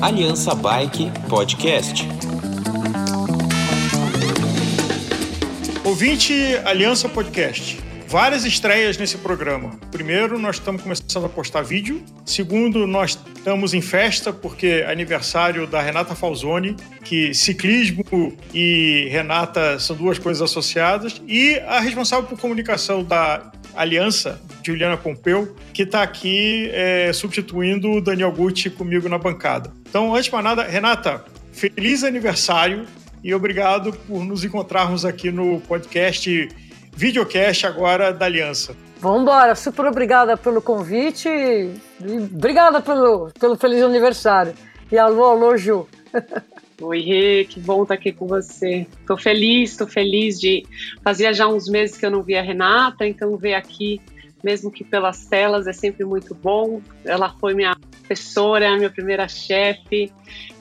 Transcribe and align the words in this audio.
Aliança 0.00 0.54
Bike 0.54 1.12
Podcast. 1.28 2.08
Ouvinte 5.84 6.32
Aliança 6.64 7.10
Podcast. 7.10 7.78
Várias 8.08 8.46
estreias 8.46 8.96
nesse 8.96 9.18
programa. 9.18 9.78
Primeiro, 9.90 10.38
nós 10.38 10.56
estamos 10.56 10.80
começando 10.80 11.26
a 11.26 11.28
postar 11.28 11.60
vídeo. 11.60 12.02
Segundo, 12.24 12.86
nós 12.86 13.18
estamos 13.36 13.74
em 13.74 13.82
festa 13.82 14.32
porque 14.32 14.66
é 14.66 14.90
aniversário 14.90 15.66
da 15.66 15.82
Renata 15.82 16.14
Falzoni, 16.14 16.74
que 17.04 17.34
ciclismo 17.34 18.02
e 18.54 19.08
Renata 19.10 19.78
são 19.78 19.94
duas 19.94 20.18
coisas 20.18 20.40
associadas. 20.40 21.20
E 21.28 21.58
a 21.66 21.80
responsável 21.80 22.26
por 22.26 22.38
comunicação 22.40 23.04
da 23.04 23.52
Aliança, 23.74 24.40
Juliana 24.66 24.96
Pompeu, 24.96 25.54
que 25.72 25.82
está 25.82 26.02
aqui 26.02 26.70
é, 26.72 27.12
substituindo 27.12 27.90
o 27.92 28.00
Daniel 28.00 28.32
Gucci 28.32 28.70
comigo 28.70 29.08
na 29.08 29.18
bancada. 29.18 29.72
Então, 29.88 30.14
antes 30.14 30.26
de 30.26 30.32
mais 30.32 30.44
nada, 30.44 30.62
Renata, 30.64 31.24
feliz 31.52 32.02
aniversário 32.02 32.86
e 33.22 33.34
obrigado 33.34 33.92
por 33.92 34.24
nos 34.24 34.44
encontrarmos 34.44 35.04
aqui 35.04 35.30
no 35.30 35.60
podcast, 35.60 36.48
videocast 36.94 37.66
agora 37.66 38.12
da 38.12 38.26
Aliança. 38.26 38.76
Vamos 39.00 39.22
embora, 39.22 39.54
super 39.54 39.86
obrigada 39.86 40.36
pelo 40.36 40.60
convite 40.60 41.28
e 41.28 41.70
obrigada 42.32 42.80
pelo, 42.80 43.30
pelo 43.38 43.56
feliz 43.56 43.82
aniversário. 43.82 44.54
E 44.90 44.98
alô, 44.98 45.24
alô, 45.24 45.56
Ju. 45.56 45.86
Oi, 46.80 47.00
Rê, 47.00 47.46
que 47.48 47.58
bom 47.58 47.82
estar 47.82 47.94
aqui 47.94 48.12
com 48.12 48.26
você. 48.26 48.86
Estou 49.00 49.16
feliz, 49.16 49.70
estou 49.70 49.86
feliz 49.86 50.38
de. 50.38 50.66
Fazia 51.02 51.32
já 51.32 51.48
uns 51.48 51.68
meses 51.68 51.96
que 51.96 52.04
eu 52.04 52.10
não 52.10 52.22
via 52.22 52.40
a 52.40 52.42
Renata, 52.42 53.06
então 53.06 53.34
ver 53.36 53.54
aqui, 53.54 54.00
mesmo 54.42 54.70
que 54.70 54.84
pelas 54.84 55.26
telas, 55.26 55.66
é 55.66 55.72
sempre 55.72 56.04
muito 56.04 56.34
bom. 56.34 56.80
Ela 57.04 57.34
foi 57.38 57.54
minha 57.54 57.76
professora, 57.76 58.76
minha 58.76 58.90
primeira 58.90 59.26
chefe, 59.28 60.12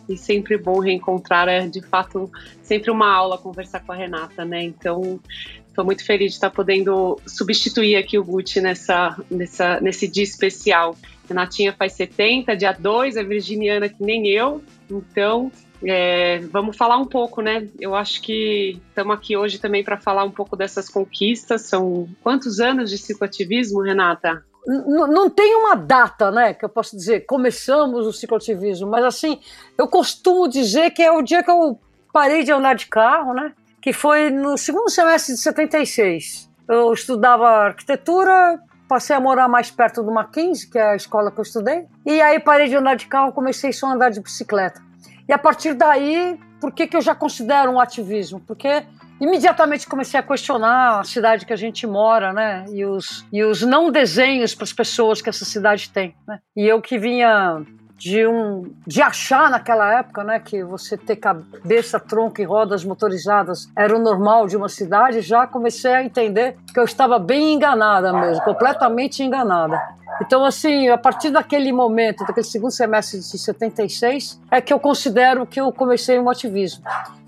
e 0.08 0.18
sempre 0.18 0.58
bom 0.58 0.80
reencontrar. 0.80 1.48
É 1.48 1.68
de 1.68 1.82
fato 1.82 2.32
sempre 2.62 2.92
uma 2.92 3.12
aula 3.12 3.38
conversar 3.38 3.82
com 3.82 3.92
a 3.92 3.96
Renata, 3.96 4.46
né? 4.46 4.64
Então, 4.64 5.20
estou 5.68 5.84
muito 5.84 6.06
feliz 6.06 6.32
de 6.32 6.38
estar 6.38 6.50
podendo 6.50 7.20
substituir 7.26 7.98
aqui 7.98 8.18
o 8.18 8.24
Gucci 8.24 8.62
nessa, 8.62 9.20
nessa, 9.30 9.80
nesse 9.82 10.08
dia 10.08 10.24
especial. 10.24 10.96
Renatinha 11.28 11.74
faz 11.74 11.94
70, 11.94 12.56
dia 12.56 12.72
2, 12.72 13.18
é 13.18 13.24
virginiana 13.24 13.90
que 13.90 14.02
nem 14.02 14.28
eu, 14.28 14.64
então 14.90 15.52
é, 15.88 16.40
vamos 16.52 16.76
falar 16.76 16.98
um 16.98 17.06
pouco, 17.06 17.42
né? 17.42 17.68
Eu 17.80 17.96
acho 17.96 18.22
que 18.22 18.82
estamos 18.90 19.16
aqui 19.16 19.38
hoje 19.38 19.60
também 19.60 19.84
para 19.84 19.98
falar 19.98 20.24
um 20.24 20.32
pouco 20.32 20.56
dessas 20.56 20.90
conquistas. 20.90 21.64
São 21.64 22.08
quantos 22.24 22.60
anos 22.60 22.90
de 22.90 22.98
cicloativismo, 22.98 23.82
Renata? 23.82 24.44
N 24.68 25.08
não 25.08 25.30
tem 25.30 25.56
uma 25.56 25.76
data, 25.76 26.32
né, 26.32 26.54
que 26.54 26.66
eu 26.66 26.70
posso 26.70 26.96
dizer, 26.96 27.26
começamos 27.28 28.08
o 28.08 28.12
cicloativismo, 28.12 28.90
mas 28.90 29.06
assim, 29.06 29.40
eu 29.78 29.88
costumo 29.88 30.48
dizer 30.48 30.90
que 30.90 31.04
é 31.04 31.12
o 31.12 31.22
dia 31.22 31.44
que 31.44 31.52
eu 31.52 31.80
parei 32.12 32.44
de 32.44 32.52
andar 32.52 32.74
de 32.74 32.88
carro, 32.88 33.34
né, 33.34 33.54
que 33.80 33.94
foi 33.94 34.32
no 34.32 34.58
segundo 34.58 34.90
semestre 34.90 35.36
de 35.36 35.42
76. 35.42 36.50
Eu 36.68 36.92
estudava 36.92 37.48
arquitetura, 37.48 38.60
passei 38.90 39.16
a 39.16 39.20
morar 39.20 39.48
mais 39.48 39.70
perto 39.70 40.02
do 40.02 40.12
Mackenzie, 40.12 40.68
que 40.68 40.80
é 40.80 40.94
a 40.94 40.96
escola 40.96 41.32
que 41.32 41.40
eu 41.40 41.44
estudei, 41.44 41.86
e 42.04 42.20
aí 42.20 42.40
parei 42.40 42.68
de 42.68 42.76
andar 42.76 42.96
de 42.96 43.06
carro, 43.06 43.32
comecei 43.34 43.72
só 43.72 43.86
a 43.86 43.94
andar 43.94 44.10
de 44.10 44.20
bicicleta. 44.20 44.82
E 45.28 45.34
a 45.34 45.38
partir 45.38 45.74
daí, 45.74 46.40
por 46.60 46.72
que, 46.72 46.88
que 46.88 46.96
eu 46.96 47.02
já 47.02 47.16
considero 47.16 47.72
um 47.72 47.80
ativismo? 47.80 48.40
Porque 48.40 48.86
imediatamente 49.20 49.88
comecei 49.88 50.20
a 50.20 50.24
questionar 50.24 51.00
a 51.00 51.04
cidade 51.04 51.46
que 51.46 51.54
a 51.54 51.58
gente 51.58 51.88
mora, 51.88 52.34
né? 52.34 52.66
E 52.70 52.86
os, 52.86 53.26
e 53.32 53.44
os 53.44 53.62
não 53.62 53.92
desenhos 53.92 54.54
para 54.54 54.64
as 54.64 54.74
pessoas 54.74 55.22
que 55.22 55.30
essa 55.30 55.46
cidade 55.46 55.90
tem. 55.90 56.16
Né? 56.28 56.40
E 56.56 56.68
eu 56.68 56.82
que 56.82 56.98
vinha 56.98 57.64
de 57.98 58.28
um 58.28 58.74
de 58.86 59.02
achar 59.02 59.50
naquela 59.50 60.00
época, 60.00 60.24
né, 60.24 60.40
que 60.40 60.64
você 60.64 60.98
ter 60.98 61.16
cabeça, 61.16 62.00
tronco 62.00 62.42
e 62.42 62.44
rodas 62.44 62.84
motorizadas 62.84 63.70
era 63.76 63.96
o 63.96 64.00
normal 64.00 64.48
de 64.48 64.58
uma 64.58 64.70
cidade, 64.70 65.22
já 65.22 65.48
comecei 65.48 65.94
a 65.94 66.04
entender 66.04 66.58
que 66.74 66.80
eu 66.80 66.84
estava 66.84 67.18
bem 67.18 67.54
enganada 67.54 68.12
mesmo, 68.12 68.44
completamente 68.44 69.24
enganada. 69.24 69.82
Então, 70.22 70.46
assim, 70.46 70.90
a 70.90 70.98
partir 70.98 71.30
daquele 71.30 71.72
momento, 71.72 72.26
daquele 72.26 72.46
segundo 72.46 72.72
semestre 72.72 73.20
de 73.20 73.38
76, 73.38 74.40
é 74.50 74.62
que 74.62 74.74
eu 74.74 74.80
considero 74.80 75.46
que 75.46 75.60
eu 75.60 75.72
comecei 75.72 76.18
um 76.20 76.30
ativismo. 76.30 76.84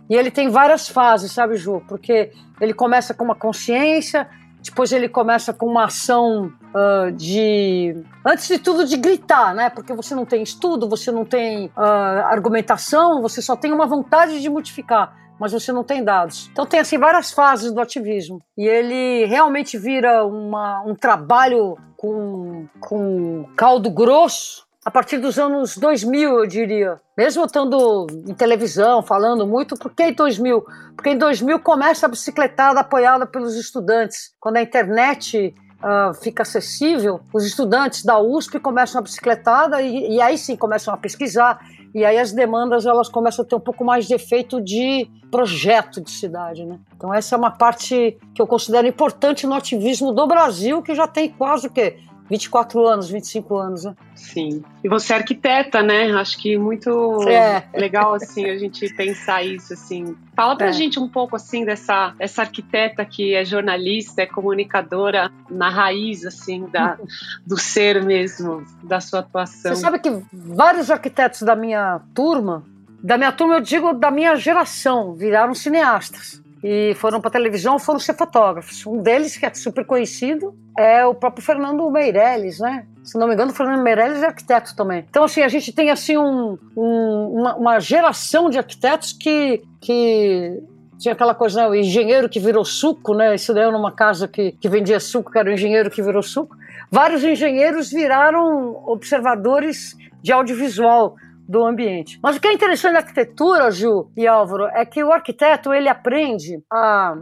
E 0.09 0.15
ele 0.15 0.31
tem 0.31 0.49
várias 0.49 0.87
fases, 0.87 1.31
sabe, 1.31 1.57
Ju? 1.57 1.81
Porque 1.87 2.31
ele 2.61 2.73
começa 2.73 3.13
com 3.13 3.25
uma 3.25 3.35
consciência, 3.35 4.27
depois 4.61 4.91
ele 4.91 5.09
começa 5.09 5.53
com 5.53 5.65
uma 5.65 5.85
ação 5.85 6.51
uh, 6.73 7.11
de. 7.11 8.03
Antes 8.25 8.47
de 8.47 8.59
tudo, 8.59 8.85
de 8.85 8.97
gritar, 8.97 9.53
né? 9.53 9.69
Porque 9.69 9.93
você 9.93 10.13
não 10.13 10.25
tem 10.25 10.43
estudo, 10.43 10.89
você 10.89 11.11
não 11.11 11.25
tem 11.25 11.67
uh, 11.67 11.81
argumentação, 12.25 13.21
você 13.21 13.41
só 13.41 13.55
tem 13.55 13.71
uma 13.71 13.85
vontade 13.85 14.41
de 14.41 14.49
modificar 14.49 15.27
mas 15.39 15.51
você 15.51 15.71
não 15.71 15.83
tem 15.83 16.03
dados. 16.03 16.49
Então 16.51 16.65
tem 16.65 16.79
assim 16.79 16.97
várias 16.97 17.31
fases 17.31 17.71
do 17.71 17.79
ativismo 17.79 18.41
e 18.57 18.67
ele 18.67 19.23
realmente 19.25 19.77
vira 19.77 20.25
uma, 20.25 20.81
um 20.81 20.95
trabalho 20.95 21.77
com, 21.95 22.67
com 22.79 23.45
caldo 23.55 23.89
grosso 23.91 24.67
a 24.87 24.89
partir 24.89 25.17
dos 25.17 25.37
anos 25.37 25.77
2000, 25.77 26.39
eu 26.39 26.47
diria. 26.47 27.01
Mesmo 27.17 27.43
estando 27.43 28.07
em 28.25 28.33
televisão, 28.33 29.03
falando 29.03 29.45
muito, 29.45 29.75
por 29.75 29.93
que 29.93 30.03
em 30.03 30.13
2000? 30.13 30.65
Porque 30.95 31.09
em 31.09 31.17
2000 31.17 31.59
começa 31.59 32.05
a 32.05 32.09
bicicletada 32.09 32.79
apoiada 32.79 33.27
pelos 33.27 33.57
estudantes. 33.57 34.31
Quando 34.39 34.55
a 34.55 34.61
internet 34.61 35.53
uh, 35.81 36.13
fica 36.13 36.43
acessível, 36.43 37.19
os 37.33 37.45
estudantes 37.45 38.03
da 38.03 38.19
USP 38.19 38.59
começam 38.59 38.99
a 38.99 39.01
bicicletada 39.01 39.81
e, 39.81 40.15
e 40.15 40.21
aí 40.21 40.37
sim 40.37 40.55
começam 40.55 40.93
a 40.93 40.97
pesquisar 40.97 41.59
e 41.93 42.05
aí 42.05 42.17
as 42.17 42.31
demandas 42.31 42.85
elas 42.85 43.09
começam 43.09 43.43
a 43.43 43.47
ter 43.47 43.55
um 43.55 43.59
pouco 43.59 43.83
mais 43.83 44.05
de 44.07 44.13
efeito 44.13 44.61
de 44.61 45.09
projeto 45.31 46.01
de 46.01 46.11
cidade, 46.11 46.65
né? 46.65 46.79
Então 46.95 47.13
essa 47.13 47.35
é 47.35 47.37
uma 47.37 47.51
parte 47.51 48.17
que 48.33 48.41
eu 48.41 48.47
considero 48.47 48.87
importante 48.87 49.47
no 49.47 49.53
ativismo 49.53 50.11
do 50.11 50.27
Brasil, 50.27 50.81
que 50.81 50.93
já 50.95 51.07
tem 51.07 51.29
quase 51.29 51.67
o 51.67 51.69
quê? 51.69 51.97
24 52.29 52.85
anos, 52.85 53.09
25 53.09 53.57
anos, 53.57 53.83
né? 53.85 53.95
Sim. 54.15 54.63
E 54.83 54.89
você 54.89 55.13
é 55.13 55.15
arquiteta, 55.17 55.81
né? 55.81 56.11
Acho 56.11 56.37
que 56.37 56.57
muito 56.57 57.27
é. 57.27 57.63
legal, 57.73 58.13
assim, 58.13 58.45
a 58.45 58.57
gente 58.57 58.87
pensar 58.95 59.43
isso, 59.43 59.73
assim. 59.73 60.15
Fala 60.35 60.55
pra 60.55 60.67
é. 60.67 60.71
gente 60.71 60.99
um 60.99 61.07
pouco, 61.07 61.35
assim, 61.35 61.63
dessa 61.63 62.13
essa 62.19 62.41
arquiteta 62.41 63.05
que 63.05 63.33
é 63.33 63.45
jornalista, 63.45 64.21
é 64.21 64.25
comunicadora 64.25 65.31
na 65.49 65.69
raiz, 65.69 66.25
assim, 66.25 66.65
da, 66.67 66.97
do 67.45 67.57
ser 67.57 68.03
mesmo, 68.03 68.65
da 68.83 68.99
sua 68.99 69.19
atuação. 69.19 69.73
Você 69.73 69.81
sabe 69.81 69.99
que 69.99 70.09
vários 70.33 70.91
arquitetos 70.91 71.41
da 71.41 71.55
minha 71.55 72.01
turma, 72.13 72.63
da 73.01 73.17
minha 73.17 73.31
turma 73.31 73.55
eu 73.55 73.61
digo 73.61 73.93
da 73.93 74.11
minha 74.11 74.35
geração, 74.35 75.13
viraram 75.13 75.53
cineastas 75.53 76.45
e 76.63 76.93
foram 76.95 77.21
para 77.21 77.29
televisão, 77.29 77.77
foram 77.77 77.99
ser 77.99 78.15
fotógrafos. 78.15 78.85
Um 78.85 78.97
deles, 78.97 79.37
que 79.37 79.45
é 79.45 79.53
super 79.53 79.85
conhecido, 79.85 80.55
é 80.77 81.05
o 81.05 81.13
próprio 81.13 81.45
Fernando 81.45 81.89
Meirelles, 81.89 82.59
né? 82.59 82.85
Se 83.03 83.17
não 83.17 83.27
me 83.27 83.33
engano, 83.33 83.51
o 83.51 83.55
Fernando 83.55 83.83
Meirelles 83.83 84.23
é 84.23 84.25
arquiteto 84.25 84.75
também. 84.75 85.05
Então, 85.09 85.23
assim, 85.23 85.41
a 85.41 85.47
gente 85.47 85.71
tem 85.71 85.89
assim 85.91 86.17
um, 86.17 86.57
um, 86.75 87.39
uma, 87.39 87.55
uma, 87.55 87.79
geração 87.79 88.49
de 88.49 88.57
arquitetos 88.57 89.13
que, 89.13 89.61
que 89.79 90.61
tinha 90.99 91.13
aquela 91.13 91.35
coisa, 91.35 91.61
né, 91.61 91.69
o 91.69 91.75
engenheiro 91.75 92.27
que 92.27 92.39
virou 92.39 92.65
suco, 92.65 93.13
né? 93.13 93.35
Isso 93.35 93.53
daí 93.53 93.71
numa 93.71 93.91
casa 93.91 94.27
que, 94.27 94.51
que 94.53 94.67
vendia 94.67 94.99
suco, 94.99 95.31
que 95.31 95.37
era 95.37 95.49
o 95.49 95.53
engenheiro 95.53 95.89
que 95.89 96.01
virou 96.01 96.23
suco. 96.23 96.55
Vários 96.89 97.23
engenheiros 97.23 97.91
viraram 97.91 98.81
observadores 98.85 99.95
de 100.21 100.31
audiovisual 100.31 101.15
do 101.47 101.65
ambiente. 101.65 102.19
Mas 102.21 102.35
o 102.35 102.39
que 102.39 102.47
é 102.47 102.53
interessante 102.53 102.93
na 102.93 102.99
arquitetura, 102.99 103.71
Ju 103.71 104.11
e 104.17 104.27
Álvaro, 104.27 104.65
é 104.65 104.85
que 104.85 105.03
o 105.03 105.11
arquiteto 105.11 105.73
ele 105.73 105.87
aprende 105.87 106.61
a 106.71 107.15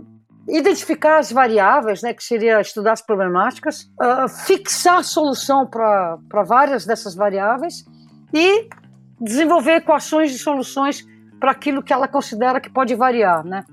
identificar 0.47 1.17
as 1.17 1.31
variáveis, 1.31 2.01
né, 2.01 2.13
que 2.13 2.23
seria 2.23 2.61
estudar 2.61 2.93
as 2.93 3.01
problemáticas, 3.01 3.89
uh, 4.01 4.27
fixar 4.45 4.99
a 4.99 5.03
solução 5.03 5.65
para 5.65 6.43
várias 6.45 6.85
dessas 6.85 7.15
variáveis 7.15 7.83
e 8.33 8.67
desenvolver 9.19 9.77
equações 9.77 10.31
de 10.31 10.37
soluções 10.37 11.03
para 11.39 11.51
aquilo 11.51 11.81
que 11.81 11.91
ela 11.91 12.07
considera 12.07 12.59
que 12.59 12.69
pode 12.69 12.93
variar, 12.95 13.43
né? 13.43 13.63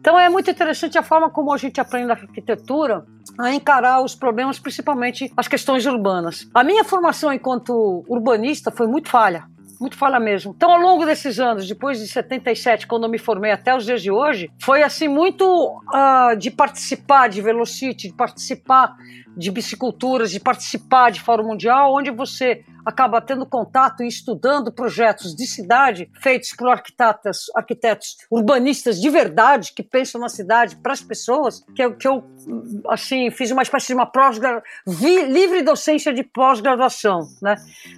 Então 0.00 0.18
é 0.18 0.28
muito 0.28 0.50
interessante 0.50 0.96
a 0.96 1.02
forma 1.02 1.28
como 1.28 1.52
a 1.52 1.56
gente 1.56 1.80
aprende 1.80 2.06
na 2.06 2.14
arquitetura 2.14 3.04
a 3.38 3.52
encarar 3.52 4.02
os 4.02 4.14
problemas, 4.14 4.58
principalmente 4.58 5.30
as 5.36 5.48
questões 5.48 5.86
urbanas. 5.86 6.48
A 6.54 6.62
minha 6.62 6.84
formação 6.84 7.32
enquanto 7.32 8.04
urbanista 8.08 8.70
foi 8.70 8.86
muito 8.86 9.08
falha 9.08 9.44
muito 9.80 9.96
falha 9.96 10.18
mesmo. 10.18 10.52
Então, 10.56 10.70
ao 10.70 10.78
longo 10.78 11.06
desses 11.06 11.38
anos, 11.38 11.66
depois 11.66 11.98
de 11.98 12.08
77, 12.08 12.86
quando 12.86 13.04
eu 13.04 13.08
me 13.08 13.18
formei 13.18 13.50
até 13.50 13.74
os 13.74 13.84
dias 13.84 14.02
de 14.02 14.10
hoje, 14.10 14.50
foi 14.60 14.82
assim 14.82 15.08
muito 15.08 15.44
uh, 15.44 16.36
de 16.36 16.50
participar 16.50 17.28
de 17.28 17.40
Velocity, 17.40 18.08
de 18.08 18.14
participar 18.14 18.96
de 19.36 19.50
biciculturas, 19.50 20.32
de 20.32 20.40
participar 20.40 21.10
de 21.10 21.20
Fórum 21.20 21.44
Mundial, 21.44 21.94
onde 21.94 22.10
você 22.10 22.64
acaba 22.84 23.20
tendo 23.20 23.46
contato 23.46 24.02
e 24.02 24.08
estudando 24.08 24.72
projetos 24.72 25.34
de 25.34 25.46
cidade 25.46 26.10
feitos 26.20 26.52
por 26.56 26.68
arquitetos, 26.68 27.50
arquitetos 27.54 28.16
urbanistas 28.30 29.00
de 29.00 29.10
verdade, 29.10 29.72
que 29.72 29.82
pensam 29.82 30.20
na 30.20 30.28
cidade 30.28 30.76
para 30.76 30.92
as 30.92 31.00
pessoas, 31.00 31.64
que 31.74 31.82
eu, 31.82 31.96
que 31.96 32.06
eu 32.06 32.24
assim, 32.88 33.30
fiz 33.30 33.50
uma 33.50 33.62
espécie 33.62 33.88
de 33.88 33.94
uma 33.94 34.06
pós 34.06 34.38
livre 34.86 35.62
docência 35.62 36.12
de 36.12 36.22
pós-graduação, 36.22 37.28
né? 37.42 37.56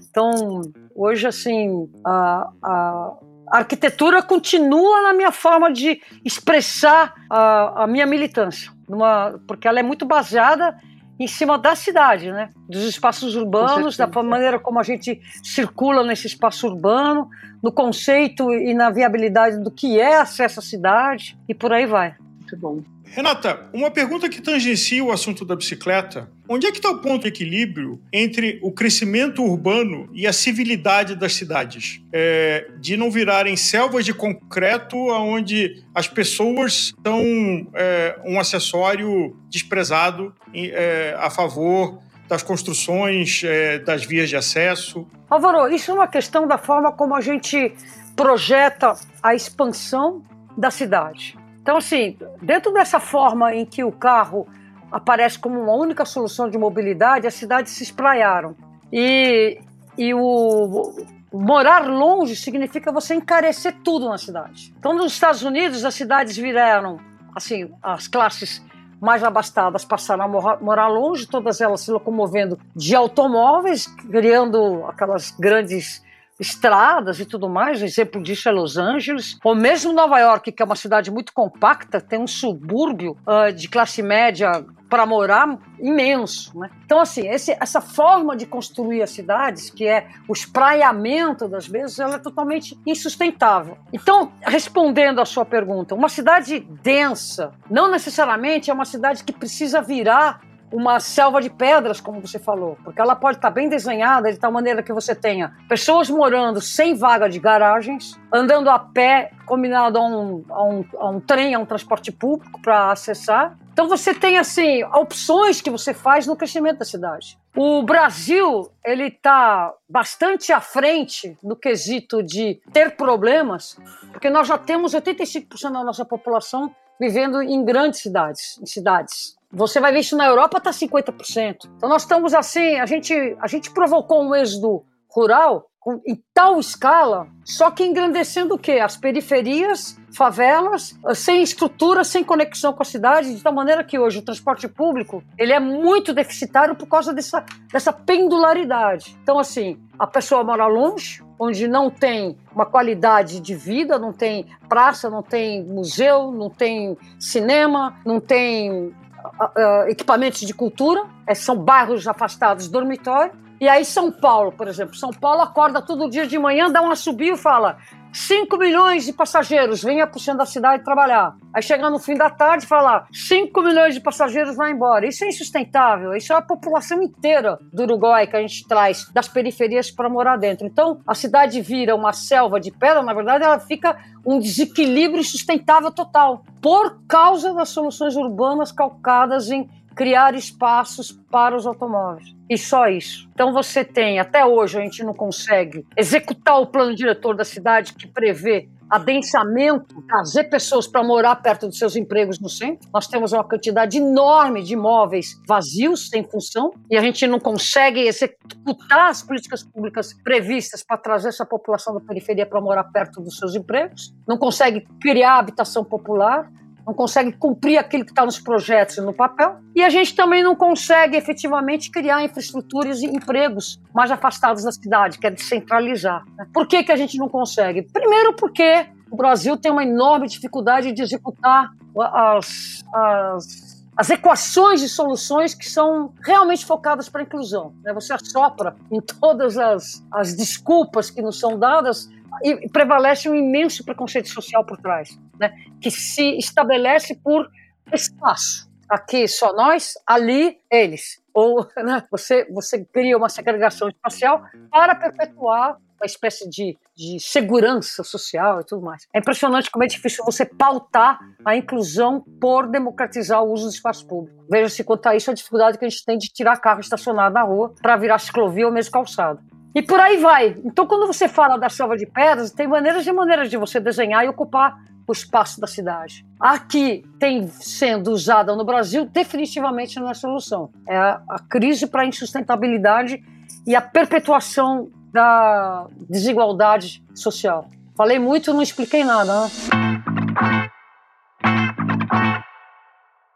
Então, 0.08 0.62
hoje, 0.94 1.26
assim, 1.26 1.88
a, 2.04 2.50
a 2.62 3.12
a 3.50 3.58
arquitetura 3.58 4.22
continua 4.22 5.02
na 5.02 5.12
minha 5.12 5.32
forma 5.32 5.72
de 5.72 6.00
expressar 6.24 7.12
a, 7.28 7.82
a 7.82 7.86
minha 7.86 8.06
militância, 8.06 8.70
numa, 8.88 9.40
porque 9.46 9.66
ela 9.66 9.80
é 9.80 9.82
muito 9.82 10.06
baseada 10.06 10.78
em 11.20 11.26
cima 11.26 11.58
da 11.58 11.76
cidade, 11.76 12.32
né? 12.32 12.48
Dos 12.66 12.82
espaços 12.84 13.36
urbanos, 13.36 13.94
da 13.94 14.06
maneira 14.06 14.58
como 14.58 14.80
a 14.80 14.82
gente 14.82 15.20
circula 15.42 16.02
nesse 16.02 16.26
espaço 16.26 16.66
urbano, 16.66 17.28
no 17.62 17.70
conceito 17.70 18.50
e 18.50 18.72
na 18.72 18.88
viabilidade 18.88 19.62
do 19.62 19.70
que 19.70 20.00
é 20.00 20.16
acesso 20.16 20.60
à 20.60 20.62
cidade 20.62 21.38
e 21.46 21.54
por 21.54 21.74
aí 21.74 21.84
vai. 21.84 22.14
Muito 22.38 22.56
bom. 22.56 22.80
Renata, 23.12 23.68
uma 23.72 23.90
pergunta 23.90 24.28
que 24.28 24.40
tangencia 24.40 25.02
o 25.02 25.10
assunto 25.10 25.44
da 25.44 25.56
bicicleta. 25.56 26.30
Onde 26.48 26.66
é 26.66 26.70
que 26.70 26.78
está 26.78 26.90
o 26.90 26.98
ponto 26.98 27.22
de 27.22 27.28
equilíbrio 27.28 28.00
entre 28.12 28.60
o 28.62 28.70
crescimento 28.70 29.42
urbano 29.42 30.08
e 30.12 30.28
a 30.28 30.32
civilidade 30.32 31.16
das 31.16 31.34
cidades? 31.34 32.00
É, 32.12 32.68
de 32.78 32.96
não 32.96 33.10
virarem 33.10 33.56
selvas 33.56 34.04
de 34.04 34.14
concreto 34.14 34.96
onde 34.96 35.82
as 35.92 36.06
pessoas 36.06 36.94
são 37.04 37.66
é, 37.74 38.16
um 38.24 38.38
acessório 38.38 39.36
desprezado 39.48 40.32
é, 40.54 41.16
a 41.18 41.30
favor 41.30 41.98
das 42.28 42.44
construções, 42.44 43.42
é, 43.42 43.80
das 43.80 44.04
vias 44.04 44.28
de 44.28 44.36
acesso. 44.36 45.04
Álvaro, 45.28 45.68
isso 45.74 45.90
é 45.90 45.94
uma 45.94 46.06
questão 46.06 46.46
da 46.46 46.58
forma 46.58 46.92
como 46.92 47.16
a 47.16 47.20
gente 47.20 47.74
projeta 48.14 48.94
a 49.20 49.34
expansão 49.34 50.22
da 50.56 50.70
cidade. 50.70 51.39
Então, 51.62 51.76
assim, 51.76 52.16
dentro 52.40 52.72
dessa 52.72 52.98
forma 52.98 53.54
em 53.54 53.64
que 53.64 53.84
o 53.84 53.92
carro 53.92 54.46
aparece 54.90 55.38
como 55.38 55.60
uma 55.60 55.74
única 55.74 56.04
solução 56.04 56.48
de 56.48 56.58
mobilidade, 56.58 57.26
as 57.26 57.34
cidades 57.34 57.72
se 57.72 57.82
espraiaram. 57.82 58.56
E, 58.92 59.60
e 59.96 60.12
o, 60.14 60.94
morar 61.32 61.86
longe 61.86 62.34
significa 62.34 62.90
você 62.90 63.14
encarecer 63.14 63.76
tudo 63.84 64.08
na 64.08 64.18
cidade. 64.18 64.74
Então, 64.78 64.94
nos 64.94 65.12
Estados 65.12 65.42
Unidos, 65.42 65.84
as 65.84 65.94
cidades 65.94 66.36
viraram, 66.36 66.98
assim, 67.34 67.70
as 67.82 68.08
classes 68.08 68.62
mais 69.00 69.24
abastadas 69.24 69.84
passaram 69.84 70.24
a 70.24 70.58
morar 70.60 70.88
longe, 70.88 71.26
todas 71.26 71.60
elas 71.60 71.80
se 71.80 71.90
locomovendo 71.90 72.58
de 72.76 72.94
automóveis, 72.94 73.86
criando 73.86 74.84
aquelas 74.86 75.30
grandes 75.30 76.02
estradas 76.40 77.20
e 77.20 77.26
tudo 77.26 77.48
mais. 77.48 77.82
Exemplo 77.82 78.22
disso 78.22 78.48
é 78.48 78.52
Los 78.52 78.76
Angeles, 78.76 79.38
ou 79.44 79.54
mesmo 79.54 79.92
Nova 79.92 80.18
York, 80.18 80.50
que 80.50 80.62
é 80.62 80.64
uma 80.64 80.74
cidade 80.74 81.10
muito 81.10 81.32
compacta, 81.32 82.00
tem 82.00 82.18
um 82.18 82.26
subúrbio 82.26 83.16
uh, 83.26 83.52
de 83.52 83.68
classe 83.68 84.02
média 84.02 84.64
para 84.88 85.06
morar 85.06 85.56
imenso. 85.78 86.58
Né? 86.58 86.68
Então, 86.84 86.98
assim, 86.98 87.28
esse, 87.28 87.56
essa 87.60 87.80
forma 87.80 88.36
de 88.36 88.44
construir 88.44 89.02
as 89.02 89.10
cidades, 89.10 89.70
que 89.70 89.86
é 89.86 90.08
o 90.26 90.32
espraiamento 90.32 91.46
das 91.46 91.68
vezes, 91.68 92.00
ela 92.00 92.16
é 92.16 92.18
totalmente 92.18 92.76
insustentável. 92.84 93.78
Então, 93.92 94.32
respondendo 94.42 95.20
à 95.20 95.24
sua 95.24 95.44
pergunta, 95.44 95.94
uma 95.94 96.08
cidade 96.08 96.58
densa 96.82 97.52
não 97.70 97.88
necessariamente 97.88 98.70
é 98.70 98.74
uma 98.74 98.84
cidade 98.84 99.22
que 99.22 99.32
precisa 99.32 99.80
virar 99.80 100.40
uma 100.72 101.00
selva 101.00 101.40
de 101.40 101.50
pedras, 101.50 102.00
como 102.00 102.20
você 102.20 102.38
falou, 102.38 102.76
porque 102.84 103.00
ela 103.00 103.16
pode 103.16 103.38
estar 103.38 103.50
bem 103.50 103.68
desenhada 103.68 104.32
de 104.32 104.38
tal 104.38 104.52
maneira 104.52 104.82
que 104.82 104.92
você 104.92 105.14
tenha 105.14 105.54
pessoas 105.68 106.08
morando 106.08 106.60
sem 106.60 106.94
vaga 106.94 107.28
de 107.28 107.38
garagens, 107.38 108.18
andando 108.32 108.70
a 108.70 108.78
pé, 108.78 109.32
combinado 109.46 109.98
a 109.98 110.02
um, 110.02 110.44
a 110.48 110.64
um, 110.64 110.84
a 110.98 111.10
um 111.10 111.20
trem, 111.20 111.54
a 111.54 111.58
um 111.58 111.66
transporte 111.66 112.12
público 112.12 112.60
para 112.62 112.92
acessar. 112.92 113.58
Então 113.72 113.88
você 113.88 114.14
tem 114.14 114.38
assim 114.38 114.84
opções 114.84 115.60
que 115.60 115.70
você 115.70 115.94
faz 115.94 116.26
no 116.26 116.36
crescimento 116.36 116.78
da 116.78 116.84
cidade. 116.84 117.38
O 117.56 117.82
Brasil 117.82 118.70
ele 118.84 119.08
está 119.08 119.72
bastante 119.88 120.52
à 120.52 120.60
frente 120.60 121.36
no 121.42 121.56
quesito 121.56 122.22
de 122.22 122.60
ter 122.72 122.96
problemas, 122.96 123.76
porque 124.12 124.30
nós 124.30 124.46
já 124.46 124.56
temos 124.56 124.94
85% 124.94 125.72
da 125.72 125.82
nossa 125.82 126.04
população 126.04 126.74
vivendo 127.00 127.42
em 127.42 127.64
grandes 127.64 128.00
cidades, 128.00 128.60
em 128.62 128.66
cidades 128.66 129.40
você 129.52 129.80
vai 129.80 129.92
ver 129.92 130.00
isso 130.00 130.16
na 130.16 130.26
Europa, 130.26 130.58
está 130.58 130.70
50%. 130.70 131.68
Então 131.76 131.88
nós 131.88 132.02
estamos 132.02 132.32
assim, 132.34 132.76
a 132.76 132.86
gente, 132.86 133.12
a 133.40 133.48
gente 133.48 133.70
provocou 133.72 134.22
um 134.22 134.34
êxodo 134.34 134.84
rural 135.08 135.68
com, 135.80 136.00
em 136.06 136.22
tal 136.32 136.60
escala, 136.60 137.26
só 137.44 137.70
que 137.70 137.82
engrandecendo 137.82 138.54
o 138.54 138.58
quê? 138.58 138.72
As 138.72 138.96
periferias, 138.96 139.98
favelas, 140.14 140.94
sem 141.14 141.42
estrutura, 141.42 142.04
sem 142.04 142.22
conexão 142.22 142.72
com 142.72 142.82
a 142.82 142.86
cidade, 142.86 143.34
de 143.34 143.42
tal 143.42 143.52
maneira 143.52 143.82
que 143.82 143.98
hoje 143.98 144.18
o 144.18 144.24
transporte 144.24 144.68
público 144.68 145.24
ele 145.38 145.52
é 145.52 145.58
muito 145.58 146.12
deficitário 146.12 146.76
por 146.76 146.86
causa 146.86 147.12
dessa, 147.12 147.44
dessa 147.72 147.92
pendularidade. 147.92 149.18
Então, 149.22 149.38
assim, 149.38 149.80
a 149.98 150.06
pessoa 150.06 150.44
mora 150.44 150.66
longe, 150.66 151.24
onde 151.40 151.66
não 151.66 151.88
tem 151.88 152.36
uma 152.54 152.66
qualidade 152.66 153.40
de 153.40 153.54
vida, 153.54 153.98
não 153.98 154.12
tem 154.12 154.44
praça, 154.68 155.08
não 155.08 155.22
tem 155.22 155.64
museu, 155.64 156.30
não 156.30 156.50
tem 156.50 156.98
cinema, 157.18 157.98
não 158.04 158.20
tem 158.20 158.70
uh, 158.70 159.88
equipamentos 159.88 160.42
de 160.42 160.52
cultura, 160.52 161.02
é, 161.26 161.34
são 161.34 161.56
bairros 161.56 162.06
afastados, 162.06 162.68
dormitório. 162.68 163.32
E 163.58 163.66
aí 163.66 163.86
São 163.86 164.12
Paulo, 164.12 164.52
por 164.52 164.68
exemplo, 164.68 164.94
São 164.94 165.10
Paulo 165.10 165.40
acorda 165.40 165.80
todo 165.80 166.10
dia 166.10 166.26
de 166.26 166.38
manhã, 166.38 166.70
dá 166.70 166.82
um 166.82 166.90
assobio 166.90 167.34
e 167.34 167.38
fala 167.38 167.78
5 168.12 168.56
milhões 168.56 169.04
de 169.04 169.12
passageiros, 169.12 169.82
venha 169.82 170.06
para 170.06 170.16
o 170.16 170.20
centro 170.20 170.38
da 170.38 170.46
cidade 170.46 170.84
trabalhar. 170.84 171.36
Aí 171.52 171.62
chega 171.62 171.88
no 171.90 171.98
fim 171.98 172.14
da 172.14 172.30
tarde 172.30 172.64
e 172.64 172.68
fala 172.68 173.06
5 173.12 173.62
milhões 173.62 173.94
de 173.94 174.00
passageiros 174.00 174.56
vai 174.56 174.72
embora. 174.72 175.06
Isso 175.06 175.24
é 175.24 175.28
insustentável, 175.28 176.14
isso 176.14 176.32
é 176.32 176.36
a 176.36 176.42
população 176.42 177.02
inteira 177.02 177.58
do 177.72 177.82
Uruguai 177.82 178.26
que 178.26 178.36
a 178.36 178.40
gente 178.40 178.66
traz 178.66 179.08
das 179.12 179.28
periferias 179.28 179.90
para 179.90 180.08
morar 180.08 180.36
dentro. 180.36 180.66
Então 180.66 181.00
a 181.06 181.14
cidade 181.14 181.60
vira 181.60 181.94
uma 181.94 182.12
selva 182.12 182.60
de 182.60 182.70
pedra, 182.70 183.02
na 183.02 183.14
verdade 183.14 183.44
ela 183.44 183.58
fica 183.58 183.96
um 184.24 184.38
desequilíbrio 184.38 185.20
insustentável 185.20 185.90
total 185.90 186.44
por 186.60 187.00
causa 187.08 187.54
das 187.54 187.70
soluções 187.70 188.16
urbanas 188.16 188.70
calcadas 188.70 189.50
em 189.50 189.68
criar 189.94 190.34
espaços 190.34 191.12
para 191.30 191.56
os 191.56 191.66
automóveis. 191.66 192.34
E 192.48 192.58
só 192.58 192.88
isso. 192.88 193.28
Então 193.32 193.52
você 193.52 193.84
tem, 193.84 194.18
até 194.18 194.44
hoje 194.44 194.78
a 194.78 194.82
gente 194.82 195.04
não 195.04 195.14
consegue 195.14 195.86
executar 195.96 196.60
o 196.60 196.66
plano 196.66 196.94
diretor 196.94 197.36
da 197.36 197.44
cidade 197.44 197.94
que 197.94 198.06
prevê 198.06 198.68
adensamento, 198.90 200.02
trazer 200.02 200.44
pessoas 200.44 200.86
para 200.88 201.02
morar 201.04 201.36
perto 201.36 201.68
dos 201.68 201.78
seus 201.78 201.94
empregos 201.94 202.40
no 202.40 202.48
centro. 202.48 202.88
Nós 202.92 203.06
temos 203.06 203.32
uma 203.32 203.44
quantidade 203.44 203.98
enorme 203.98 204.64
de 204.64 204.72
imóveis 204.72 205.40
vazios, 205.46 206.08
sem 206.08 206.28
função, 206.28 206.72
e 206.90 206.96
a 206.96 207.00
gente 207.00 207.24
não 207.28 207.38
consegue 207.38 208.00
executar 208.00 209.10
as 209.10 209.22
políticas 209.22 209.62
públicas 209.62 210.12
previstas 210.24 210.82
para 210.82 210.96
trazer 210.96 211.28
essa 211.28 211.46
população 211.46 211.94
da 211.94 212.00
periferia 212.00 212.44
para 212.44 212.60
morar 212.60 212.84
perto 212.84 213.20
dos 213.20 213.36
seus 213.36 213.54
empregos, 213.54 214.12
não 214.26 214.36
consegue 214.36 214.84
criar 215.00 215.38
habitação 215.38 215.84
popular, 215.84 216.50
não 216.86 216.94
consegue 216.94 217.32
cumprir 217.32 217.78
aquilo 217.78 218.04
que 218.04 218.12
está 218.12 218.24
nos 218.24 218.38
projetos 218.38 218.96
e 218.96 219.00
no 219.00 219.12
papel. 219.12 219.56
E 219.74 219.82
a 219.82 219.90
gente 219.90 220.14
também 220.14 220.42
não 220.42 220.54
consegue 220.54 221.16
efetivamente 221.16 221.90
criar 221.90 222.22
infraestruturas 222.24 223.02
e 223.02 223.06
empregos 223.06 223.80
mais 223.94 224.10
afastados 224.10 224.64
da 224.64 224.72
cidade, 224.72 225.18
que 225.18 225.26
é 225.26 225.30
descentralizar. 225.30 226.24
Né? 226.36 226.46
Por 226.52 226.66
que, 226.66 226.82
que 226.82 226.92
a 226.92 226.96
gente 226.96 227.16
não 227.18 227.28
consegue? 227.28 227.82
Primeiro, 227.82 228.34
porque 228.34 228.86
o 229.10 229.16
Brasil 229.16 229.56
tem 229.56 229.70
uma 229.70 229.82
enorme 229.82 230.26
dificuldade 230.26 230.92
de 230.92 231.02
executar 231.02 231.70
as, 231.96 232.84
as 232.92 233.80
as 234.00 234.08
equações 234.08 234.80
de 234.80 234.88
soluções 234.88 235.52
que 235.52 235.68
são 235.68 236.14
realmente 236.24 236.64
focadas 236.64 237.06
para 237.06 237.20
a 237.20 237.24
inclusão. 237.24 237.74
Né? 237.84 237.92
Você 237.92 238.14
assopra 238.14 238.74
em 238.90 238.98
todas 238.98 239.58
as, 239.58 240.02
as 240.10 240.34
desculpas 240.34 241.10
que 241.10 241.20
nos 241.20 241.38
são 241.38 241.58
dadas 241.58 242.08
e 242.42 242.68
prevalece 242.68 243.28
um 243.28 243.34
imenso 243.34 243.84
preconceito 243.84 244.28
social 244.28 244.64
por 244.64 244.78
trás, 244.78 245.18
né? 245.38 245.52
que 245.80 245.90
se 245.90 246.36
estabelece 246.36 247.14
por 247.16 247.48
espaço. 247.92 248.70
Aqui 248.88 249.28
só 249.28 249.52
nós, 249.52 249.94
ali 250.06 250.58
eles. 250.70 251.22
Ou 251.32 251.66
né, 251.78 252.02
você, 252.10 252.44
você 252.50 252.84
cria 252.84 253.16
uma 253.16 253.28
segregação 253.28 253.88
espacial 253.88 254.42
para 254.70 254.94
perpetuar 254.94 255.76
uma 256.00 256.06
espécie 256.06 256.48
de, 256.48 256.78
de 256.96 257.20
segurança 257.20 258.02
social 258.02 258.60
e 258.60 258.64
tudo 258.64 258.82
mais. 258.82 259.06
É 259.14 259.18
impressionante 259.18 259.70
como 259.70 259.84
é 259.84 259.86
difícil 259.86 260.24
você 260.24 260.46
pautar 260.46 261.20
a 261.44 261.54
inclusão 261.54 262.24
por 262.40 262.66
democratizar 262.66 263.44
o 263.44 263.52
uso 263.52 263.64
do 263.64 263.72
espaço 263.72 264.06
público. 264.06 264.44
Veja-se 264.50 264.82
quanto 264.82 265.06
a 265.06 265.14
isso 265.14 265.30
a 265.30 265.34
dificuldade 265.34 265.78
que 265.78 265.84
a 265.84 265.88
gente 265.88 266.04
tem 266.04 266.16
de 266.16 266.28
tirar 266.28 266.56
carro 266.56 266.80
estacionado 266.80 267.34
na 267.34 267.42
rua 267.42 267.74
para 267.82 267.96
virar 267.96 268.18
ciclovia 268.18 268.66
ou 268.66 268.72
mesmo 268.72 268.90
calçado. 268.90 269.40
E 269.74 269.82
por 269.82 270.00
aí 270.00 270.16
vai. 270.16 270.56
Então, 270.64 270.86
quando 270.86 271.06
você 271.06 271.28
fala 271.28 271.56
da 271.56 271.68
selva 271.68 271.96
de 271.96 272.06
pedras, 272.06 272.50
tem 272.50 272.66
maneiras 272.66 273.06
e 273.06 273.12
maneiras 273.12 273.48
de 273.48 273.56
você 273.56 273.78
desenhar 273.78 274.24
e 274.24 274.28
ocupar 274.28 274.78
o 275.06 275.12
espaço 275.12 275.60
da 275.60 275.66
cidade. 275.66 276.24
A 276.38 276.58
que 276.58 277.04
tem 277.18 277.48
sendo 277.48 278.10
usada 278.10 278.54
no 278.54 278.64
Brasil 278.64 279.04
definitivamente 279.04 279.98
não 279.98 280.10
é 280.10 280.14
solução. 280.14 280.70
É 280.88 280.96
a, 280.96 281.40
crise 281.48 281.86
para 281.86 282.02
a 282.02 282.06
insustentabilidade 282.06 283.22
e 283.66 283.74
a 283.74 283.80
perpetuação 283.80 284.90
da 285.12 285.86
desigualdade 286.08 287.04
social. 287.14 287.68
Falei 287.96 288.18
muito, 288.18 288.54
não 288.54 288.62
expliquei 288.62 289.04
nada. 289.04 289.44
Né? 289.44 289.50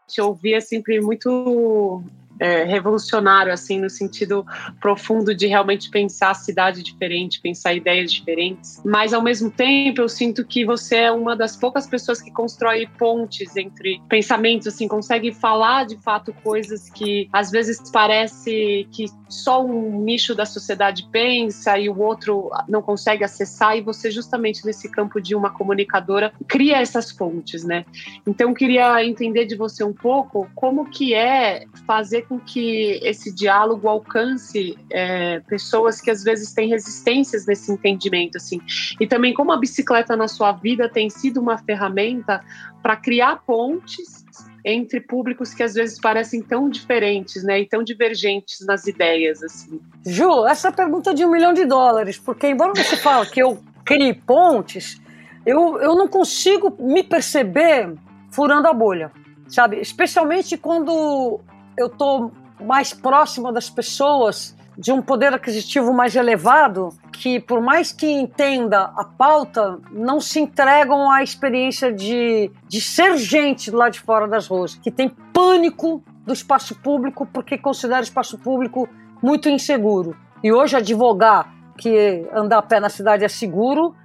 Te 0.07 0.21
ouvir 0.21 0.53
é 0.53 0.61
sempre 0.61 1.01
muito 1.01 2.01
é, 2.39 2.63
revolucionário, 2.63 3.51
assim, 3.51 3.79
no 3.79 3.89
sentido 3.89 4.45
profundo 4.79 5.33
de 5.33 5.47
realmente 5.47 5.89
pensar 5.89 6.31
a 6.31 6.33
cidade 6.33 6.83
diferente, 6.83 7.41
pensar 7.41 7.73
ideias 7.73 8.11
diferentes. 8.11 8.81
Mas, 8.83 9.13
ao 9.13 9.21
mesmo 9.21 9.49
tempo, 9.49 10.01
eu 10.01 10.09
sinto 10.09 10.45
que 10.45 10.65
você 10.65 10.95
é 10.97 11.11
uma 11.11 11.35
das 11.35 11.55
poucas 11.55 11.87
pessoas 11.87 12.21
que 12.21 12.31
constrói 12.31 12.87
pontes 12.97 13.55
entre 13.55 14.01
pensamentos, 14.09 14.67
assim, 14.67 14.87
consegue 14.87 15.33
falar 15.33 15.85
de 15.85 15.97
fato 15.97 16.33
coisas 16.43 16.89
que 16.89 17.29
às 17.31 17.51
vezes 17.51 17.79
parece 17.91 18.87
que 18.91 19.05
só 19.29 19.63
um 19.65 20.01
nicho 20.01 20.35
da 20.35 20.45
sociedade 20.45 21.07
pensa 21.11 21.77
e 21.77 21.89
o 21.89 21.99
outro 21.99 22.49
não 22.67 22.81
consegue 22.81 23.23
acessar, 23.23 23.77
e 23.77 23.81
você, 23.81 24.11
justamente 24.11 24.65
nesse 24.65 24.89
campo 24.89 25.21
de 25.21 25.35
uma 25.35 25.49
comunicadora, 25.51 26.33
cria 26.47 26.77
essas 26.77 27.11
pontes, 27.11 27.63
né? 27.63 27.85
Então, 28.25 28.53
queria 28.53 29.03
entender 29.03 29.45
de 29.45 29.55
você 29.55 29.83
um 29.83 29.93
pouco 29.93 30.47
como 30.55 30.89
que 30.89 31.13
é 31.13 31.65
fazer 31.87 32.24
com 32.27 32.39
que 32.39 32.99
esse 33.03 33.33
diálogo 33.33 33.87
alcance 33.87 34.77
é, 34.91 35.39
pessoas 35.41 36.01
que 36.01 36.09
às 36.11 36.23
vezes 36.23 36.53
têm 36.53 36.69
resistências 36.69 37.45
nesse 37.45 37.71
entendimento, 37.71 38.37
assim. 38.37 38.59
E 38.99 39.07
também 39.07 39.33
como 39.33 39.51
a 39.51 39.57
bicicleta 39.57 40.15
na 40.15 40.27
sua 40.27 40.51
vida 40.51 40.89
tem 40.89 41.09
sido 41.09 41.39
uma 41.39 41.57
ferramenta 41.57 42.43
para 42.81 42.95
criar 42.95 43.37
pontes 43.45 44.25
entre 44.63 44.99
públicos 44.99 45.53
que 45.53 45.61
às 45.61 45.75
vezes 45.75 45.99
parecem 45.99 46.41
tão 46.41 46.67
diferentes, 46.67 47.43
né, 47.43 47.61
e 47.61 47.65
tão 47.67 47.83
divergentes 47.83 48.65
nas 48.65 48.87
ideias, 48.87 49.43
assim. 49.43 49.79
Ju, 50.03 50.47
essa 50.47 50.71
pergunta 50.71 51.11
é 51.11 51.13
de 51.13 51.23
um 51.23 51.29
milhão 51.29 51.53
de 51.53 51.65
dólares, 51.65 52.17
porque 52.17 52.47
embora 52.47 52.73
você 52.73 52.97
fale 52.97 53.29
que 53.29 53.41
eu 53.41 53.59
crie 53.85 54.15
pontes, 54.15 54.99
eu, 55.45 55.79
eu 55.79 55.95
não 55.95 56.07
consigo 56.07 56.75
me 56.79 57.03
perceber 57.03 57.93
furando 58.31 58.67
a 58.67 58.73
bolha, 58.73 59.11
sabe? 59.47 59.79
Especialmente 59.79 60.57
quando 60.57 61.39
eu 61.77 61.87
estou 61.87 62.31
mais 62.59 62.93
próxima 62.93 63.51
das 63.51 63.69
pessoas, 63.69 64.55
de 64.77 64.91
um 64.91 65.01
poder 65.01 65.33
aquisitivo 65.33 65.93
mais 65.93 66.15
elevado, 66.15 66.89
que 67.11 67.39
por 67.39 67.61
mais 67.61 67.91
que 67.91 68.07
entenda 68.07 68.91
a 68.95 69.05
pauta, 69.05 69.79
não 69.91 70.19
se 70.19 70.39
entregam 70.39 71.09
à 71.09 71.23
experiência 71.23 71.93
de, 71.93 72.51
de 72.67 72.81
ser 72.81 73.17
gente 73.17 73.71
lá 73.71 73.89
de 73.89 73.99
fora 73.99 74.27
das 74.27 74.47
ruas, 74.47 74.75
que 74.75 74.91
tem 74.91 75.09
pânico 75.09 76.03
do 76.25 76.33
espaço 76.33 76.75
público 76.75 77.25
porque 77.25 77.57
considera 77.57 78.01
o 78.01 78.03
espaço 78.03 78.37
público 78.37 78.89
muito 79.21 79.47
inseguro. 79.47 80.15
E 80.43 80.51
hoje 80.51 80.75
advogar 80.75 81.53
que 81.77 82.27
andar 82.33 82.57
a 82.57 82.61
pé 82.61 82.79
na 82.79 82.89
cidade 82.89 83.23
é 83.23 83.29
seguro, 83.29 83.95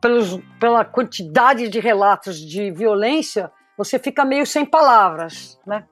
pelos, 0.00 0.40
pela 0.58 0.84
quantidade 0.84 1.68
de 1.68 1.78
relatos 1.78 2.38
de 2.38 2.70
violência, 2.70 3.50
você 3.76 3.98
fica 3.98 4.24
meio 4.24 4.46
sem 4.46 4.64
palavras, 4.64 5.58
né? 5.66 5.84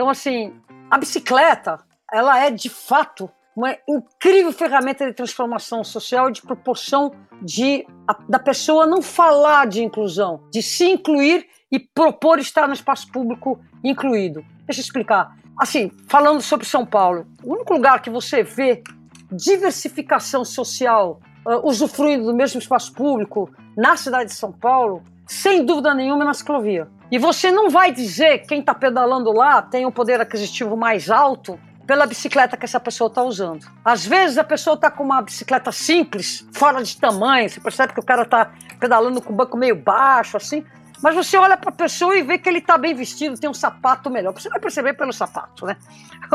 Então, 0.00 0.08
assim, 0.08 0.54
a 0.90 0.96
bicicleta, 0.96 1.78
ela 2.10 2.42
é 2.42 2.50
de 2.50 2.70
fato 2.70 3.30
uma 3.54 3.76
incrível 3.86 4.50
ferramenta 4.50 5.04
de 5.04 5.12
transformação 5.12 5.84
social 5.84 6.30
de 6.30 6.40
proporção 6.40 7.12
de 7.42 7.86
a, 8.08 8.16
da 8.26 8.38
pessoa 8.38 8.86
não 8.86 9.02
falar 9.02 9.66
de 9.66 9.84
inclusão, 9.84 10.42
de 10.50 10.62
se 10.62 10.88
incluir 10.88 11.46
e 11.70 11.78
propor 11.78 12.38
estar 12.38 12.66
no 12.66 12.72
espaço 12.72 13.12
público 13.12 13.60
incluído. 13.84 14.42
Deixa 14.64 14.80
eu 14.80 14.84
explicar. 14.84 15.36
Assim, 15.58 15.90
falando 16.08 16.40
sobre 16.40 16.64
São 16.64 16.86
Paulo, 16.86 17.26
o 17.44 17.52
único 17.52 17.74
lugar 17.74 18.00
que 18.00 18.08
você 18.08 18.42
vê 18.42 18.82
diversificação 19.30 20.46
social 20.46 21.20
uh, 21.46 21.68
usufruindo 21.68 22.24
do 22.24 22.34
mesmo 22.34 22.58
espaço 22.58 22.90
público 22.94 23.50
na 23.76 23.98
cidade 23.98 24.30
de 24.30 24.36
São 24.36 24.50
Paulo, 24.50 25.04
sem 25.30 25.64
dúvida 25.64 25.94
nenhuma, 25.94 26.24
na 26.24 26.34
ciclovia. 26.34 26.88
E 27.08 27.16
você 27.16 27.52
não 27.52 27.70
vai 27.70 27.92
dizer 27.92 28.38
que 28.38 28.48
quem 28.48 28.58
está 28.58 28.74
pedalando 28.74 29.30
lá 29.30 29.62
tem 29.62 29.86
um 29.86 29.90
poder 29.92 30.20
aquisitivo 30.20 30.76
mais 30.76 31.08
alto 31.08 31.56
pela 31.86 32.04
bicicleta 32.04 32.56
que 32.56 32.64
essa 32.64 32.80
pessoa 32.80 33.06
está 33.06 33.22
usando. 33.22 33.64
Às 33.84 34.04
vezes 34.04 34.38
a 34.38 34.44
pessoa 34.44 34.74
está 34.74 34.90
com 34.90 35.04
uma 35.04 35.22
bicicleta 35.22 35.70
simples, 35.70 36.44
fora 36.52 36.82
de 36.82 36.96
tamanho, 36.96 37.48
você 37.48 37.60
percebe 37.60 37.92
que 37.92 38.00
o 38.00 38.04
cara 38.04 38.22
está 38.22 38.50
pedalando 38.80 39.22
com 39.22 39.32
o 39.32 39.36
banco 39.36 39.56
meio 39.56 39.76
baixo, 39.76 40.36
assim. 40.36 40.64
Mas 41.00 41.14
você 41.14 41.36
olha 41.36 41.56
para 41.56 41.70
a 41.70 41.74
pessoa 41.74 42.16
e 42.16 42.22
vê 42.22 42.36
que 42.36 42.48
ele 42.48 42.58
está 42.58 42.76
bem 42.76 42.92
vestido, 42.92 43.38
tem 43.38 43.48
um 43.48 43.54
sapato 43.54 44.10
melhor. 44.10 44.32
Você 44.32 44.48
vai 44.48 44.58
perceber 44.58 44.94
pelo 44.94 45.12
sapato, 45.12 45.64
né? 45.64 45.76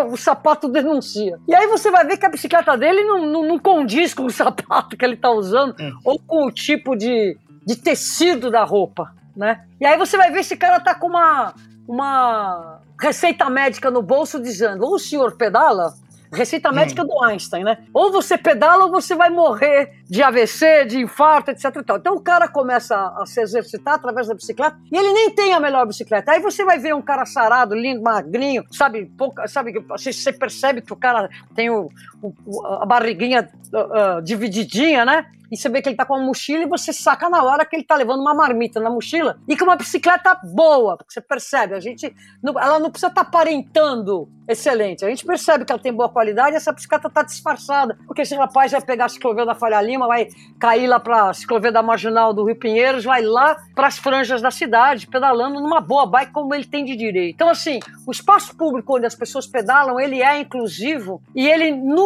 O 0.10 0.18
sapato 0.18 0.68
denuncia. 0.68 1.40
E 1.48 1.56
aí 1.56 1.68
você 1.68 1.90
vai 1.90 2.06
ver 2.06 2.18
que 2.18 2.25
a 2.25 2.30
bicicleta 2.30 2.78
dele 2.78 3.04
não, 3.04 3.25
não, 3.25 3.44
não 3.44 3.60
condiz 3.60 4.14
com 4.14 4.25
o 4.25 4.32
sapato 4.32 4.98
que 4.98 5.06
ele 5.06 5.16
está 5.16 5.30
usando 5.30 5.75
é. 5.80 5.92
ou 6.04 6.20
com 6.20 6.46
o 6.46 6.52
tipo 6.52 6.96
de, 6.98 7.38
de 7.66 7.76
tecido 7.76 8.52
da 8.52 8.64
roupa 8.64 9.14
né? 9.36 9.66
E 9.80 9.86
aí 9.86 9.98
você 9.98 10.16
vai 10.16 10.32
ver 10.32 10.40
esse 10.40 10.56
cara 10.56 10.80
tá 10.80 10.96
com 10.96 11.08
uma, 11.08 11.54
uma 11.88 12.80
receita 13.00 13.50
médica 13.50 13.92
no 13.92 14.02
bolso 14.02 14.42
dizendo: 14.42 14.86
ou 14.86 14.96
o 14.96 15.00
senhor 15.00 15.36
pedala, 15.36 15.94
receita 16.32 16.70
hum. 16.70 16.74
médica 16.74 17.04
hum. 17.04 17.08
do 17.08 17.24
Einstein, 17.24 17.64
né? 17.64 17.78
Ou 17.94 18.12
você 18.12 18.38
pedala 18.38 18.86
ou 18.86 18.92
você 18.92 19.16
vai 19.16 19.30
morrer 19.30 20.00
de 20.10 20.22
AVC, 20.22 20.86
de 20.86 21.00
infarto, 21.00 21.52
etc. 21.52 21.66
Então 21.78 22.16
o 22.16 22.22
cara 22.22 22.48
começa 22.48 22.96
a 22.96 23.26
se 23.26 23.42
exercitar 23.42 23.96
através 23.96 24.28
da 24.28 24.34
bicicleta 24.34 24.78
e 24.92 24.98
ele 24.98 25.14
nem 25.14 25.32
tem 25.32 25.54
a 25.54 25.60
melhor 25.60 25.86
bicicleta. 25.86 26.32
Aí 26.32 26.40
você 26.40 26.64
vai 26.64 26.80
ver 26.80 26.94
um 26.94 27.02
cara 27.02 27.26
sarado, 27.26 27.76
lindo, 27.76 28.02
magrinho, 28.02 28.64
sabe? 28.72 29.06
Pouca, 29.18 29.48
sabe 29.48 29.74
você, 29.88 30.14
você 30.14 30.32
percebe 30.32 30.82
que 30.82 30.94
o 30.94 30.96
cara 30.96 31.30
tem 31.56 31.70
o, 31.70 31.90
o 32.22 32.66
a 32.66 32.86
barriguinha 32.86 33.50
uh, 33.74 34.22
divididinha, 34.22 35.06
né? 35.06 35.26
e 35.52 35.58
você 35.58 35.70
vê 35.70 35.82
que 35.82 35.90
ele 35.90 35.96
tá 35.96 36.06
com 36.06 36.16
uma 36.16 36.26
mochila 36.26 36.64
e 36.64 36.68
você 36.68 36.92
saca 36.92 37.30
na 37.30 37.44
hora 37.44 37.66
que 37.66 37.76
ele 37.76 37.84
tá 37.84 37.96
levando 37.96 38.22
uma 38.22 38.34
marmita 38.34 38.80
na 38.80 38.90
mochila 38.90 39.38
e 39.48 39.58
com 39.58 39.66
uma 39.66 39.76
bicicleta 39.76 40.38
boa, 40.44 40.98
porque 40.98 41.14
você 41.14 41.22
percebe, 41.22 41.76
a 41.76 41.80
gente, 41.80 42.14
ela 42.44 42.80
não 42.80 42.90
precisa 42.90 43.08
estar 43.08 43.24
tá 43.24 43.28
aparentando 43.28 44.30
excelente, 44.48 45.06
a 45.06 45.10
gente 45.10 45.26
percebe 45.26 45.66
que 45.66 45.72
ela 45.72 45.82
tem 45.82 45.94
boa 45.94 46.10
qualidade 46.10 46.54
e 46.54 46.58
essa 46.58 46.72
bicicleta 46.72 47.10
tá 47.10 47.24
disfarçada, 47.24 47.98
porque 48.06 48.22
esse 48.22 48.36
rapaz 48.36 48.72
vai 48.72 48.82
pegar 48.82 49.06
a 49.06 49.10
ciclovia 49.10 49.46
da 49.46 49.56
Falha 49.56 49.80
Lima, 49.96 50.08
vai 50.08 50.28
cair 50.60 50.88
lá 50.88 51.00
pra 51.00 51.34
ciclovia 51.34 51.72
da 51.72 51.82
Marginal 51.82 52.34
do 52.34 52.44
Rio 52.46 52.56
Pinheiros, 52.56 53.04
vai 53.04 53.22
lá 53.22 53.58
para 53.74 53.88
as 53.88 53.98
franjas 53.98 54.42
da 54.42 54.52
cidade, 54.52 55.08
pedalando 55.08 55.60
numa 55.60 55.80
boa 55.80 56.06
bike 56.06 56.32
como 56.32 56.54
ele 56.54 56.66
tem 56.66 56.84
de 56.84 56.96
direito. 56.96 57.36
Então, 57.36 57.50
assim, 57.50 57.80
o 58.06 58.12
espaço 58.12 58.56
público 58.56 58.96
onde 58.96 59.06
as 59.06 59.16
pessoas 59.16 59.48
pedalam, 59.48 60.00
ele 60.00 60.22
é 60.22 60.40
inclusivo 60.40 61.22
e 61.34 61.48
ele, 61.48 61.72
no 61.72 62.06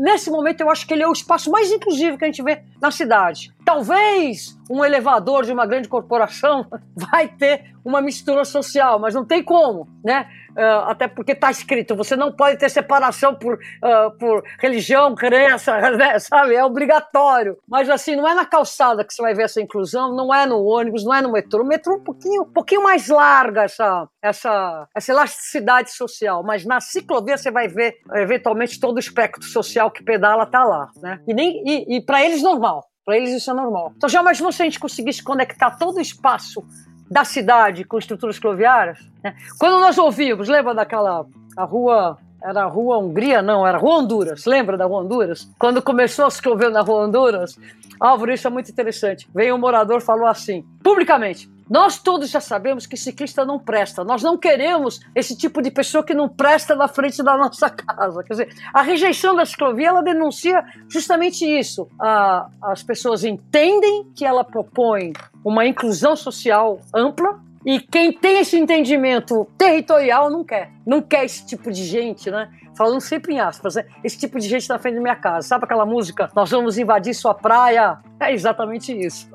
nesse 0.00 0.30
momento 0.30 0.60
eu 0.60 0.70
acho 0.70 0.86
que 0.86 0.94
ele 0.94 1.02
é 1.02 1.08
o 1.08 1.12
espaço 1.12 1.50
mais 1.50 1.70
inclusivo 1.72 2.18
que 2.18 2.24
a 2.24 2.28
gente 2.28 2.42
vê 2.42 2.62
na 2.80 2.90
cidade. 2.90 3.52
Talvez 3.64 4.56
um 4.70 4.84
elevador 4.84 5.44
de 5.44 5.52
uma 5.52 5.66
grande 5.66 5.88
corporação 5.88 6.66
vai 6.94 7.28
ter 7.28 7.74
uma 7.84 8.00
mistura 8.00 8.44
social, 8.44 8.98
mas 8.98 9.14
não 9.14 9.24
tem 9.24 9.42
como, 9.42 9.88
né? 10.04 10.28
Uh, 10.56 10.88
até 10.88 11.06
porque 11.06 11.32
está 11.32 11.50
escrito, 11.50 11.94
você 11.94 12.16
não 12.16 12.32
pode 12.32 12.58
ter 12.58 12.70
separação 12.70 13.34
por, 13.34 13.54
uh, 13.56 14.10
por 14.18 14.42
religião, 14.58 15.14
crença, 15.14 15.76
né? 15.92 16.18
sabe? 16.18 16.54
É 16.54 16.64
obrigatório. 16.64 17.58
Mas 17.68 17.90
assim, 17.90 18.16
não 18.16 18.26
é 18.26 18.34
na 18.34 18.46
calçada 18.46 19.04
que 19.04 19.12
você 19.12 19.20
vai 19.20 19.34
ver 19.34 19.42
essa 19.42 19.60
inclusão, 19.60 20.16
não 20.16 20.34
é 20.34 20.46
no 20.46 20.64
ônibus, 20.64 21.04
não 21.04 21.12
é 21.12 21.20
no 21.20 21.30
metrô. 21.30 21.62
O 21.62 21.66
metrô 21.66 21.92
é 21.92 21.96
um 21.96 22.02
pouquinho, 22.02 22.42
um 22.42 22.52
pouquinho 22.52 22.82
mais 22.82 23.08
larga 23.08 23.64
essa, 23.64 24.08
essa, 24.22 24.88
essa 24.96 25.12
elasticidade 25.12 25.92
social, 25.92 26.42
mas 26.42 26.64
na 26.64 26.80
ciclovia 26.80 27.36
você 27.36 27.50
vai 27.50 27.68
ver, 27.68 27.94
eventualmente, 28.14 28.80
todo 28.80 28.96
o 28.96 29.00
espectro 29.00 29.44
social 29.44 29.90
que 29.90 30.02
pedala 30.02 30.44
está 30.44 30.64
lá, 30.64 30.88
né? 31.02 31.20
E, 31.28 31.34
nem, 31.34 31.62
e, 31.66 31.96
e 31.96 32.00
para 32.00 32.24
eles 32.24 32.42
normal. 32.42 32.82
Para 33.04 33.16
eles 33.18 33.30
isso 33.30 33.50
é 33.50 33.54
normal. 33.54 33.92
Então 33.96 34.08
já 34.08 34.20
imaginou 34.20 34.50
se 34.50 34.62
a 34.62 34.64
gente 34.64 34.80
conseguisse 34.80 35.22
conectar 35.22 35.78
todo 35.78 35.98
o 35.98 36.00
espaço 36.00 36.64
da 37.10 37.24
cidade 37.24 37.84
com 37.84 37.98
estruturas 37.98 38.38
cloviárias? 38.38 38.98
Né? 39.22 39.34
Quando 39.58 39.80
nós 39.80 39.98
ouvimos, 39.98 40.48
lembra 40.48 40.74
daquela 40.74 41.26
a 41.56 41.64
rua 41.64 42.18
era 42.42 42.62
a 42.62 42.66
Rua 42.66 42.98
Hungria, 42.98 43.42
não, 43.42 43.66
era 43.66 43.76
Rua 43.76 43.96
Honduras. 43.96 44.44
Lembra 44.44 44.76
da 44.76 44.84
Rua 44.84 45.00
Honduras? 45.00 45.50
Quando 45.58 45.82
começou 45.82 46.26
a 46.26 46.30
se 46.30 46.40
chover 46.40 46.70
na 46.70 46.80
Rua 46.80 47.06
Honduras, 47.06 47.58
Álvaro, 47.98 48.32
isso 48.32 48.46
é 48.46 48.50
muito 48.50 48.70
interessante. 48.70 49.28
Veio 49.34 49.54
um 49.54 49.58
morador 49.58 50.00
falou 50.00 50.26
assim, 50.26 50.64
publicamente: 50.82 51.50
nós 51.68 51.98
todos 51.98 52.30
já 52.30 52.40
sabemos 52.40 52.86
que 52.86 52.96
ciclista 52.96 53.44
não 53.44 53.58
presta. 53.58 54.04
Nós 54.04 54.22
não 54.22 54.36
queremos 54.36 55.00
esse 55.14 55.36
tipo 55.36 55.60
de 55.60 55.70
pessoa 55.70 56.04
que 56.04 56.14
não 56.14 56.28
presta 56.28 56.74
na 56.74 56.88
frente 56.88 57.22
da 57.22 57.36
nossa 57.36 57.68
casa. 57.68 58.22
Quer 58.22 58.32
dizer, 58.32 58.54
a 58.72 58.82
rejeição 58.82 59.34
da 59.34 59.44
ciclovia 59.44 59.88
ela 59.88 60.02
denuncia 60.02 60.64
justamente 60.88 61.44
isso. 61.44 61.88
Ah, 62.00 62.48
as 62.62 62.82
pessoas 62.82 63.24
entendem 63.24 64.10
que 64.14 64.24
ela 64.24 64.44
propõe 64.44 65.12
uma 65.44 65.66
inclusão 65.66 66.16
social 66.16 66.80
ampla, 66.94 67.40
e 67.66 67.80
quem 67.80 68.12
tem 68.12 68.38
esse 68.38 68.56
entendimento 68.56 69.44
territorial 69.58 70.30
não 70.30 70.44
quer. 70.44 70.70
Não 70.86 71.02
quer 71.02 71.24
esse 71.24 71.44
tipo 71.44 71.72
de 71.72 71.84
gente, 71.84 72.30
né? 72.30 72.48
Falando 72.76 73.00
sempre 73.00 73.34
em 73.34 73.40
aspas, 73.40 73.76
né? 73.76 73.84
Esse 74.04 74.18
tipo 74.18 74.38
de 74.38 74.48
gente 74.48 74.68
na 74.68 74.78
frente 74.78 74.96
da 74.96 75.00
minha 75.00 75.16
casa. 75.16 75.48
Sabe 75.48 75.64
aquela 75.64 75.86
música? 75.86 76.30
Nós 76.34 76.50
vamos 76.50 76.76
invadir 76.78 77.14
sua 77.14 77.34
praia? 77.34 77.98
É 78.20 78.32
exatamente 78.32 78.92
isso. 78.92 79.28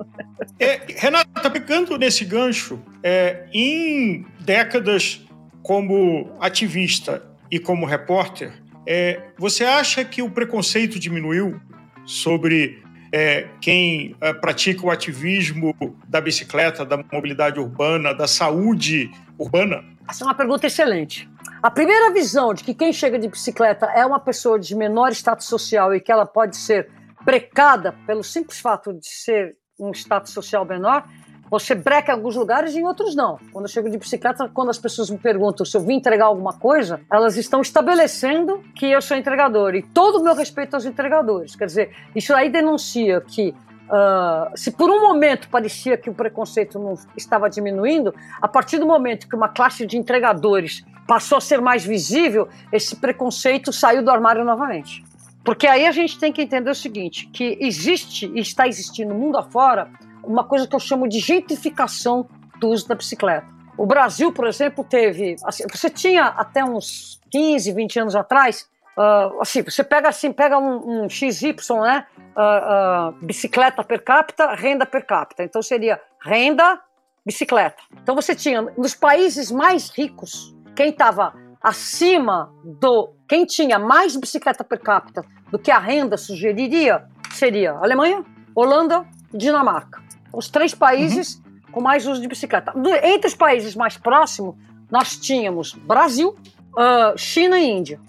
É, 0.60 0.82
Renata, 0.96 1.50
pegando 1.50 1.98
nesse 1.98 2.24
gancho, 2.26 2.80
é, 3.04 3.46
em 3.54 4.26
décadas 4.40 5.26
como 5.64 6.32
ativista 6.40 7.24
e 7.50 7.60
como 7.60 7.86
repórter, 7.86 8.54
É, 8.88 9.22
você 9.38 9.64
acha 9.64 10.04
que 10.04 10.24
o 10.24 10.30
preconceito 10.30 11.00
diminuiu 11.00 11.62
sobre 12.04 12.82
é, 13.14 13.48
quem 13.62 14.16
é, 14.20 14.34
pratica 14.34 14.84
o 14.84 14.90
ativismo 14.90 15.76
da 16.08 16.20
bicicleta, 16.20 16.84
da 16.84 16.98
mobilidade 16.98 17.60
urbana, 17.60 18.12
da 18.12 18.28
saúde 18.28 19.12
urbana? 19.38 19.84
Essa 20.10 20.24
é 20.24 20.28
uma 20.28 20.34
pergunta 20.34 20.66
excelente. 20.66 21.30
A 21.64 21.70
primeira 21.70 22.12
visão 22.12 22.56
de 22.56 22.64
que 22.64 22.74
quem 22.74 22.92
chega 22.92 23.20
de 23.20 23.28
bicicleta 23.28 23.86
é 23.86 24.04
uma 24.04 24.20
pessoa 24.20 24.58
de 24.58 24.76
menor 24.76 25.12
status 25.12 25.46
social 25.46 25.94
e 25.94 26.00
que 26.00 26.12
ela 26.12 26.26
pode 26.26 26.58
ser 26.58 26.90
brecada 27.24 27.94
pelo 28.08 28.24
simples 28.24 28.60
fato 28.60 28.92
de 28.92 29.08
ser 29.08 29.56
um 29.80 29.92
status 29.92 30.34
social 30.34 30.66
menor, 30.66 31.08
você 31.52 31.76
breca 31.76 32.12
em 32.12 32.16
alguns 32.16 32.36
lugares 32.36 32.74
e 32.74 32.80
em 32.80 32.84
outros 32.84 33.16
não. 33.16 33.38
Quando 33.52 33.66
eu 33.66 33.70
chego 33.70 33.92
de 33.92 33.98
bicicleta, 34.00 34.50
quando 34.52 34.70
as 34.70 34.80
pessoas 34.80 35.12
me 35.12 35.20
perguntam 35.20 35.64
se 35.64 35.78
eu 35.78 35.82
vim 35.82 35.98
entregar 35.98 36.26
alguma 36.26 36.54
coisa, 36.54 37.00
elas 37.12 37.38
estão 37.38 37.62
estabelecendo 37.62 38.64
que 38.74 38.90
eu 38.90 39.00
sou 39.00 39.16
entregador. 39.16 39.76
E 39.76 39.84
todo 39.84 40.20
o 40.20 40.24
meu 40.24 40.34
respeito 40.34 40.74
aos 40.74 40.86
entregadores. 40.86 41.56
Quer 41.56 41.66
dizer, 41.66 41.96
isso 42.16 42.34
aí 42.34 42.50
denuncia 42.50 43.22
que 43.22 43.54
Uh, 43.92 44.58
se 44.58 44.72
por 44.72 44.90
um 44.90 45.02
momento 45.02 45.50
parecia 45.50 45.98
que 45.98 46.10
o 46.10 46.14
preconceito 46.14 46.80
não 46.80 46.94
estava 47.18 47.50
diminuindo, 47.50 48.16
a 48.42 48.48
partir 48.48 48.80
do 48.80 48.86
momento 48.86 49.28
que 49.28 49.36
uma 49.36 49.50
classe 49.50 49.86
de 49.86 49.98
entregadores 49.98 50.86
passou 51.12 51.40
a 51.40 51.42
ser 51.42 51.60
mais 51.60 51.84
visível, 51.84 52.48
esse 52.72 52.96
preconceito 52.96 53.74
saiu 53.74 54.02
do 54.02 54.10
armário 54.10 54.46
novamente. 54.46 55.04
Porque 55.44 55.68
aí 55.68 55.86
a 55.86 55.92
gente 55.92 56.18
tem 56.18 56.32
que 56.32 56.42
entender 56.42 56.72
o 56.72 56.76
seguinte, 56.76 57.28
que 57.28 57.58
existe 57.60 58.32
e 58.34 58.40
está 58.40 58.66
existindo 58.66 59.14
no 59.14 59.20
mundo 59.20 59.38
afora 59.38 59.92
uma 60.24 60.46
coisa 60.46 60.66
que 60.66 60.74
eu 60.74 60.80
chamo 60.80 61.10
de 61.10 61.20
gentrificação 61.20 62.30
do 62.62 62.70
uso 62.70 62.88
da 62.88 62.96
bicicleta. 62.96 63.46
O 63.78 63.86
Brasil, 63.86 64.32
por 64.32 64.48
exemplo, 64.48 64.86
teve. 64.86 65.36
Assim, 65.44 65.66
você 65.70 65.90
tinha 65.90 66.28
até 66.28 66.64
uns 66.64 67.20
15, 67.30 67.74
20 67.74 68.00
anos 68.00 68.16
atrás. 68.16 68.70
Uh, 68.98 69.42
assim, 69.42 69.64
você 69.64 69.84
pega 69.84 70.08
assim, 70.08 70.32
pega 70.32 70.58
um, 70.58 71.04
um 71.04 71.10
XY, 71.10 71.54
né? 71.82 72.06
Uh, 72.38 73.10
uh, 73.10 73.26
bicicleta 73.26 73.84
per 73.84 74.02
capita, 74.02 74.56
renda 74.56 74.86
per 74.86 75.06
capita. 75.06 75.44
Então 75.44 75.62
seria 75.62 76.00
renda, 76.24 76.80
bicicleta. 77.26 77.84
Então 78.02 78.16
você 78.16 78.34
tinha 78.34 78.62
nos 78.62 78.96
países 78.96 79.52
mais 79.52 79.90
ricos, 79.90 80.56
quem 80.82 80.90
estava 80.90 81.36
acima 81.62 82.52
do. 82.64 83.14
Quem 83.30 83.46
tinha 83.46 83.78
mais 83.78 84.16
bicicleta 84.16 84.64
per 84.64 84.80
capita 84.80 85.24
do 85.52 85.60
que 85.60 85.70
a 85.70 85.78
renda 85.78 86.18
sugeriria 86.18 87.06
seria 87.30 87.74
Alemanha, 87.74 88.26
Holanda, 88.56 89.06
Dinamarca. 89.32 90.02
Os 90.34 90.50
três 90.50 90.74
países 90.74 91.36
uhum. 91.36 91.72
com 91.72 91.82
mais 91.82 92.08
uso 92.08 92.20
de 92.20 92.28
bicicleta. 92.28 92.74
Entre 93.04 93.28
os 93.28 93.36
países 93.36 93.76
mais 93.76 93.96
próximos, 93.96 94.56
nós 94.90 95.18
tínhamos 95.18 95.74
Brasil, 95.74 96.36
uh, 96.76 97.16
China 97.16 97.60
e 97.60 97.70
Índia. 97.70 98.00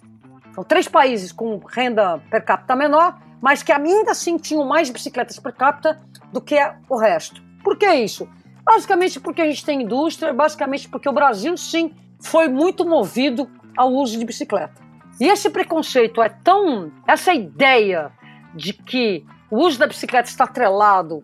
São 0.55 0.65
três 0.65 0.89
países 0.89 1.31
com 1.31 1.59
renda 1.59 2.23
per 2.31 2.43
capita 2.43 2.75
menor, 2.75 3.21
mas 3.39 3.63
que 3.63 3.71
ainda 3.71 4.13
assim 4.13 4.39
tinham 4.39 4.65
mais 4.65 4.89
bicicletas 4.89 5.39
per 5.39 5.53
capita 5.53 6.01
do 6.33 6.41
que 6.41 6.57
o 6.89 6.97
resto. 6.97 7.43
Por 7.63 7.77
que 7.77 7.93
isso? 7.93 8.27
Basicamente 8.65 9.21
porque 9.21 9.43
a 9.43 9.47
gente 9.47 9.63
tem 9.63 9.83
indústria, 9.83 10.33
basicamente 10.33 10.89
porque 10.89 11.07
o 11.07 11.13
Brasil, 11.13 11.55
sim, 11.59 11.95
foi 12.23 12.49
muito 12.49 12.85
movido 12.87 13.49
ao 13.77 13.93
uso 13.93 14.19
de 14.19 14.25
bicicleta. 14.25 14.81
E 15.21 15.27
esse 15.29 15.51
preconceito 15.51 16.23
é 16.23 16.29
tão. 16.29 16.91
Essa 17.07 17.35
ideia 17.35 18.11
de 18.55 18.73
que 18.73 19.25
o 19.51 19.59
uso 19.59 19.79
da 19.79 19.87
bicicleta 19.87 20.29
está 20.29 20.45
atrelado 20.45 21.23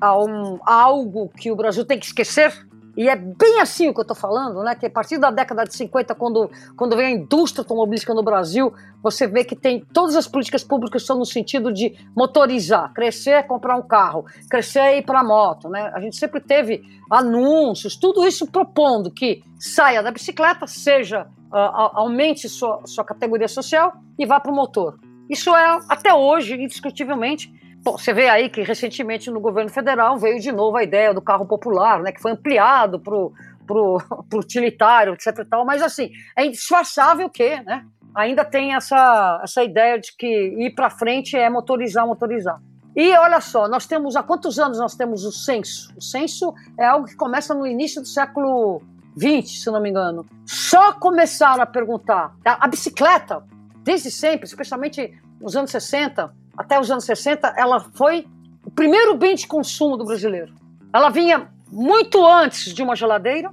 a, 0.00 0.18
um, 0.18 0.58
a 0.64 0.74
algo 0.74 1.28
que 1.28 1.50
o 1.50 1.56
Brasil 1.56 1.84
tem 1.84 1.98
que 1.98 2.06
esquecer. 2.06 2.67
E 2.98 3.08
é 3.08 3.14
bem 3.14 3.60
assim 3.60 3.88
o 3.88 3.94
que 3.94 4.00
eu 4.00 4.02
estou 4.02 4.16
falando, 4.16 4.60
né? 4.64 4.74
Que 4.74 4.86
a 4.86 4.90
partir 4.90 5.18
da 5.18 5.30
década 5.30 5.62
de 5.62 5.72
50, 5.72 6.16
quando, 6.16 6.50
quando 6.76 6.96
vem 6.96 7.06
a 7.06 7.10
indústria 7.10 7.62
automobilística 7.62 8.12
no 8.12 8.24
Brasil, 8.24 8.74
você 9.00 9.24
vê 9.24 9.44
que 9.44 9.54
tem 9.54 9.84
todas 9.94 10.16
as 10.16 10.26
políticas 10.26 10.64
públicas 10.64 11.06
são 11.06 11.16
no 11.16 11.24
sentido 11.24 11.72
de 11.72 11.96
motorizar, 12.16 12.92
crescer 12.92 13.30
é 13.30 13.42
comprar 13.44 13.76
um 13.76 13.86
carro, 13.86 14.24
crescer 14.50 14.80
é 14.80 14.98
ir 14.98 15.04
para 15.04 15.20
a 15.20 15.22
moto, 15.22 15.68
né? 15.68 15.92
A 15.94 16.00
gente 16.00 16.16
sempre 16.16 16.40
teve 16.40 16.82
anúncios, 17.08 17.94
tudo 17.94 18.26
isso 18.26 18.50
propondo 18.50 19.12
que 19.12 19.44
saia 19.60 20.02
da 20.02 20.10
bicicleta, 20.10 20.66
seja 20.66 21.22
uh, 21.52 21.94
aumente 21.94 22.48
sua, 22.48 22.80
sua 22.84 23.04
categoria 23.04 23.46
social 23.46 23.92
e 24.18 24.26
vá 24.26 24.40
para 24.40 24.50
o 24.50 24.54
motor. 24.56 24.98
Isso 25.30 25.54
é 25.54 25.78
até 25.88 26.12
hoje 26.12 26.54
indiscutivelmente 26.54 27.48
Bom, 27.82 27.96
você 27.96 28.12
vê 28.12 28.28
aí 28.28 28.48
que 28.48 28.62
recentemente 28.62 29.30
no 29.30 29.40
governo 29.40 29.70
federal 29.70 30.18
veio 30.18 30.40
de 30.40 30.52
novo 30.52 30.76
a 30.76 30.82
ideia 30.82 31.14
do 31.14 31.22
carro 31.22 31.46
popular, 31.46 32.02
né, 32.02 32.12
que 32.12 32.20
foi 32.20 32.32
ampliado 32.32 33.00
para 33.00 33.14
o 33.14 33.98
utilitário, 34.34 35.14
etc. 35.14 35.46
Tal, 35.48 35.64
mas 35.64 35.82
assim, 35.82 36.10
é 36.36 36.44
indisfarçável 36.44 37.30
que 37.30 37.60
né, 37.62 37.84
ainda 38.14 38.44
tem 38.44 38.74
essa, 38.74 39.40
essa 39.42 39.62
ideia 39.62 39.98
de 39.98 40.14
que 40.16 40.26
ir 40.26 40.74
para 40.74 40.90
frente 40.90 41.36
é 41.36 41.48
motorizar, 41.48 42.06
motorizar. 42.06 42.60
E 42.96 43.16
olha 43.16 43.40
só, 43.40 43.68
nós 43.68 43.86
temos 43.86 44.16
há 44.16 44.24
quantos 44.24 44.58
anos 44.58 44.78
nós 44.78 44.96
temos 44.96 45.24
o 45.24 45.30
censo? 45.30 45.92
O 45.96 46.02
censo 46.02 46.52
é 46.76 46.84
algo 46.84 47.06
que 47.06 47.14
começa 47.14 47.54
no 47.54 47.64
início 47.64 48.02
do 48.02 48.08
século 48.08 48.82
XX, 49.16 49.62
se 49.62 49.70
não 49.70 49.80
me 49.80 49.90
engano. 49.90 50.26
Só 50.44 50.94
começaram 50.94 51.62
a 51.62 51.66
perguntar. 51.66 52.34
A, 52.44 52.64
a 52.64 52.68
bicicleta, 52.68 53.44
desde 53.84 54.10
sempre, 54.10 54.46
especialmente 54.46 55.16
nos 55.40 55.54
anos 55.54 55.70
60, 55.70 56.34
até 56.58 56.78
os 56.78 56.90
anos 56.90 57.04
60, 57.04 57.54
ela 57.56 57.78
foi 57.78 58.26
o 58.64 58.70
primeiro 58.70 59.16
bem 59.16 59.36
de 59.36 59.46
consumo 59.46 59.96
do 59.96 60.04
brasileiro. 60.04 60.52
Ela 60.92 61.08
vinha 61.08 61.48
muito 61.70 62.26
antes 62.26 62.74
de 62.74 62.82
uma 62.82 62.96
geladeira 62.96 63.52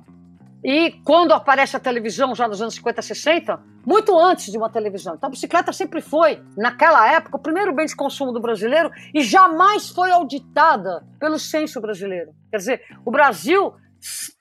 e 0.64 0.94
quando 1.04 1.32
aparece 1.32 1.78
a 1.78 1.80
televisão, 1.80 2.34
já 2.34 2.48
nos 2.48 2.60
anos 2.60 2.74
50, 2.74 3.00
60, 3.04 3.60
muito 3.86 4.18
antes 4.18 4.52
de 4.52 4.58
uma 4.58 4.72
televisão. 4.72 5.14
Então 5.14 5.28
a 5.28 5.30
bicicleta 5.30 5.72
sempre 5.72 6.02
foi, 6.02 6.42
naquela 6.58 7.08
época, 7.12 7.38
o 7.38 7.40
primeiro 7.40 7.72
bem 7.72 7.86
de 7.86 7.96
consumo 7.96 8.32
do 8.32 8.40
brasileiro 8.40 8.90
e 9.14 9.22
jamais 9.22 9.90
foi 9.90 10.10
auditada 10.12 11.06
pelo 11.20 11.38
censo 11.38 11.80
brasileiro. 11.80 12.34
Quer 12.50 12.58
dizer, 12.58 12.82
o 13.06 13.12
Brasil 13.12 13.76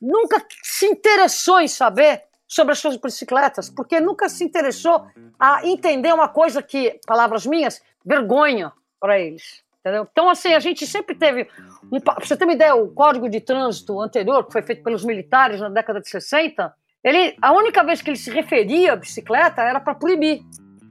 nunca 0.01 0.43
se 0.63 0.87
interessou 0.87 1.61
em 1.61 1.69
saber 1.69 2.23
sobre 2.49 2.73
as 2.73 2.79
suas 2.79 2.97
bicicletas, 2.97 3.69
porque 3.69 4.01
nunca 4.01 4.29
se 4.29 4.45
interessou 4.45 5.07
a 5.39 5.67
entender 5.67 6.15
uma 6.15 6.29
coisa 6.29 6.63
que, 6.63 6.99
palavras 7.07 7.45
minhas, 7.45 7.83
vergonha 8.05 8.73
para 9.01 9.19
eles. 9.19 9.65
Entendeu? 9.81 10.09
Então, 10.11 10.31
assim, 10.31 10.55
a 10.55 10.61
gente 10.61 10.87
sempre 10.87 11.15
teve. 11.15 11.47
Um, 11.93 11.99
você 12.19 12.37
ter 12.37 12.45
uma 12.45 12.55
ideia, 12.55 12.75
o 12.75 12.89
Código 12.89 13.29
de 13.29 13.41
Trânsito 13.41 14.01
anterior, 14.01 14.47
que 14.47 14.53
foi 14.53 14.63
feito 14.63 14.83
pelos 14.83 15.05
militares 15.05 15.61
na 15.61 15.69
década 15.69 16.01
de 16.01 16.09
60, 16.09 16.75
ele, 17.05 17.37
a 17.43 17.53
única 17.53 17.85
vez 17.85 18.01
que 18.01 18.09
ele 18.09 18.17
se 18.17 18.31
referia 18.31 18.95
à 18.95 18.97
bicicleta 18.97 19.61
era 19.61 19.79
para 19.79 19.95
proibir. 19.95 20.43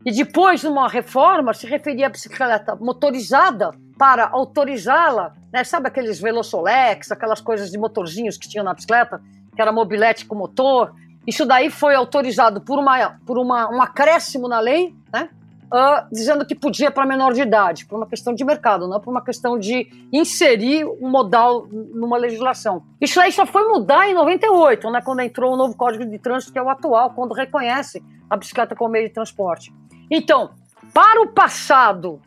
E 0.06 0.12
depois, 0.12 0.64
numa 0.64 0.88
reforma, 0.88 1.56
se 1.56 1.66
referia 1.66 2.06
à 2.06 2.10
bicicleta 2.10 2.76
motorizada 2.76 3.72
para 3.98 4.28
autorizá-la, 4.28 5.34
né? 5.52 5.64
sabe 5.64 5.88
aqueles 5.88 6.20
Velosolex, 6.20 7.12
aquelas 7.12 7.42
coisas 7.42 7.72
de 7.72 7.80
motorzinhos 7.80 8.38
que 8.38 8.48
tinham 8.48 8.64
na 8.64 8.76
bicicleta, 8.76 9.20
que 9.56 9.62
era 9.62 9.72
mobilete 9.72 10.26
com 10.26 10.36
motor. 10.36 10.94
Isso 11.26 11.46
daí 11.46 11.72
foi 11.72 11.96
autorizado 11.96 12.62
por, 12.62 12.78
uma, 12.78 13.18
por 13.26 13.40
uma, 13.40 13.70
um 13.70 13.82
acréscimo 13.82 14.48
na 14.48 14.60
lei, 14.60 14.94
né? 15.12 15.30
Uh, 15.72 16.08
dizendo 16.12 16.46
que 16.46 16.54
podia 16.54 16.92
para 16.92 17.06
menor 17.06 17.34
de 17.34 17.42
idade, 17.42 17.86
por 17.86 17.98
uma 17.98 18.06
questão 18.06 18.34
de 18.34 18.44
mercado, 18.46 18.88
não 18.88 19.00
por 19.00 19.10
uma 19.10 19.24
questão 19.24 19.58
de 19.58 19.88
inserir 20.12 20.86
um 20.86 21.10
modal 21.10 21.68
numa 21.72 22.18
legislação. 22.18 22.84
Isso 23.02 23.20
aí 23.20 23.32
só 23.32 23.46
foi 23.46 23.68
mudar 23.68 24.08
em 24.08 24.14
98, 24.14 24.90
né, 24.92 25.02
quando 25.02 25.22
entrou 25.22 25.54
o 25.54 25.58
novo 25.58 25.76
Código 25.76 26.06
de 26.06 26.20
Trânsito, 26.20 26.54
que 26.54 26.60
é 26.60 26.62
o 26.62 26.70
atual, 26.70 27.12
quando 27.12 27.34
reconhece 27.34 28.04
a 28.30 28.38
bicicleta 28.38 28.76
como 28.76 28.92
meio 28.92 29.08
de 29.08 29.14
transporte. 29.14 29.74
Então, 30.12 30.52
para 30.94 31.22
o 31.22 31.28
passado, 31.28 32.22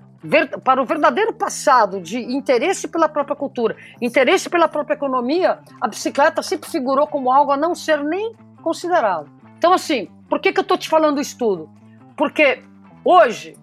para 0.65 0.83
o 0.83 0.85
verdadeiro 0.85 1.33
passado 1.33 2.01
de 2.01 2.19
interesse 2.19 2.89
pela 2.89 3.09
própria 3.09 3.37
cultura, 3.37 3.77
interesse 4.01 4.51
pela 4.51 4.67
própria 4.67 4.95
economia, 4.95 5.59
a 5.81 5.87
bicicleta 5.87 6.43
sempre 6.43 6.69
figurou 6.69 7.07
como 7.07 7.31
algo 7.31 7.53
a 7.53 7.57
não 7.57 7.75
ser 7.75 8.03
nem 8.03 8.35
considerado. 8.63 9.31
Então, 9.57 9.73
assim, 9.73 10.09
por 10.29 10.41
que, 10.41 10.53
que 10.53 10.59
eu 10.59 10.63
estou 10.63 10.77
te 10.77 10.89
falando 10.89 11.21
isso 11.21 11.39
tudo? 11.39 11.71
Porque 12.17 12.63
hoje, 13.07 13.57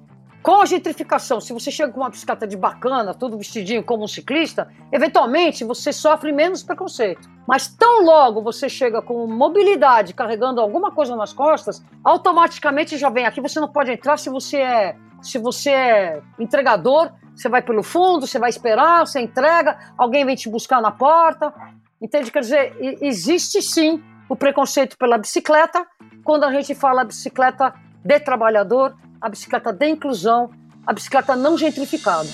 com 0.43 0.61
a 0.61 0.65
gentrificação, 0.65 1.39
se 1.39 1.53
você 1.53 1.71
chega 1.71 1.91
com 1.91 2.01
uma 2.01 2.09
bicicleta 2.09 2.45
de 2.45 2.57
bacana, 2.57 3.13
todo 3.13 3.37
vestidinho 3.37 3.81
como 3.81 4.03
um 4.03 4.07
ciclista, 4.07 4.67
eventualmente 4.91 5.63
você 5.63 5.93
sofre 5.93 6.33
menos 6.33 6.61
preconceito. 6.61 7.29
Mas 7.47 7.67
tão 7.67 8.03
logo 8.03 8.41
você 8.41 8.67
chega 8.67 9.01
com 9.01 9.25
mobilidade, 9.25 10.13
carregando 10.13 10.59
alguma 10.59 10.91
coisa 10.91 11.15
nas 11.15 11.31
costas, 11.31 11.81
automaticamente 12.03 12.97
já 12.97 13.09
vem 13.09 13.25
aqui, 13.25 13.39
você 13.39 13.59
não 13.59 13.69
pode 13.69 13.91
entrar 13.91 14.17
se 14.17 14.29
você 14.29 14.57
é 14.57 14.95
se 15.21 15.37
você 15.37 15.69
é 15.69 16.21
entregador, 16.37 17.09
você 17.33 17.47
vai 17.47 17.61
pelo 17.61 17.81
fundo, 17.81 18.27
você 18.27 18.37
vai 18.37 18.49
esperar, 18.49 19.07
você 19.07 19.21
entrega, 19.21 19.79
alguém 19.97 20.25
vem 20.25 20.35
te 20.35 20.49
buscar 20.49 20.81
na 20.81 20.91
porta. 20.91 21.53
Entende? 22.01 22.29
Quer 22.29 22.41
dizer, 22.41 22.77
existe 23.01 23.61
sim 23.61 24.03
o 24.27 24.35
preconceito 24.35 24.97
pela 24.97 25.17
bicicleta, 25.17 25.87
quando 26.25 26.43
a 26.43 26.51
gente 26.51 26.75
fala 26.75 27.05
bicicleta 27.05 27.73
de 28.03 28.19
trabalhador, 28.19 28.97
a 29.23 29.29
bicicleta 29.29 29.71
de 29.71 29.87
inclusão, 29.87 30.51
a 30.85 30.91
bicicleta 30.91 31.33
não 31.33 31.57
gentrificada. 31.57 32.27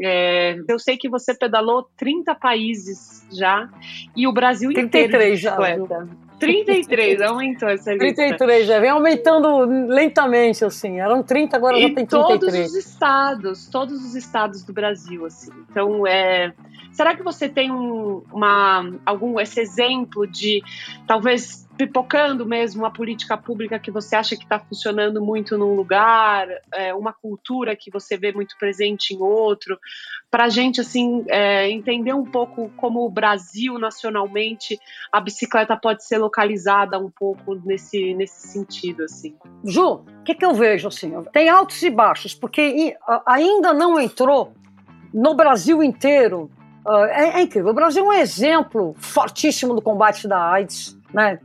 É, 0.00 0.56
eu 0.68 0.78
sei 0.78 0.96
que 0.96 1.08
você 1.08 1.34
pedalou 1.34 1.88
30 1.96 2.34
países 2.34 3.24
já 3.32 3.68
e 4.16 4.26
o 4.26 4.32
Brasil 4.32 4.72
33 4.72 5.06
inteiro 5.06 5.24
de 5.24 5.40
bicicleta. 5.40 6.08
Já, 6.08 6.38
33, 6.40 7.22
aumentou 7.30 7.68
essa 7.68 7.92
lista. 7.92 8.14
33, 8.14 8.66
já 8.66 8.80
vem 8.80 8.90
aumentando 8.90 9.64
lentamente, 9.86 10.64
assim. 10.64 10.98
Eram 10.98 11.22
30, 11.22 11.56
agora 11.56 11.78
e 11.78 11.82
já 11.82 11.94
tem 11.94 12.06
33. 12.06 12.40
todos 12.40 12.54
os 12.54 12.74
estados, 12.74 13.68
todos 13.68 14.04
os 14.04 14.16
estados 14.16 14.64
do 14.64 14.72
Brasil, 14.72 15.24
assim. 15.26 15.52
Então, 15.70 16.04
é... 16.04 16.52
Será 16.90 17.14
que 17.14 17.22
você 17.22 17.48
tem 17.48 17.70
um, 17.70 18.24
uma, 18.32 18.90
algum 19.06 19.38
esse 19.38 19.60
exemplo 19.60 20.26
de 20.26 20.60
talvez 21.06 21.67
pipocando 21.78 22.44
mesmo 22.44 22.82
uma 22.82 22.92
política 22.92 23.36
pública 23.36 23.78
que 23.78 23.90
você 23.90 24.16
acha 24.16 24.36
que 24.36 24.42
está 24.42 24.58
funcionando 24.58 25.24
muito 25.24 25.56
num 25.56 25.76
lugar, 25.76 26.48
é, 26.74 26.92
uma 26.92 27.12
cultura 27.12 27.76
que 27.76 27.88
você 27.88 28.16
vê 28.16 28.32
muito 28.32 28.56
presente 28.58 29.14
em 29.14 29.22
outro, 29.22 29.78
para 30.28 30.44
a 30.44 30.48
gente 30.48 30.80
assim 30.80 31.24
é, 31.28 31.70
entender 31.70 32.12
um 32.12 32.24
pouco 32.24 32.68
como 32.76 33.06
o 33.06 33.08
Brasil 33.10 33.78
nacionalmente 33.78 34.76
a 35.12 35.20
bicicleta 35.20 35.76
pode 35.76 36.04
ser 36.04 36.18
localizada 36.18 36.98
um 36.98 37.08
pouco 37.08 37.54
nesse, 37.64 38.12
nesse 38.12 38.48
sentido 38.48 39.04
assim. 39.04 39.36
Ju, 39.64 40.04
o 40.20 40.24
que, 40.24 40.34
que 40.34 40.44
eu 40.44 40.54
vejo 40.54 40.88
assim? 40.88 41.12
Tem 41.32 41.48
altos 41.48 41.80
e 41.80 41.90
baixos, 41.90 42.34
porque 42.34 42.96
ainda 43.24 43.72
não 43.72 44.00
entrou 44.00 44.52
no 45.14 45.32
Brasil 45.32 45.80
inteiro. 45.80 46.50
Uh, 46.84 47.04
é, 47.04 47.40
é 47.40 47.42
incrível. 47.42 47.70
O 47.70 47.74
Brasil 47.74 48.04
é 48.04 48.08
um 48.08 48.12
exemplo 48.12 48.94
fortíssimo 48.98 49.74
do 49.74 49.82
combate 49.82 50.26
da 50.26 50.42
AIDS, 50.50 50.98
né? 51.12 51.38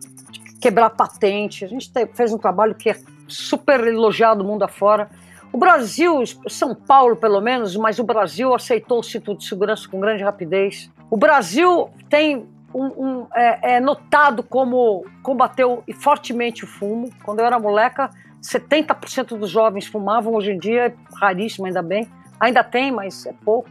Quebrar 0.64 0.92
patente. 0.92 1.66
A 1.66 1.68
gente 1.68 1.92
fez 2.14 2.32
um 2.32 2.38
trabalho 2.38 2.74
que 2.74 2.90
é 2.90 2.96
super 3.28 3.86
elogiado 3.86 4.46
mundo 4.46 4.64
afora. 4.64 5.10
O 5.52 5.58
Brasil, 5.58 6.24
São 6.48 6.74
Paulo 6.74 7.18
pelo 7.18 7.42
menos, 7.42 7.76
mas 7.76 8.00
o 8.00 8.04
Brasil 8.06 8.56
aceitou 8.56 9.00
o 9.00 9.04
cinto 9.04 9.36
de 9.36 9.44
segurança 9.44 9.90
com 9.90 10.00
grande 10.00 10.24
rapidez. 10.24 10.90
O 11.12 11.18
Brasil 11.18 11.90
tem 12.10 12.48
um, 12.74 12.86
um, 12.86 13.28
é, 13.36 13.74
é, 13.74 13.80
notado 13.82 14.42
como 14.42 15.06
combateu 15.22 15.84
fortemente 15.96 16.64
o 16.64 16.68
fumo. 16.68 17.10
Quando 17.26 17.40
eu 17.40 17.46
era 17.46 17.60
moleca, 17.60 18.10
70% 18.42 19.38
dos 19.38 19.50
jovens 19.50 19.86
fumavam, 19.86 20.34
hoje 20.34 20.54
em 20.54 20.58
dia 20.58 20.86
é 20.86 20.94
raríssimo, 21.20 21.66
ainda 21.66 21.82
bem. 21.82 22.08
Ainda 22.40 22.64
tem, 22.64 22.90
mas 22.90 23.26
é 23.26 23.34
pouco. 23.44 23.70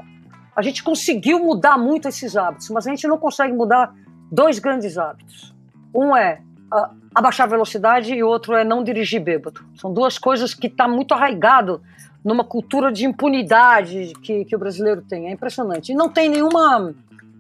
A 0.55 0.61
gente 0.61 0.85
conseguiu 0.85 1.39
mudar 1.39 1.79
muito 1.79 2.07
esses 2.07 2.37
hábitos, 2.37 2.69
mas 2.69 2.87
a 2.87 2.91
gente 2.91 3.09
não 3.09 3.17
consegue 3.17 3.55
mudar 3.55 3.95
dois 4.31 4.59
grandes 4.59 4.99
hábitos. 4.99 5.55
Um 5.95 6.15
é 6.15 6.43
abaixar 7.15 7.47
a 7.47 7.51
velocidade 7.51 8.15
e 8.15 8.23
outro 8.23 8.55
é 8.55 8.65
não 8.65 8.83
dirigir 8.83 9.21
bêbado. 9.21 9.65
São 9.77 9.93
duas 9.93 10.19
coisas 10.19 10.55
que 10.55 10.67
estão 10.67 10.87
tá 10.87 10.93
muito 10.93 11.13
arraigado 11.13 11.83
numa 12.25 12.45
cultura 12.45 12.93
de 12.93 13.05
impunidade 13.05 14.13
que, 14.23 14.45
que 14.45 14.55
o 14.55 14.59
brasileiro 14.59 15.03
tem. 15.03 15.29
É 15.29 15.33
impressionante. 15.33 15.93
E 15.93 15.95
não 15.95 16.09
tem 16.09 16.29
nenhuma. 16.29 16.95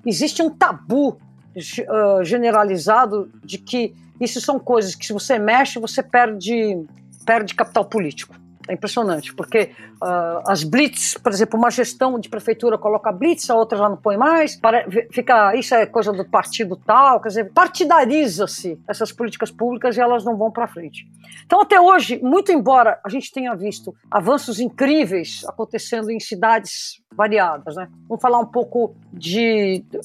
Existe 0.05 0.42
um 0.42 0.51
tabu 0.51 1.11
uh, 1.11 2.25
generalizado 2.25 3.31
de 3.45 3.59
que 3.59 3.95
isso 4.21 4.40
são 4.40 4.59
coisas 4.59 4.95
que, 4.95 5.07
se 5.07 5.12
você 5.12 5.38
mexe, 5.38 5.79
você 5.79 6.03
perde, 6.03 6.85
perde 7.25 7.55
capital 7.55 7.85
político. 7.85 8.35
É 8.68 8.75
impressionante, 8.75 9.35
porque 9.35 9.72
uh, 10.03 10.42
as 10.46 10.62
blitz, 10.62 11.14
por 11.18 11.33
exemplo, 11.33 11.59
uma 11.59 11.70
gestão 11.70 12.18
de 12.18 12.29
prefeitura 12.29 12.79
coloca 12.79 13.11
blitz, 13.11 13.51
a 13.51 13.57
outra 13.57 13.77
já 13.77 13.88
não 13.88 13.96
põe 13.96 14.16
mais, 14.16 14.55
para, 14.55 14.87
fica, 15.11 15.55
isso 15.57 15.75
é 15.75 15.85
coisa 15.85 16.12
do 16.12 16.25
partido 16.25 16.77
tal, 16.77 17.20
quer 17.20 17.29
dizer, 17.29 17.53
partidariza-se 17.53 18.79
essas 18.87 19.11
políticas 19.11 19.51
públicas 19.51 19.96
e 19.96 20.01
elas 20.01 20.25
não 20.25 20.37
vão 20.37 20.51
para 20.51 20.68
frente. 20.68 21.07
Então, 21.44 21.61
até 21.61 21.81
hoje, 21.81 22.20
muito 22.22 22.53
embora 22.53 23.01
a 23.05 23.09
gente 23.09 23.33
tenha 23.33 23.55
visto 23.55 23.94
avanços 24.11 24.61
incríveis 24.61 25.44
acontecendo 25.48 26.11
em 26.11 26.20
cidades 26.20 27.03
variadas, 27.14 27.77
né? 27.77 27.88
Vamos 28.09 28.22
falar 28.22 28.38
um 28.38 28.46
pouco 28.46 28.94
de, 29.12 29.85
de 29.90 29.98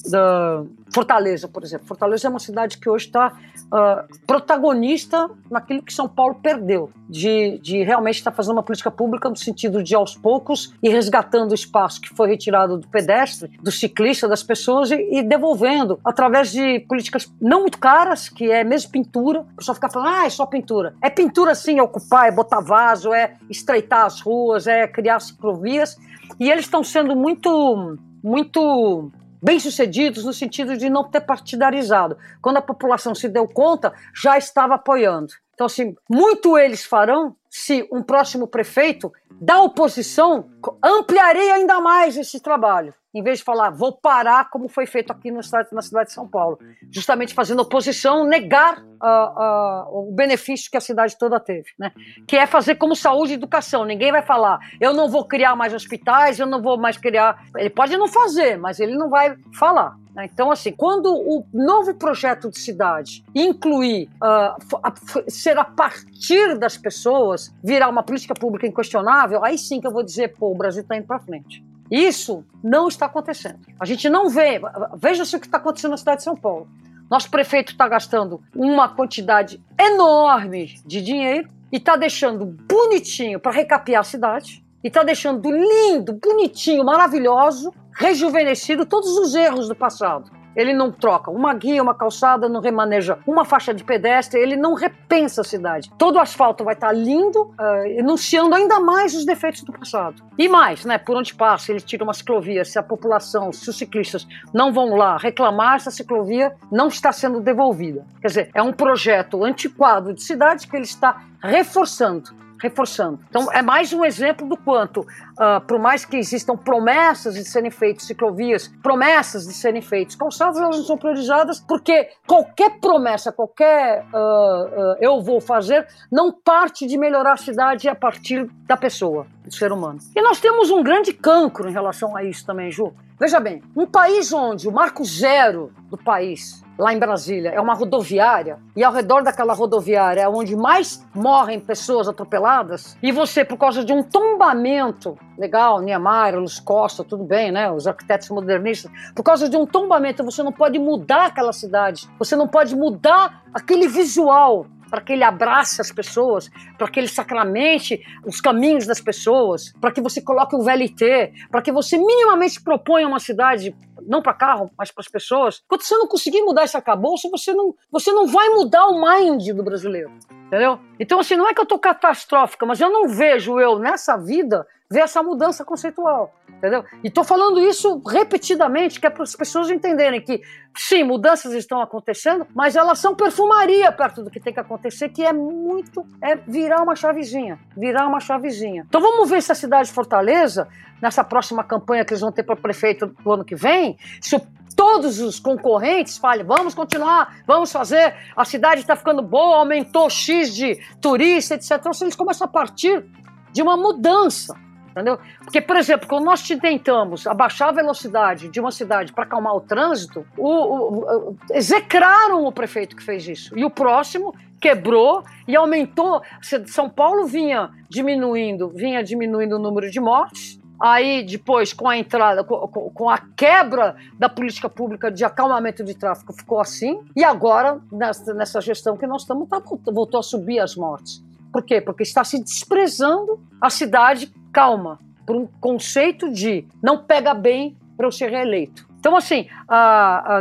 Fortaleza, 0.98 1.46
por 1.46 1.62
exemplo. 1.62 1.86
Fortaleza 1.86 2.26
é 2.26 2.30
uma 2.30 2.40
cidade 2.40 2.76
que 2.76 2.90
hoje 2.90 3.06
está 3.06 3.28
uh, 3.28 4.26
protagonista 4.26 5.30
naquilo 5.48 5.80
que 5.80 5.92
São 5.92 6.08
Paulo 6.08 6.34
perdeu, 6.42 6.90
de, 7.08 7.60
de 7.62 7.84
realmente 7.84 8.16
estar 8.16 8.32
tá 8.32 8.36
fazendo 8.36 8.54
uma 8.54 8.64
política 8.64 8.90
pública 8.90 9.28
no 9.28 9.36
sentido 9.36 9.80
de, 9.80 9.94
aos 9.94 10.16
poucos, 10.16 10.74
e 10.82 10.88
resgatando 10.88 11.52
o 11.52 11.54
espaço 11.54 12.00
que 12.00 12.08
foi 12.08 12.28
retirado 12.28 12.78
do 12.78 12.88
pedestre, 12.88 13.48
do 13.62 13.70
ciclista, 13.70 14.26
das 14.26 14.42
pessoas, 14.42 14.90
e, 14.90 14.96
e 14.96 15.22
devolvendo 15.22 16.00
através 16.04 16.50
de 16.50 16.80
políticas 16.80 17.32
não 17.40 17.60
muito 17.60 17.78
caras, 17.78 18.28
que 18.28 18.50
é 18.50 18.64
mesmo 18.64 18.90
pintura. 18.90 19.42
O 19.42 19.56
pessoal 19.58 19.76
fica 19.76 19.88
falando, 19.88 20.16
ah, 20.16 20.26
é 20.26 20.30
só 20.30 20.46
pintura. 20.46 20.94
É 21.00 21.08
pintura 21.08 21.54
sim, 21.54 21.78
é 21.78 21.82
ocupar, 21.82 22.26
é 22.26 22.32
botar 22.32 22.60
vaso, 22.60 23.12
é 23.12 23.36
estreitar 23.48 24.04
as 24.04 24.20
ruas, 24.20 24.66
é 24.66 24.88
criar 24.88 25.20
ciclovias. 25.20 25.96
E 26.40 26.50
eles 26.50 26.64
estão 26.64 26.82
sendo 26.82 27.14
muito, 27.14 27.96
muito 28.20 29.12
bem-sucedidos 29.42 30.24
no 30.24 30.32
sentido 30.32 30.76
de 30.76 30.90
não 30.90 31.04
ter 31.04 31.20
partidarizado. 31.20 32.16
Quando 32.40 32.58
a 32.58 32.62
população 32.62 33.14
se 33.14 33.28
deu 33.28 33.46
conta, 33.46 33.92
já 34.14 34.36
estava 34.36 34.74
apoiando. 34.74 35.32
Então, 35.54 35.66
assim, 35.66 35.94
muito 36.08 36.56
eles 36.56 36.84
farão 36.84 37.34
se 37.50 37.88
um 37.92 38.02
próximo 38.02 38.46
prefeito 38.46 39.12
da 39.40 39.60
oposição 39.60 40.50
ampliarei 40.84 41.50
ainda 41.50 41.80
mais 41.80 42.16
esse 42.16 42.40
trabalho 42.40 42.94
em 43.18 43.22
vez 43.22 43.38
de 43.38 43.44
falar, 43.44 43.70
vou 43.70 43.92
parar, 43.92 44.48
como 44.48 44.68
foi 44.68 44.86
feito 44.86 45.10
aqui 45.10 45.30
na 45.30 45.42
cidade, 45.42 45.68
na 45.72 45.82
cidade 45.82 46.08
de 46.08 46.14
São 46.14 46.28
Paulo, 46.28 46.58
justamente 46.90 47.34
fazendo 47.34 47.60
oposição, 47.60 48.24
negar 48.24 48.78
uh, 48.78 49.98
uh, 49.98 50.08
o 50.08 50.12
benefício 50.12 50.70
que 50.70 50.76
a 50.76 50.80
cidade 50.80 51.18
toda 51.18 51.40
teve, 51.40 51.70
né? 51.78 51.92
que 52.26 52.36
é 52.36 52.46
fazer 52.46 52.76
como 52.76 52.94
saúde 52.94 53.32
e 53.32 53.34
educação. 53.34 53.84
Ninguém 53.84 54.12
vai 54.12 54.22
falar, 54.22 54.60
eu 54.80 54.94
não 54.94 55.08
vou 55.08 55.24
criar 55.24 55.56
mais 55.56 55.74
hospitais, 55.74 56.38
eu 56.38 56.46
não 56.46 56.62
vou 56.62 56.78
mais 56.78 56.96
criar. 56.96 57.44
Ele 57.56 57.70
pode 57.70 57.96
não 57.96 58.06
fazer, 58.06 58.56
mas 58.56 58.78
ele 58.78 58.96
não 58.96 59.10
vai 59.10 59.36
falar. 59.58 59.96
Né? 60.14 60.28
Então, 60.32 60.50
assim, 60.50 60.72
quando 60.72 61.12
o 61.12 61.44
novo 61.52 61.94
projeto 61.94 62.50
de 62.50 62.58
cidade 62.58 63.24
incluir, 63.34 64.08
uh, 64.22 65.30
ser 65.30 65.58
a 65.58 65.64
partir 65.64 66.58
das 66.58 66.76
pessoas, 66.76 67.54
virar 67.62 67.88
uma 67.88 68.02
política 68.02 68.34
pública 68.34 68.66
inquestionável, 68.66 69.44
aí 69.44 69.58
sim 69.58 69.80
que 69.80 69.86
eu 69.86 69.92
vou 69.92 70.02
dizer, 70.02 70.36
pô, 70.36 70.50
o 70.52 70.56
Brasil 70.56 70.82
está 70.82 70.96
indo 70.96 71.06
para 71.06 71.18
frente. 71.18 71.64
Isso 71.90 72.44
não 72.62 72.88
está 72.88 73.06
acontecendo. 73.06 73.60
A 73.80 73.84
gente 73.84 74.08
não 74.08 74.28
vê. 74.28 74.60
Veja-se 74.96 75.36
o 75.36 75.40
que 75.40 75.46
está 75.46 75.58
acontecendo 75.58 75.92
na 75.92 75.96
cidade 75.96 76.18
de 76.18 76.24
São 76.24 76.36
Paulo. 76.36 76.68
Nosso 77.10 77.30
prefeito 77.30 77.72
está 77.72 77.88
gastando 77.88 78.42
uma 78.54 78.88
quantidade 78.88 79.62
enorme 79.78 80.74
de 80.84 81.00
dinheiro 81.00 81.48
e 81.72 81.76
está 81.78 81.96
deixando 81.96 82.44
bonitinho 82.44 83.40
para 83.40 83.52
recapear 83.52 84.00
a 84.00 84.04
cidade. 84.04 84.62
E 84.84 84.88
está 84.88 85.02
deixando 85.02 85.50
lindo, 85.50 86.12
bonitinho, 86.12 86.84
maravilhoso, 86.84 87.72
rejuvenescido 87.92 88.86
todos 88.86 89.16
os 89.16 89.34
erros 89.34 89.68
do 89.68 89.74
passado. 89.74 90.30
Ele 90.56 90.72
não 90.72 90.90
troca 90.90 91.30
uma 91.30 91.54
guia, 91.54 91.82
uma 91.82 91.94
calçada, 91.94 92.48
não 92.48 92.60
remaneja 92.60 93.18
uma 93.26 93.44
faixa 93.44 93.72
de 93.72 93.84
pedestre, 93.84 94.40
ele 94.40 94.56
não 94.56 94.74
repensa 94.74 95.40
a 95.40 95.44
cidade. 95.44 95.90
Todo 95.98 96.16
o 96.16 96.20
asfalto 96.20 96.64
vai 96.64 96.74
estar 96.74 96.92
lindo, 96.92 97.42
uh, 97.42 97.86
enunciando 97.86 98.54
ainda 98.54 98.80
mais 98.80 99.14
os 99.14 99.24
defeitos 99.24 99.62
do 99.62 99.72
passado. 99.72 100.22
E 100.36 100.48
mais, 100.48 100.84
né? 100.84 100.98
Por 100.98 101.16
onde 101.16 101.34
passa, 101.34 101.72
ele 101.72 101.80
tira 101.80 102.04
uma 102.04 102.14
ciclovia. 102.14 102.64
Se 102.64 102.78
a 102.78 102.82
população, 102.82 103.52
se 103.52 103.68
os 103.70 103.78
ciclistas 103.78 104.26
não 104.52 104.72
vão 104.72 104.96
lá 104.96 105.16
reclamar, 105.16 105.76
essa 105.76 105.90
ciclovia 105.90 106.54
não 106.70 106.88
está 106.88 107.12
sendo 107.12 107.40
devolvida. 107.40 108.04
Quer 108.20 108.28
dizer, 108.28 108.50
é 108.54 108.62
um 108.62 108.72
projeto 108.72 109.44
antiquado 109.44 110.12
de 110.12 110.22
cidade 110.22 110.66
que 110.66 110.76
ele 110.76 110.84
está 110.84 111.22
reforçando 111.42 112.47
reforçando. 112.60 113.20
Então, 113.28 113.50
é 113.52 113.62
mais 113.62 113.92
um 113.92 114.04
exemplo 114.04 114.48
do 114.48 114.56
quanto, 114.56 115.00
uh, 115.00 115.60
por 115.66 115.78
mais 115.78 116.04
que 116.04 116.16
existam 116.16 116.56
promessas 116.56 117.34
de 117.34 117.44
serem 117.44 117.70
feitas 117.70 118.06
ciclovias, 118.06 118.68
promessas 118.82 119.46
de 119.46 119.52
serem 119.52 119.80
feitas 119.80 120.14
calçadas, 120.14 120.56
elas 120.56 120.76
não 120.76 120.84
são 120.84 120.96
priorizadas, 120.96 121.60
porque 121.60 122.10
qualquer 122.26 122.78
promessa, 122.80 123.32
qualquer 123.32 124.04
uh, 124.12 124.16
uh, 124.16 124.96
eu 125.00 125.20
vou 125.22 125.40
fazer, 125.40 125.86
não 126.10 126.32
parte 126.32 126.86
de 126.86 126.98
melhorar 126.98 127.32
a 127.32 127.36
cidade 127.36 127.88
a 127.88 127.94
partir 127.94 128.48
da 128.66 128.76
pessoa, 128.76 129.26
do 129.44 129.54
ser 129.54 129.72
humano. 129.72 129.98
E 130.14 130.20
nós 130.20 130.40
temos 130.40 130.70
um 130.70 130.82
grande 130.82 131.12
cancro 131.12 131.68
em 131.68 131.72
relação 131.72 132.16
a 132.16 132.24
isso 132.24 132.44
também, 132.44 132.70
Ju. 132.70 132.92
Veja 133.18 133.40
bem, 133.40 133.62
um 133.76 133.86
país 133.86 134.32
onde 134.32 134.68
o 134.68 134.72
marco 134.72 135.04
zero 135.04 135.72
do 135.90 135.98
país 135.98 136.62
lá 136.78 136.94
em 136.94 136.98
Brasília, 136.98 137.50
é 137.50 137.60
uma 137.60 137.74
rodoviária, 137.74 138.58
e 138.76 138.84
ao 138.84 138.92
redor 138.92 139.22
daquela 139.22 139.52
rodoviária 139.52 140.20
é 140.20 140.28
onde 140.28 140.54
mais 140.54 141.04
morrem 141.12 141.58
pessoas 141.58 142.06
atropeladas, 142.06 142.96
e 143.02 143.10
você, 143.10 143.44
por 143.44 143.58
causa 143.58 143.84
de 143.84 143.92
um 143.92 144.02
tombamento, 144.02 145.18
legal, 145.36 145.80
Niemeyer, 145.80 146.38
Luz 146.38 146.60
Costa, 146.60 147.02
tudo 147.02 147.24
bem, 147.24 147.50
né? 147.50 147.70
Os 147.70 147.86
arquitetos 147.86 148.28
modernistas, 148.30 148.90
por 149.14 149.24
causa 149.24 149.48
de 149.48 149.56
um 149.56 149.66
tombamento, 149.66 150.24
você 150.24 150.42
não 150.42 150.52
pode 150.52 150.78
mudar 150.78 151.26
aquela 151.26 151.52
cidade, 151.52 152.08
você 152.18 152.36
não 152.36 152.46
pode 152.46 152.76
mudar 152.76 153.42
aquele 153.52 153.88
visual 153.88 154.66
para 154.88 155.00
que 155.00 155.12
ele 155.12 155.24
abrace 155.24 155.80
as 155.80 155.92
pessoas, 155.92 156.50
para 156.78 156.88
que 156.88 156.98
ele 156.98 157.08
sacramente 157.08 158.00
os 158.24 158.40
caminhos 158.40 158.86
das 158.86 159.00
pessoas, 159.00 159.72
para 159.80 159.92
que 159.92 160.00
você 160.00 160.20
coloque 160.20 160.56
o 160.56 160.62
VLT, 160.62 161.32
para 161.50 161.60
que 161.60 161.70
você 161.70 161.98
minimamente 161.98 162.60
proponha 162.62 163.06
uma 163.06 163.20
cidade 163.20 163.76
não 164.08 164.22
para 164.22 164.34
carro, 164.34 164.70
mas 164.76 164.90
para 164.90 165.02
as 165.02 165.08
pessoas. 165.08 165.62
Quando 165.68 165.82
você 165.82 165.96
não 165.96 166.06
conseguir 166.06 166.42
mudar 166.42 166.64
esse 166.64 166.76
acabouço, 166.76 167.30
você 167.30 167.52
não, 167.52 167.74
você 167.90 168.10
não 168.12 168.26
vai 168.26 168.48
mudar 168.50 168.86
o 168.86 169.00
mind 169.00 169.50
do 169.50 169.62
brasileiro. 169.62 170.10
Entendeu? 170.46 170.78
Então, 170.98 171.20
assim, 171.20 171.36
não 171.36 171.46
é 171.46 171.52
que 171.52 171.60
eu 171.60 171.66
tô 171.66 171.78
catastrófica, 171.78 172.64
mas 172.64 172.80
eu 172.80 172.90
não 172.90 173.06
vejo 173.06 173.60
eu 173.60 173.78
nessa 173.78 174.16
vida 174.16 174.66
ver 174.90 175.00
essa 175.00 175.22
mudança 175.22 175.64
conceitual. 175.64 176.34
Entendeu? 176.48 176.84
E 177.04 177.10
tô 177.10 177.22
falando 177.22 177.60
isso 177.60 178.02
repetidamente, 178.04 178.98
que 178.98 179.06
é 179.06 179.10
para 179.10 179.22
as 179.22 179.36
pessoas 179.36 179.70
entenderem 179.70 180.20
que, 180.20 180.42
sim, 180.74 181.04
mudanças 181.04 181.52
estão 181.52 181.80
acontecendo, 181.80 182.46
mas 182.52 182.74
elas 182.74 182.98
são 182.98 183.14
perfumaria 183.14 183.92
perto 183.92 184.24
do 184.24 184.30
que 184.30 184.40
tem 184.40 184.52
que 184.52 184.58
acontecer, 184.58 185.10
que 185.10 185.22
é 185.22 185.32
muito. 185.32 186.04
é 186.22 186.34
virar 186.34 186.82
uma 186.82 186.96
chavezinha. 186.96 187.60
Virar 187.76 188.06
uma 188.08 188.18
chavezinha. 188.18 188.84
Então 188.88 189.00
vamos 189.00 189.28
ver 189.30 189.42
se 189.42 189.52
a 189.52 189.54
cidade 189.54 189.88
de 189.88 189.94
Fortaleza, 189.94 190.66
nessa 191.00 191.22
próxima 191.22 191.62
campanha 191.62 192.04
que 192.04 192.12
eles 192.12 192.22
vão 192.22 192.32
ter 192.32 192.42
para 192.42 192.56
prefeito 192.56 193.06
do 193.06 193.32
ano 193.32 193.44
que 193.44 193.54
vem, 193.54 193.97
se 194.20 194.38
todos 194.76 195.18
os 195.18 195.40
concorrentes 195.40 196.18
falem, 196.18 196.46
vamos 196.46 196.72
continuar, 196.72 197.42
vamos 197.44 197.72
fazer, 197.72 198.14
a 198.36 198.44
cidade 198.44 198.80
está 198.82 198.94
ficando 198.94 199.20
boa, 199.20 199.56
aumentou 199.56 200.08
X 200.08 200.54
de 200.54 200.76
turista, 201.00 201.54
etc. 201.54 201.72
Então, 201.72 201.90
eles 202.00 202.14
começam 202.14 202.44
a 202.44 202.48
partir 202.48 203.04
de 203.52 203.60
uma 203.60 203.76
mudança. 203.76 204.54
Entendeu? 204.90 205.18
Porque, 205.40 205.60
por 205.60 205.76
exemplo, 205.76 206.08
quando 206.08 206.24
nós 206.24 206.42
tentamos 206.42 207.26
abaixar 207.26 207.68
a 207.68 207.72
velocidade 207.72 208.48
de 208.48 208.60
uma 208.60 208.72
cidade 208.72 209.12
para 209.12 209.24
acalmar 209.24 209.54
o 209.54 209.60
trânsito, 209.60 210.26
o, 210.36 210.48
o, 210.48 211.30
o, 211.30 211.36
execraram 211.52 212.44
o 212.44 212.52
prefeito 212.52 212.96
que 212.96 213.02
fez 213.02 213.26
isso. 213.28 213.58
E 213.58 213.64
o 213.64 213.70
próximo 213.70 214.34
quebrou 214.60 215.22
e 215.46 215.54
aumentou. 215.54 216.22
São 216.66 216.88
Paulo 216.88 217.26
vinha 217.26 217.70
diminuindo, 217.88 218.70
vinha 218.70 219.02
diminuindo 219.02 219.56
o 219.56 219.58
número 219.58 219.90
de 219.90 220.00
mortes, 220.00 220.58
Aí, 220.80 221.24
depois, 221.24 221.72
com 221.72 221.88
a 221.88 221.98
entrada, 221.98 222.44
com, 222.44 222.68
com, 222.68 223.10
a 223.10 223.18
quebra 223.18 223.96
da 224.18 224.28
política 224.28 224.68
pública 224.68 225.10
de 225.10 225.24
acalmamento 225.24 225.82
de 225.82 225.94
tráfego, 225.94 226.32
ficou 226.32 226.60
assim. 226.60 227.00
E 227.16 227.24
agora, 227.24 227.80
nessa, 227.90 228.32
nessa 228.32 228.60
gestão 228.60 228.96
que 228.96 229.06
nós 229.06 229.22
estamos, 229.22 229.48
tá, 229.48 229.60
voltou 229.92 230.20
a 230.20 230.22
subir 230.22 230.60
as 230.60 230.76
mortes. 230.76 231.22
Por 231.52 231.64
quê? 231.64 231.80
Porque 231.80 232.02
está 232.02 232.22
se 232.22 232.42
desprezando 232.42 233.40
a 233.60 233.70
cidade 233.70 234.32
calma, 234.52 234.98
por 235.26 235.36
um 235.36 235.46
conceito 235.60 236.30
de 236.30 236.64
não 236.82 237.04
pega 237.04 237.34
bem 237.34 237.76
para 237.96 238.06
eu 238.06 238.12
ser 238.12 238.30
reeleito. 238.30 238.87
Então, 238.98 239.16
assim, 239.16 239.46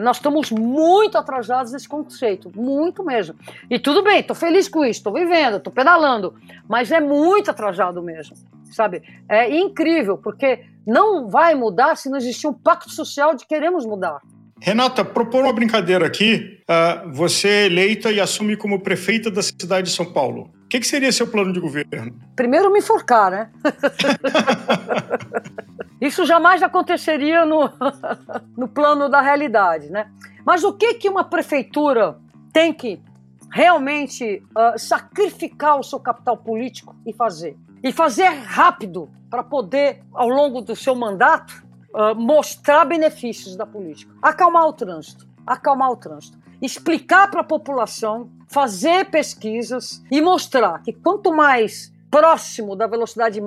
nós 0.01 0.17
estamos 0.17 0.51
muito 0.51 1.17
atrasados 1.17 1.71
nesse 1.71 1.87
conceito, 1.87 2.51
muito 2.55 3.03
mesmo. 3.03 3.35
E 3.69 3.77
tudo 3.77 4.03
bem, 4.03 4.19
estou 4.19 4.35
feliz 4.35 4.67
com 4.67 4.83
isso, 4.83 4.99
estou 4.99 5.13
vivendo, 5.13 5.57
estou 5.57 5.71
pedalando, 5.71 6.33
mas 6.67 6.91
é 6.91 6.99
muito 6.99 7.51
atrasado 7.51 8.01
mesmo 8.01 8.35
sabe? 8.77 9.01
É 9.27 9.49
incrível, 9.57 10.17
porque 10.17 10.59
não 10.85 11.27
vai 11.27 11.55
mudar 11.55 11.95
se 11.95 12.09
não 12.09 12.17
existir 12.17 12.47
um 12.47 12.53
pacto 12.53 12.91
social 12.91 13.33
de 13.35 13.45
queremos 13.45 13.85
mudar. 13.85 14.19
Renata, 14.59 15.05
propor 15.05 15.43
uma 15.43 15.53
brincadeira 15.53 16.05
aqui. 16.05 16.59
Uh, 16.69 17.13
você 17.13 17.47
é 17.47 17.65
eleita 17.65 18.11
e 18.11 18.19
assume 18.19 18.57
como 18.57 18.79
prefeita 18.79 19.29
da 19.29 19.41
cidade 19.41 19.89
de 19.89 19.95
São 19.95 20.05
Paulo. 20.05 20.51
O 20.65 20.67
que, 20.67 20.79
que 20.79 20.87
seria 20.87 21.11
seu 21.11 21.27
plano 21.27 21.53
de 21.53 21.59
governo? 21.59 22.13
Primeiro 22.35 22.71
me 22.71 22.79
enforcar, 22.79 23.31
né? 23.31 23.49
Isso 25.99 26.25
jamais 26.25 26.61
aconteceria 26.61 27.45
no, 27.45 27.69
no 28.57 28.67
plano 28.67 29.09
da 29.09 29.21
realidade, 29.21 29.89
né? 29.89 30.11
Mas 30.45 30.63
o 30.63 30.73
que, 30.73 30.95
que 30.95 31.09
uma 31.09 31.23
prefeitura 31.23 32.17
tem 32.53 32.73
que 32.73 33.01
realmente 33.51 34.43
uh, 34.55 34.77
sacrificar 34.77 35.79
o 35.79 35.83
seu 35.83 35.99
capital 35.99 36.37
político 36.37 36.95
e 37.05 37.13
fazer? 37.13 37.57
e 37.83 37.91
fazer 37.91 38.27
rápido 38.27 39.09
para 39.29 39.43
poder, 39.43 40.03
ao 40.13 40.27
longo 40.27 40.61
do 40.61 40.75
seu 40.75 40.95
mandato, 40.95 41.65
uh, 41.93 42.15
mostrar 42.15 42.85
benefícios 42.85 43.55
da 43.55 43.65
política. 43.65 44.13
Acalmar 44.21 44.65
o 44.67 44.73
trânsito, 44.73 45.27
acalmar 45.45 45.91
o 45.91 45.97
trânsito. 45.97 46.37
Explicar 46.61 47.29
para 47.29 47.41
a 47.41 47.43
população, 47.43 48.29
fazer 48.47 49.05
pesquisas 49.05 50.03
e 50.11 50.19
mostrar 50.21 50.81
que 50.81 50.91
quanto 50.91 51.31
mais 51.31 51.93
próximo 52.09 52.75
da 52.75 52.87
velocidade, 52.87 53.41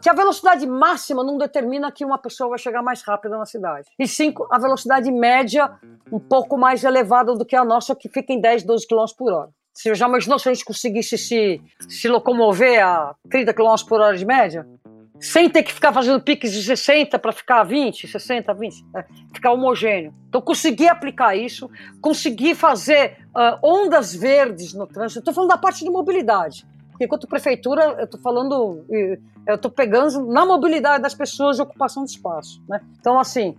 que 0.00 0.08
a 0.08 0.12
velocidade 0.12 0.66
máxima 0.66 1.22
não 1.22 1.36
determina 1.38 1.92
que 1.92 2.04
uma 2.04 2.18
pessoa 2.18 2.50
vai 2.50 2.58
chegar 2.58 2.82
mais 2.82 3.02
rápido 3.02 3.36
na 3.36 3.46
cidade. 3.46 3.88
E 3.98 4.06
sim, 4.06 4.32
a 4.50 4.58
velocidade 4.58 5.10
média 5.10 5.70
um 6.10 6.18
pouco 6.18 6.56
mais 6.58 6.84
elevada 6.84 7.34
do 7.34 7.44
que 7.44 7.56
a 7.56 7.64
nossa, 7.64 7.94
que 7.94 8.08
fica 8.08 8.32
em 8.32 8.40
10, 8.40 8.64
12 8.64 8.86
km 8.86 9.04
por 9.16 9.32
hora. 9.32 9.50
Você 9.72 9.94
já 9.94 10.06
imaginou 10.06 10.38
se 10.38 10.48
a 10.48 10.52
gente 10.52 10.64
conseguisse 10.64 11.16
se, 11.16 11.60
se 11.88 12.08
locomover 12.08 12.84
a 12.84 13.14
30 13.30 13.54
km 13.54 13.74
por 13.88 14.00
hora 14.00 14.16
de 14.16 14.24
média? 14.24 14.66
Sem 15.18 15.48
ter 15.48 15.62
que 15.62 15.72
ficar 15.72 15.92
fazendo 15.92 16.20
piques 16.20 16.52
de 16.52 16.62
60 16.62 17.18
para 17.18 17.32
ficar 17.32 17.62
20, 17.62 18.08
60, 18.08 18.52
20, 18.52 18.84
é, 18.96 19.04
ficar 19.32 19.52
homogêneo. 19.52 20.12
Então, 20.28 20.40
conseguir 20.42 20.88
aplicar 20.88 21.36
isso, 21.36 21.70
conseguir 22.00 22.56
fazer 22.56 23.18
uh, 23.28 23.56
ondas 23.62 24.12
verdes 24.12 24.74
no 24.74 24.86
trânsito. 24.86 25.20
Estou 25.20 25.32
falando 25.32 25.50
da 25.50 25.58
parte 25.58 25.84
de 25.84 25.90
mobilidade. 25.90 26.66
Enquanto 27.04 27.26
prefeitura, 27.26 27.96
eu 27.98 28.04
estou 28.04 28.20
falando, 28.20 28.84
eu 28.88 29.54
estou 29.54 29.70
pegando 29.70 30.26
na 30.26 30.46
mobilidade 30.46 31.02
das 31.02 31.14
pessoas 31.14 31.58
e 31.58 31.62
ocupação 31.62 32.04
de 32.04 32.12
espaço. 32.12 32.62
Né? 32.68 32.80
Então, 33.00 33.18
assim, 33.18 33.56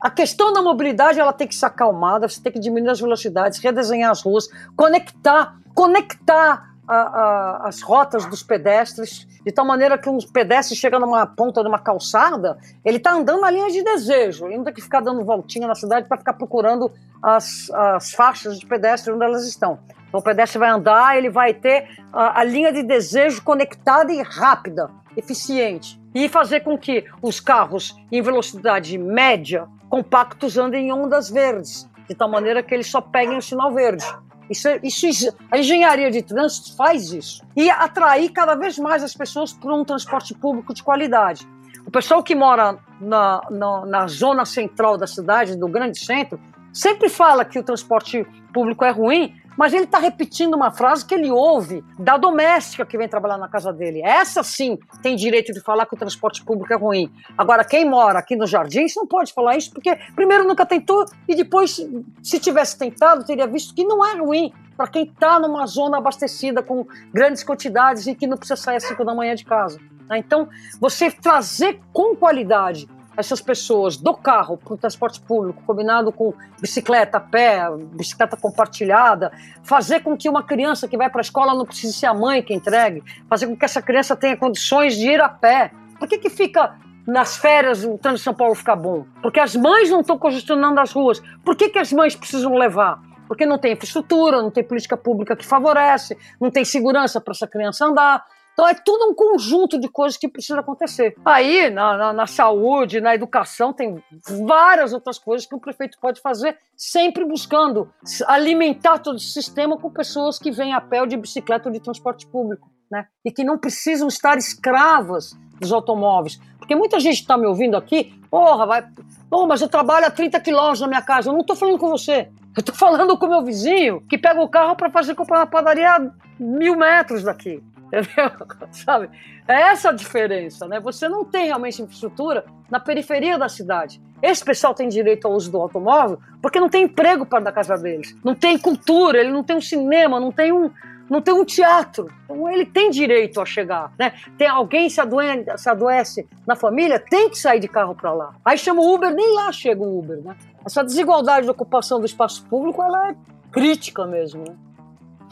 a 0.00 0.10
questão 0.10 0.52
da 0.52 0.60
mobilidade 0.60 1.20
ela 1.20 1.32
tem 1.32 1.46
que 1.46 1.54
ser 1.54 1.66
acalmada, 1.66 2.28
você 2.28 2.40
tem 2.40 2.52
que 2.52 2.58
diminuir 2.58 2.90
as 2.90 3.00
velocidades, 3.00 3.58
redesenhar 3.60 4.10
as 4.10 4.22
ruas, 4.22 4.48
conectar, 4.76 5.56
conectar 5.74 6.72
a, 6.86 6.94
a, 6.96 7.68
as 7.68 7.80
rotas 7.80 8.26
dos 8.26 8.42
pedestres, 8.42 9.26
de 9.44 9.52
tal 9.52 9.64
maneira 9.64 9.96
que 9.96 10.08
um 10.08 10.18
pedestre 10.18 10.76
chega 10.76 10.98
numa 10.98 11.26
ponta 11.26 11.62
de 11.62 11.68
uma 11.68 11.78
calçada, 11.78 12.58
ele 12.84 12.96
está 12.96 13.12
andando 13.12 13.40
na 13.40 13.50
linha 13.50 13.70
de 13.70 13.82
desejo, 13.82 14.46
ele 14.46 14.56
não 14.56 14.64
tem 14.64 14.74
que 14.74 14.82
ficar 14.82 15.00
dando 15.00 15.24
voltinha 15.24 15.66
na 15.66 15.74
cidade 15.74 16.08
para 16.08 16.18
ficar 16.18 16.34
procurando 16.34 16.90
as, 17.22 17.70
as 17.70 18.12
faixas 18.12 18.58
de 18.58 18.66
pedestre 18.66 19.12
onde 19.12 19.24
elas 19.24 19.46
estão. 19.46 19.78
Então 20.12 20.20
o 20.20 20.22
pedestre 20.22 20.58
vai 20.58 20.68
andar, 20.68 21.16
ele 21.16 21.30
vai 21.30 21.54
ter 21.54 21.88
a, 22.12 22.40
a 22.40 22.44
linha 22.44 22.70
de 22.70 22.82
desejo 22.82 23.42
conectada 23.42 24.12
e 24.12 24.20
rápida, 24.20 24.90
eficiente. 25.16 25.98
E 26.14 26.28
fazer 26.28 26.60
com 26.60 26.76
que 26.76 27.06
os 27.22 27.40
carros 27.40 27.96
em 28.12 28.20
velocidade 28.20 28.98
média 28.98 29.66
compactos 29.88 30.58
andem 30.58 30.88
em 30.88 30.92
ondas 30.92 31.30
verdes, 31.30 31.88
de 32.06 32.14
tal 32.14 32.28
maneira 32.28 32.62
que 32.62 32.74
eles 32.74 32.90
só 32.90 33.00
peguem 33.00 33.38
o 33.38 33.42
sinal 33.42 33.72
verde. 33.72 34.04
Isso, 34.50 34.68
é, 34.68 34.80
isso, 34.82 35.34
a 35.50 35.56
engenharia 35.56 36.10
de 36.10 36.20
trânsito 36.20 36.76
faz 36.76 37.10
isso. 37.10 37.42
E 37.56 37.70
atrair 37.70 38.28
cada 38.32 38.54
vez 38.54 38.78
mais 38.78 39.02
as 39.02 39.14
pessoas 39.14 39.54
para 39.54 39.74
um 39.74 39.82
transporte 39.82 40.34
público 40.34 40.74
de 40.74 40.82
qualidade. 40.82 41.48
O 41.86 41.90
pessoal 41.90 42.22
que 42.22 42.34
mora 42.34 42.76
na, 43.00 43.40
na, 43.50 43.86
na 43.86 44.06
zona 44.08 44.44
central 44.44 44.98
da 44.98 45.06
cidade, 45.06 45.56
do 45.56 45.68
grande 45.68 45.98
centro, 45.98 46.38
sempre 46.70 47.08
fala 47.08 47.46
que 47.46 47.58
o 47.58 47.62
transporte 47.62 48.26
público 48.52 48.84
é 48.84 48.90
ruim, 48.90 49.34
mas 49.56 49.72
ele 49.72 49.84
está 49.84 49.98
repetindo 49.98 50.54
uma 50.54 50.70
frase 50.70 51.04
que 51.04 51.14
ele 51.14 51.30
ouve 51.30 51.84
da 51.98 52.16
doméstica 52.16 52.84
que 52.84 52.96
vem 52.96 53.08
trabalhar 53.08 53.38
na 53.38 53.48
casa 53.48 53.72
dele. 53.72 54.02
Essa 54.02 54.42
sim 54.42 54.78
tem 55.02 55.16
direito 55.16 55.52
de 55.52 55.60
falar 55.60 55.86
que 55.86 55.94
o 55.94 55.98
transporte 55.98 56.44
público 56.44 56.72
é 56.72 56.76
ruim. 56.76 57.12
Agora, 57.36 57.64
quem 57.64 57.88
mora 57.88 58.18
aqui 58.18 58.36
nos 58.36 58.50
jardins 58.50 58.94
não 58.96 59.06
pode 59.06 59.32
falar 59.32 59.56
isso, 59.56 59.72
porque 59.72 59.96
primeiro 60.14 60.44
nunca 60.44 60.64
tentou 60.66 61.04
e 61.28 61.34
depois, 61.34 61.80
se 62.22 62.38
tivesse 62.38 62.78
tentado, 62.78 63.24
teria 63.24 63.46
visto 63.46 63.74
que 63.74 63.84
não 63.84 64.04
é 64.04 64.16
ruim 64.16 64.52
para 64.76 64.86
quem 64.86 65.04
está 65.04 65.38
numa 65.38 65.66
zona 65.66 65.98
abastecida 65.98 66.62
com 66.62 66.86
grandes 67.12 67.44
quantidades 67.44 68.06
e 68.06 68.14
que 68.14 68.26
não 68.26 68.36
precisa 68.36 68.56
sair 68.56 68.76
às 68.76 68.84
5 68.84 69.04
da 69.04 69.14
manhã 69.14 69.34
de 69.34 69.44
casa. 69.44 69.78
Então, 70.16 70.48
você 70.80 71.10
trazer 71.10 71.80
com 71.92 72.14
qualidade 72.16 72.88
essas 73.16 73.40
pessoas 73.40 73.96
do 73.96 74.14
carro 74.14 74.56
para 74.56 74.74
o 74.74 74.76
transporte 74.76 75.20
público, 75.20 75.62
combinado 75.66 76.10
com 76.12 76.32
bicicleta 76.60 77.18
a 77.18 77.20
pé, 77.20 77.62
bicicleta 77.92 78.36
compartilhada, 78.36 79.32
fazer 79.62 80.00
com 80.00 80.16
que 80.16 80.28
uma 80.28 80.42
criança 80.42 80.88
que 80.88 80.96
vai 80.96 81.10
para 81.10 81.20
a 81.20 81.22
escola 81.22 81.54
não 81.54 81.66
precise 81.66 81.92
ser 81.92 82.06
a 82.06 82.14
mãe 82.14 82.42
que 82.42 82.54
entregue, 82.54 83.02
fazer 83.28 83.46
com 83.46 83.56
que 83.56 83.64
essa 83.64 83.82
criança 83.82 84.16
tenha 84.16 84.36
condições 84.36 84.96
de 84.96 85.08
ir 85.08 85.20
a 85.20 85.28
pé. 85.28 85.72
Por 85.98 86.08
que, 86.08 86.18
que 86.18 86.30
fica 86.30 86.74
nas 87.06 87.36
férias 87.36 87.84
o 87.84 87.98
trânsito 87.98 88.18
de 88.18 88.24
São 88.24 88.34
Paulo 88.34 88.54
ficar 88.54 88.76
bom? 88.76 89.04
Porque 89.20 89.40
as 89.40 89.54
mães 89.54 89.90
não 89.90 90.00
estão 90.00 90.18
congestionando 90.18 90.80
as 90.80 90.92
ruas. 90.92 91.20
Por 91.44 91.56
que, 91.56 91.68
que 91.68 91.78
as 91.78 91.92
mães 91.92 92.16
precisam 92.16 92.54
levar? 92.54 93.00
Porque 93.28 93.46
não 93.46 93.58
tem 93.58 93.72
infraestrutura, 93.72 94.42
não 94.42 94.50
tem 94.50 94.64
política 94.64 94.96
pública 94.96 95.36
que 95.36 95.44
favorece, 95.44 96.16
não 96.40 96.50
tem 96.50 96.64
segurança 96.64 97.20
para 97.20 97.32
essa 97.32 97.46
criança 97.46 97.86
andar. 97.86 98.24
Então 98.62 98.70
é 98.70 98.74
tudo 98.74 99.10
um 99.10 99.14
conjunto 99.14 99.76
de 99.76 99.88
coisas 99.88 100.16
que 100.16 100.28
precisa 100.28 100.60
acontecer. 100.60 101.16
Aí, 101.24 101.68
na, 101.68 101.96
na, 101.96 102.12
na, 102.12 102.26
saúde, 102.28 103.00
na 103.00 103.12
educação, 103.12 103.72
tem 103.72 104.00
várias 104.46 104.92
outras 104.92 105.18
coisas 105.18 105.44
que 105.44 105.54
o 105.56 105.58
prefeito 105.58 105.98
pode 106.00 106.20
fazer, 106.20 106.56
sempre 106.76 107.24
buscando 107.24 107.92
alimentar 108.28 109.00
todo 109.00 109.16
o 109.16 109.18
sistema 109.18 109.76
com 109.76 109.90
pessoas 109.90 110.38
que 110.38 110.52
vêm 110.52 110.72
a 110.72 110.80
pé 110.80 111.00
ou 111.00 111.08
de 111.08 111.16
bicicleta 111.16 111.68
ou 111.68 111.72
de 111.72 111.80
transporte 111.80 112.24
público. 112.24 112.70
Né? 112.88 113.04
E 113.24 113.32
que 113.32 113.42
não 113.42 113.58
precisam 113.58 114.06
estar 114.06 114.38
escravas 114.38 115.36
dos 115.58 115.72
automóveis. 115.72 116.38
Porque 116.56 116.76
muita 116.76 117.00
gente 117.00 117.16
está 117.20 117.36
me 117.36 117.46
ouvindo 117.46 117.76
aqui, 117.76 118.14
porra, 118.30 118.64
vai. 118.64 118.88
Oh, 119.28 119.44
mas 119.44 119.60
eu 119.60 119.68
trabalho 119.68 120.06
a 120.06 120.10
30 120.10 120.38
quilômetros 120.38 120.78
da 120.78 120.86
minha 120.86 121.02
casa. 121.02 121.30
Eu 121.30 121.32
não 121.32 121.40
estou 121.40 121.56
falando 121.56 121.78
com 121.78 121.88
você. 121.88 122.28
Eu 122.56 122.60
estou 122.60 122.76
falando 122.76 123.18
com 123.18 123.26
o 123.26 123.28
meu 123.28 123.42
vizinho 123.42 124.02
que 124.08 124.16
pega 124.16 124.40
o 124.40 124.48
carro 124.48 124.76
para 124.76 124.88
fazer 124.88 125.16
comprar 125.16 125.38
na 125.38 125.46
padaria 125.46 125.96
a 125.96 126.10
mil 126.38 126.76
metros 126.76 127.24
daqui. 127.24 127.60
Entendeu? 127.92 128.32
Sabe? 128.72 129.10
É 129.46 129.54
essa 129.70 129.90
a 129.90 129.92
diferença, 129.92 130.66
né? 130.66 130.80
Você 130.80 131.08
não 131.08 131.24
tem 131.24 131.46
realmente 131.46 131.82
infraestrutura 131.82 132.44
na 132.70 132.80
periferia 132.80 133.38
da 133.38 133.48
cidade. 133.48 134.00
Esse 134.22 134.42
pessoal 134.42 134.72
tem 134.72 134.88
direito 134.88 135.26
ao 135.26 135.34
uso 135.34 135.50
do 135.50 135.58
automóvel 135.58 136.18
porque 136.40 136.58
não 136.58 136.68
tem 136.68 136.84
emprego 136.84 137.26
para 137.26 137.40
da 137.40 137.52
casa 137.52 137.76
deles. 137.76 138.16
Não 138.24 138.34
tem 138.34 138.56
cultura, 138.56 139.18
ele 139.18 139.30
não 139.30 139.42
tem 139.42 139.56
um 139.56 139.60
cinema, 139.60 140.18
não 140.18 140.32
tem 140.32 140.52
um, 140.52 140.70
não 141.10 141.20
tem 141.20 141.34
um 141.34 141.44
teatro. 141.44 142.08
Então 142.24 142.48
ele 142.50 142.64
tem 142.64 142.88
direito 142.88 143.40
a 143.40 143.44
chegar. 143.44 143.92
Né? 143.98 144.12
Tem 144.38 144.46
alguém 144.46 144.88
se 144.88 145.00
adoece, 145.00 145.44
se 145.56 145.68
adoece 145.68 146.28
na 146.46 146.56
família, 146.56 146.98
tem 146.98 147.28
que 147.28 147.38
sair 147.38 147.60
de 147.60 147.68
carro 147.68 147.94
para 147.94 148.12
lá. 148.12 148.34
Aí 148.44 148.56
chama 148.56 148.80
o 148.80 148.94
Uber, 148.94 149.12
nem 149.12 149.34
lá 149.34 149.52
chega 149.52 149.82
o 149.82 149.98
Uber. 149.98 150.22
Né? 150.22 150.34
Essa 150.64 150.82
desigualdade 150.82 151.44
de 151.44 151.50
ocupação 151.50 152.00
do 152.00 152.06
espaço 152.06 152.46
público 152.46 152.82
ela 152.82 153.10
é 153.10 153.16
crítica 153.50 154.06
mesmo. 154.06 154.44
Né? 154.48 154.54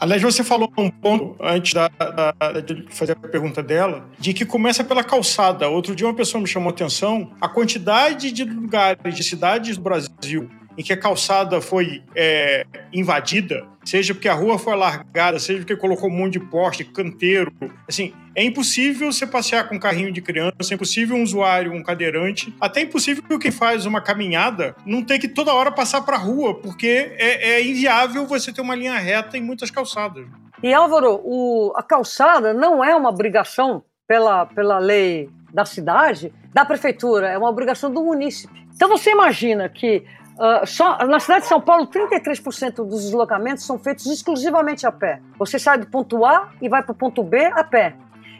Aliás, 0.01 0.19
você 0.19 0.43
falou 0.43 0.73
um 0.79 0.89
ponto 0.89 1.35
antes 1.39 1.75
da, 1.75 1.87
da, 1.87 2.59
de 2.59 2.87
fazer 2.89 3.11
a 3.11 3.15
pergunta 3.27 3.61
dela, 3.61 4.09
de 4.17 4.33
que 4.33 4.43
começa 4.43 4.83
pela 4.83 5.03
calçada. 5.03 5.69
Outro 5.69 5.95
dia 5.95 6.07
uma 6.07 6.15
pessoa 6.15 6.41
me 6.41 6.47
chamou 6.47 6.69
a 6.69 6.71
atenção 6.71 7.31
a 7.39 7.47
quantidade 7.47 8.31
de 8.31 8.43
lugares, 8.43 9.13
de 9.13 9.23
cidades 9.23 9.77
do 9.77 9.83
Brasil 9.83 10.49
em 10.77 10.83
que 10.83 10.93
a 10.93 10.97
calçada 10.97 11.61
foi 11.61 12.03
é, 12.15 12.65
invadida, 12.93 13.65
seja 13.83 14.13
porque 14.13 14.29
a 14.29 14.33
rua 14.33 14.57
foi 14.57 14.73
alargada, 14.73 15.39
seja 15.39 15.59
porque 15.59 15.75
colocou 15.75 16.09
um 16.09 16.13
monte 16.13 16.33
de 16.33 16.39
poste, 16.39 16.83
canteiro, 16.83 17.51
assim, 17.87 18.13
é 18.35 18.43
impossível 18.43 19.11
você 19.11 19.27
passear 19.27 19.67
com 19.67 19.75
um 19.75 19.79
carrinho 19.79 20.11
de 20.11 20.21
criança, 20.21 20.55
é 20.71 20.73
impossível 20.73 21.15
um 21.15 21.23
usuário, 21.23 21.73
um 21.73 21.83
cadeirante, 21.83 22.53
até 22.59 22.81
impossível 22.81 23.39
quem 23.39 23.51
faz 23.51 23.85
uma 23.85 24.01
caminhada 24.01 24.75
não 24.85 25.03
ter 25.03 25.19
que 25.19 25.27
toda 25.27 25.53
hora 25.53 25.71
passar 25.71 26.01
para 26.01 26.15
a 26.15 26.19
rua, 26.19 26.55
porque 26.55 27.13
é, 27.17 27.51
é, 27.51 27.65
inviável 27.65 28.25
você 28.25 28.53
ter 28.53 28.61
uma 28.61 28.75
linha 28.75 28.97
reta 28.97 29.37
em 29.37 29.41
muitas 29.41 29.69
calçadas. 29.69 30.25
E 30.63 30.73
Álvaro, 30.73 31.19
o, 31.23 31.73
a 31.75 31.83
calçada 31.83 32.53
não 32.53 32.83
é 32.83 32.95
uma 32.95 33.09
obrigação 33.09 33.83
pela, 34.07 34.45
pela 34.45 34.77
lei 34.77 35.29
da 35.53 35.65
cidade, 35.65 36.33
da 36.53 36.63
prefeitura, 36.63 37.29
é 37.29 37.37
uma 37.37 37.49
obrigação 37.49 37.91
do 37.91 38.03
munícipe. 38.03 38.67
Então 38.75 38.89
você 38.89 39.11
imagina 39.11 39.69
que 39.69 40.03
Uh, 40.37 40.65
só, 40.65 40.97
na 41.05 41.19
cidade 41.19 41.41
de 41.41 41.47
São 41.47 41.61
Paulo, 41.61 41.87
33% 41.87 42.87
dos 42.87 43.03
deslocamentos 43.03 43.65
são 43.65 43.77
feitos 43.77 44.05
exclusivamente 44.07 44.87
a 44.87 44.91
pé. 44.91 45.21
Você 45.37 45.59
sai 45.59 45.77
do 45.77 45.87
ponto 45.87 46.25
A 46.25 46.49
e 46.61 46.67
vai 46.67 46.81
para 46.81 46.93
o 46.93 46.95
ponto 46.95 47.23
B 47.23 47.45
a 47.45 47.63
pé. 47.63 47.95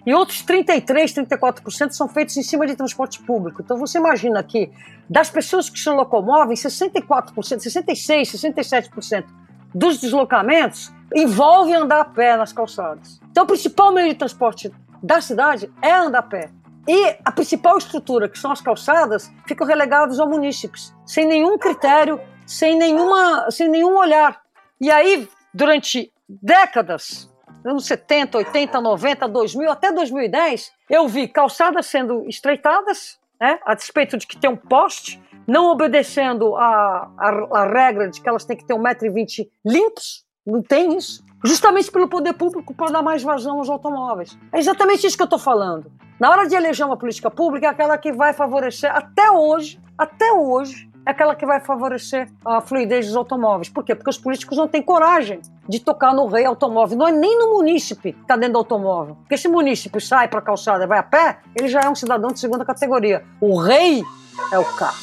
E 0.05 0.13
outros 0.13 0.41
33, 0.41 1.13
34% 1.13 1.91
são 1.91 2.07
feitos 2.07 2.35
em 2.35 2.41
cima 2.41 2.65
de 2.65 2.75
transporte 2.75 3.21
público. 3.21 3.61
Então 3.61 3.77
você 3.77 3.99
imagina 3.99 4.41
que 4.41 4.71
das 5.07 5.29
pessoas 5.29 5.69
que 5.69 5.79
se 5.79 5.89
locomovem, 5.89 6.55
64%, 6.55 7.59
66, 7.59 8.31
67% 8.31 9.25
dos 9.73 9.99
deslocamentos 9.99 10.91
envolve 11.13 11.73
andar 11.73 12.01
a 12.01 12.05
pé 12.05 12.35
nas 12.35 12.51
calçadas. 12.51 13.19
Então 13.29 13.43
o 13.43 13.47
principal 13.47 13.93
meio 13.93 14.09
de 14.09 14.15
transporte 14.15 14.71
da 15.03 15.21
cidade 15.21 15.71
é 15.81 15.91
andar 15.91 16.19
a 16.19 16.23
pé. 16.23 16.49
E 16.87 17.15
a 17.23 17.31
principal 17.31 17.77
estrutura, 17.77 18.27
que 18.27 18.39
são 18.39 18.51
as 18.51 18.61
calçadas, 18.61 19.31
ficam 19.47 19.67
relegados 19.67 20.19
ao 20.19 20.27
munícipes, 20.27 20.93
sem 21.05 21.25
nenhum 21.25 21.57
critério, 21.57 22.19
sem, 22.45 22.75
nenhuma, 22.75 23.49
sem 23.51 23.69
nenhum 23.69 23.95
olhar. 23.97 24.41
E 24.79 24.89
aí, 24.89 25.29
durante 25.53 26.11
décadas, 26.27 27.29
anos 27.63 27.85
70, 27.85 28.37
80, 28.39 28.81
90, 28.81 29.27
2000, 29.27 29.71
até 29.71 29.91
2010, 29.91 30.71
eu 30.89 31.07
vi 31.07 31.27
calçadas 31.27 31.85
sendo 31.85 32.27
estreitadas, 32.27 33.19
né, 33.39 33.59
a 33.63 33.75
despeito 33.75 34.17
de 34.17 34.25
que 34.25 34.37
tem 34.37 34.49
um 34.49 34.57
poste, 34.57 35.21
não 35.47 35.67
obedecendo 35.67 36.55
a, 36.55 37.11
a, 37.17 37.59
a 37.59 37.67
regra 37.67 38.09
de 38.09 38.21
que 38.21 38.27
elas 38.27 38.45
têm 38.45 38.57
que 38.57 38.65
ter 38.65 38.73
1,20m 38.73 39.49
limpos, 39.65 40.25
não 40.45 40.61
tem 40.61 40.97
isso 40.97 41.23
justamente 41.43 41.91
pelo 41.91 42.07
poder 42.07 42.33
público 42.33 42.73
para 42.73 42.91
dar 42.91 43.01
mais 43.01 43.23
vazão 43.23 43.59
aos 43.59 43.69
automóveis. 43.69 44.37
É 44.51 44.59
exatamente 44.59 45.05
isso 45.05 45.15
que 45.17 45.23
eu 45.23 45.25
estou 45.25 45.39
falando. 45.39 45.91
Na 46.19 46.29
hora 46.29 46.47
de 46.47 46.55
eleger 46.55 46.85
uma 46.85 46.97
política 46.97 47.31
pública, 47.31 47.67
é 47.67 47.69
aquela 47.69 47.97
que 47.97 48.11
vai 48.11 48.33
favorecer, 48.33 48.95
até 48.95 49.31
hoje, 49.31 49.81
até 49.97 50.31
hoje, 50.31 50.91
é 51.05 51.11
aquela 51.11 51.33
que 51.33 51.45
vai 51.45 51.59
favorecer 51.59 52.29
a 52.45 52.61
fluidez 52.61 53.07
dos 53.07 53.15
automóveis. 53.15 53.69
Por 53.69 53.83
quê? 53.83 53.95
Porque 53.95 54.09
os 54.09 54.19
políticos 54.19 54.55
não 54.55 54.67
têm 54.67 54.83
coragem 54.83 55.41
de 55.67 55.79
tocar 55.79 56.13
no 56.13 56.27
rei 56.27 56.45
automóvel. 56.45 56.95
Não 56.95 57.07
é 57.07 57.11
nem 57.11 57.39
no 57.39 57.55
munícipe 57.55 58.13
que 58.13 58.21
está 58.21 58.35
dentro 58.35 58.53
do 58.53 58.59
automóvel. 58.59 59.15
Porque 59.15 59.35
se 59.35 59.47
o 59.47 59.51
munícipe 59.51 59.99
sai 59.99 60.27
para 60.27 60.39
a 60.39 60.43
calçada 60.43 60.83
e 60.83 60.87
vai 60.87 60.99
a 60.99 61.03
pé, 61.03 61.39
ele 61.55 61.67
já 61.67 61.81
é 61.81 61.89
um 61.89 61.95
cidadão 61.95 62.31
de 62.31 62.39
segunda 62.39 62.63
categoria. 62.63 63.23
O 63.39 63.57
rei 63.57 64.03
é 64.51 64.59
o 64.59 64.65
carro. 64.75 64.97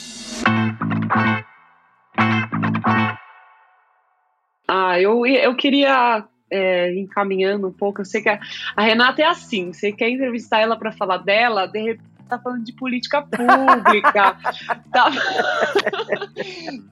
Ah, 4.89 5.01
eu, 5.01 5.27
eu 5.27 5.55
queria 5.55 6.25
é, 6.51 6.95
encaminhando 6.95 7.69
um 7.69 7.73
pouco, 7.73 8.01
eu 8.01 8.05
sei 8.05 8.23
que 8.23 8.29
a, 8.29 8.41
a, 8.75 8.83
Renata 8.83 9.21
é 9.21 9.27
assim, 9.27 9.73
você 9.73 9.93
quer 9.93 10.09
entrevistar 10.09 10.61
ela 10.61 10.77
para 10.77 10.93
falar 10.93 11.19
dela, 11.19 11.67
de 11.67 11.79
repente 11.79 12.09
tá 12.29 12.39
falando 12.39 12.63
de 12.63 12.75
política 12.75 13.23
pública, 13.23 14.37
tá... 14.93 15.11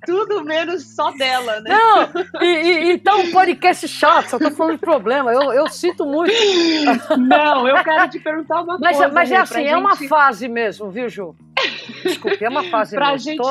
tudo 0.07 0.43
menos 0.43 0.95
só 0.95 1.11
dela, 1.13 1.61
né? 1.61 1.71
Não, 1.71 2.43
e, 2.43 2.93
e, 2.93 2.99
tá 2.99 3.15
um 3.17 3.31
podcast 3.31 3.87
chato, 3.87 4.31
só 4.31 4.39
tô 4.39 4.51
falando 4.51 4.77
de 4.77 4.81
problema, 4.81 5.31
eu, 5.33 5.53
eu 5.53 5.69
sinto 5.69 6.07
muito. 6.07 6.33
Não, 7.19 7.69
eu 7.69 7.85
quero 7.85 8.09
te 8.09 8.19
perguntar 8.19 8.63
uma 8.63 8.79
mas, 8.79 8.97
coisa. 8.97 9.13
Mas 9.13 9.31
é 9.31 9.37
assim, 9.37 9.61
é 9.61 9.69
gente... 9.69 9.75
uma 9.75 9.97
fase 10.09 10.49
mesmo, 10.49 10.91
viu, 10.91 11.09
Ju? 11.09 11.37
Desculpe, 12.03 12.45
é 12.45 12.49
uma 12.49 12.65
fase 12.65 12.95
pra 12.95 13.17
gente. 13.17 13.43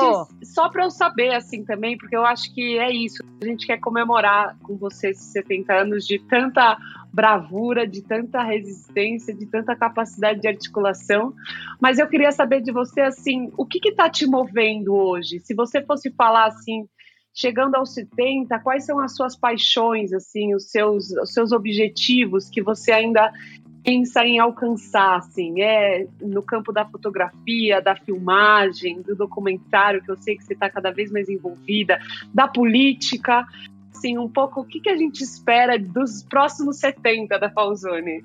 Só 0.42 0.68
para 0.68 0.84
eu 0.84 0.90
saber, 0.90 1.34
assim, 1.34 1.64
também, 1.64 1.96
porque 1.96 2.16
eu 2.16 2.24
acho 2.24 2.52
que 2.54 2.78
é 2.78 2.90
isso. 2.90 3.22
A 3.42 3.44
gente 3.44 3.66
quer 3.66 3.78
comemorar 3.78 4.56
com 4.62 4.76
você 4.76 5.10
esses 5.10 5.32
70 5.32 5.72
anos 5.72 6.06
de 6.06 6.18
tanta 6.18 6.76
bravura, 7.12 7.86
de 7.86 8.02
tanta 8.02 8.42
resistência, 8.42 9.34
de 9.34 9.46
tanta 9.46 9.74
capacidade 9.74 10.40
de 10.40 10.48
articulação. 10.48 11.32
Mas 11.80 11.98
eu 11.98 12.06
queria 12.06 12.30
saber 12.32 12.60
de 12.60 12.72
você, 12.72 13.00
assim, 13.00 13.50
o 13.56 13.64
que 13.64 13.80
está 13.88 14.08
te 14.10 14.26
movendo 14.26 14.94
hoje? 14.94 15.40
Se 15.40 15.54
você 15.54 15.82
fosse 15.82 16.10
falar, 16.10 16.46
assim, 16.46 16.86
chegando 17.36 17.74
aos 17.74 17.92
70, 17.92 18.58
quais 18.60 18.84
são 18.84 18.98
as 18.98 19.14
suas 19.14 19.36
paixões, 19.36 20.12
assim, 20.12 20.54
os 20.54 20.70
seus, 20.70 21.10
os 21.10 21.32
seus 21.32 21.52
objetivos 21.52 22.48
que 22.48 22.62
você 22.62 22.92
ainda 22.92 23.30
pensa 23.86 24.24
em 24.24 24.40
alcançar, 24.40 25.18
assim, 25.18 25.62
é 25.62 26.08
no 26.20 26.42
campo 26.42 26.72
da 26.72 26.84
fotografia, 26.84 27.80
da 27.80 27.94
filmagem, 27.94 29.00
do 29.00 29.14
documentário, 29.14 30.02
que 30.02 30.10
eu 30.10 30.16
sei 30.16 30.36
que 30.36 30.42
você 30.42 30.54
está 30.54 30.68
cada 30.68 30.90
vez 30.90 31.12
mais 31.12 31.28
envolvida, 31.28 32.00
da 32.34 32.48
política, 32.48 33.46
assim, 33.94 34.18
um 34.18 34.28
pouco 34.28 34.62
o 34.62 34.64
que, 34.64 34.80
que 34.80 34.90
a 34.90 34.96
gente 34.96 35.22
espera 35.22 35.78
dos 35.78 36.24
próximos 36.24 36.78
70 36.78 37.38
da 37.38 37.48
Falzone? 37.48 38.24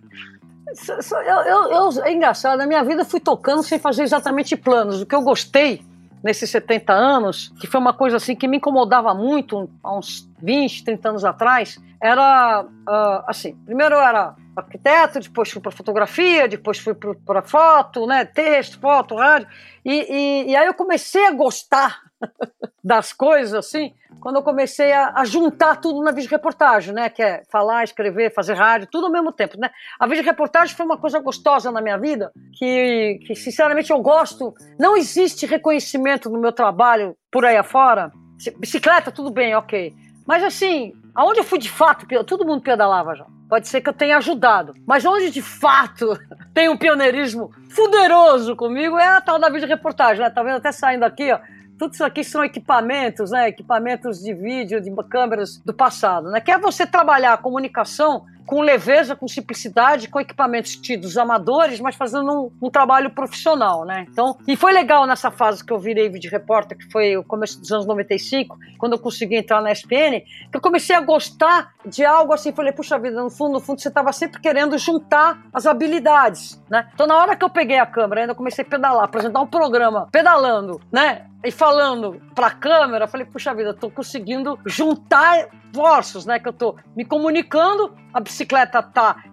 Eu, 0.88 1.42
eu, 1.44 1.72
eu, 1.72 2.04
é 2.06 2.12
engraçado, 2.12 2.58
na 2.58 2.66
minha 2.66 2.84
vida 2.84 3.04
eu 3.04 3.06
fui 3.06 3.20
tocando 3.20 3.62
sem 3.62 3.78
fazer 3.78 4.02
exatamente 4.02 4.58
planos. 4.58 5.04
O 5.04 5.06
que 5.06 5.14
eu 5.14 5.22
gostei 5.22 5.84
nesses 6.24 6.50
70 6.50 6.92
anos, 6.92 7.54
que 7.60 7.68
foi 7.68 7.80
uma 7.80 7.94
coisa 7.94 8.18
assim 8.18 8.36
que 8.36 8.48
me 8.48 8.58
incomodava 8.58 9.14
muito 9.14 9.70
há 9.84 9.96
uns 9.96 10.28
20, 10.42 10.86
30 10.86 11.10
anos 11.10 11.26
atrás, 11.26 11.80
era 12.02 12.64
uh, 12.64 13.24
assim: 13.28 13.56
primeiro 13.66 13.94
eu 13.96 14.02
era 14.02 14.36
arquiteto, 14.56 15.20
depois 15.20 15.50
fui 15.50 15.62
para 15.62 15.72
fotografia, 15.72 16.48
depois 16.48 16.80
fui 16.80 16.94
para 16.94 17.42
foto, 17.42 18.06
né, 18.06 18.26
texto, 18.26 18.80
foto, 18.80 19.16
rádio, 19.16 19.48
e, 19.84 19.92
e, 19.92 20.52
e 20.52 20.56
aí 20.56 20.68
eu 20.68 20.74
comecei 20.74 21.26
a 21.26 21.32
gostar 21.32 22.02
das 22.84 23.14
coisas 23.14 23.54
assim, 23.54 23.94
quando 24.20 24.36
eu 24.36 24.44
comecei 24.44 24.92
a, 24.92 25.14
a 25.16 25.26
juntar 25.26 25.78
tudo 25.78 26.04
na 26.04 26.12
vídeo 26.12 26.30
reportagem, 26.30 26.94
né, 26.94 27.10
que 27.10 27.24
é 27.24 27.44
falar, 27.50 27.84
escrever, 27.84 28.34
fazer 28.34 28.54
rádio, 28.54 28.88
tudo 28.92 29.08
ao 29.08 29.12
mesmo 29.12 29.32
tempo, 29.32 29.58
né. 29.60 29.72
A 30.00 30.06
vídeo 30.06 30.24
reportagem 30.24 30.76
foi 30.76 30.86
uma 30.86 30.98
coisa 30.98 31.20
gostosa 31.20 31.72
na 31.72 31.82
minha 31.82 31.98
vida, 31.98 32.32
que, 32.54 33.20
que 33.26 33.36
sinceramente 33.36 33.92
eu 33.92 34.00
gosto. 34.00 34.54
Não 34.80 34.96
existe 34.96 35.46
reconhecimento 35.46 36.30
no 36.30 36.40
meu 36.40 36.52
trabalho 36.52 37.16
por 37.32 37.46
aí 37.46 37.58
afora. 37.58 38.12
Bicicleta, 38.58 39.12
tudo 39.12 39.32
bem, 39.32 39.56
ok. 39.56 39.94
Mas 40.26 40.44
assim, 40.44 40.94
aonde 41.16 41.40
eu 41.40 41.44
fui 41.44 41.58
de 41.58 41.70
fato, 41.70 42.06
todo 42.26 42.46
mundo 42.46 42.62
pedalava 42.62 43.16
já. 43.16 43.26
Pode 43.52 43.68
ser 43.68 43.82
que 43.82 43.90
eu 43.90 43.94
tenha 43.94 44.16
ajudado. 44.16 44.74
Mas 44.88 45.04
onde 45.04 45.30
de 45.30 45.42
fato 45.42 46.18
tem 46.56 46.70
um 46.70 46.78
pioneirismo 46.78 47.52
fuderoso 47.70 48.56
comigo 48.56 48.98
é 48.98 49.10
a 49.10 49.20
tal 49.20 49.38
da 49.38 49.50
vídeo 49.50 49.68
reportagem, 49.68 50.24
né? 50.24 50.30
Tá 50.30 50.42
vendo 50.42 50.56
até 50.56 50.72
saindo 50.72 51.04
aqui, 51.04 51.34
ó 51.34 51.40
tudo 51.78 51.96
isso 51.96 52.06
aqui 52.06 52.24
são 52.24 52.44
equipamentos, 52.44 53.32
né? 53.32 53.48
Equipamentos 53.48 54.20
de 54.20 54.36
vídeo, 54.36 54.80
de 54.80 54.94
câmeras 55.10 55.58
do 55.66 55.74
passado, 55.74 56.30
né? 56.30 56.40
Que 56.40 56.52
é 56.52 56.60
você 56.60 56.86
trabalhar 56.86 57.34
a 57.34 57.38
comunicação 57.38 58.28
com 58.52 58.60
leveza, 58.60 59.16
com 59.16 59.30
simplicidade, 59.30 60.10
com 60.10 60.20
equipamentos 60.20 60.76
tidos 60.76 61.18
amadores, 61.18 61.80
mas 61.80 61.96
fazendo 61.96 62.30
um, 62.30 62.68
um, 62.68 62.70
trabalho 62.70 63.10
profissional, 63.12 63.86
né? 63.86 64.06
Então, 64.10 64.38
e 64.46 64.58
foi 64.58 64.74
legal 64.74 65.08
nessa 65.08 65.32
fase 65.32 65.64
que 65.64 65.72
eu 65.72 65.80
virei 65.80 66.10
vídeo 66.10 66.30
repórter, 66.30 66.78
que 66.78 66.92
foi 66.92 67.16
o 67.16 67.24
começo 67.24 67.58
dos 67.62 67.72
anos 67.72 67.86
95, 67.86 68.58
quando 68.78 68.92
eu 68.92 69.00
consegui 69.00 69.38
entrar 69.38 69.62
na 69.62 69.72
SPN, 69.72 70.20
que 70.52 70.58
eu 70.58 70.60
comecei 70.60 70.94
a 70.94 71.00
gostar 71.00 71.72
de 71.86 72.04
algo 72.04 72.34
assim, 72.34 72.52
falei, 72.52 72.74
puxa 72.74 73.00
vida, 73.00 73.24
no 73.24 73.30
fundo, 73.30 73.54
no 73.54 73.62
fundo, 73.62 73.80
você 73.80 73.88
estava 73.88 74.12
sempre 74.12 74.42
querendo 74.42 74.78
juntar 74.78 75.42
as 75.54 75.66
habilidades, 75.66 76.62
né? 76.70 76.90
Então, 76.94 77.08
na 77.08 77.16
hora 77.16 77.38
que 77.38 77.46
eu 77.46 77.50
peguei 77.50 77.80
a 77.80 77.86
câmera, 77.86 78.20
ainda 78.20 78.36
comecei 78.36 78.66
a 78.66 78.68
pedalar, 78.68 79.06
apresentar 79.06 79.40
um 79.40 79.48
programa, 79.48 80.10
pedalando, 80.12 80.82
né? 80.92 81.26
E 81.42 81.52
falando 81.52 82.22
para 82.36 82.48
a 82.48 82.52
câmera, 82.52 83.08
falei, 83.08 83.26
puxa 83.26 83.54
vida, 83.54 83.70
estou 83.70 83.90
conseguindo 83.90 84.60
juntar 84.66 85.48
esforços, 85.72 86.26
né? 86.26 86.38
Que 86.38 86.50
eu 86.50 86.54
tô 86.54 86.76
me 86.96 87.06
comunicando, 87.06 87.96
a 88.14 88.20
bicicleta 88.42 88.82
tá 88.82 89.24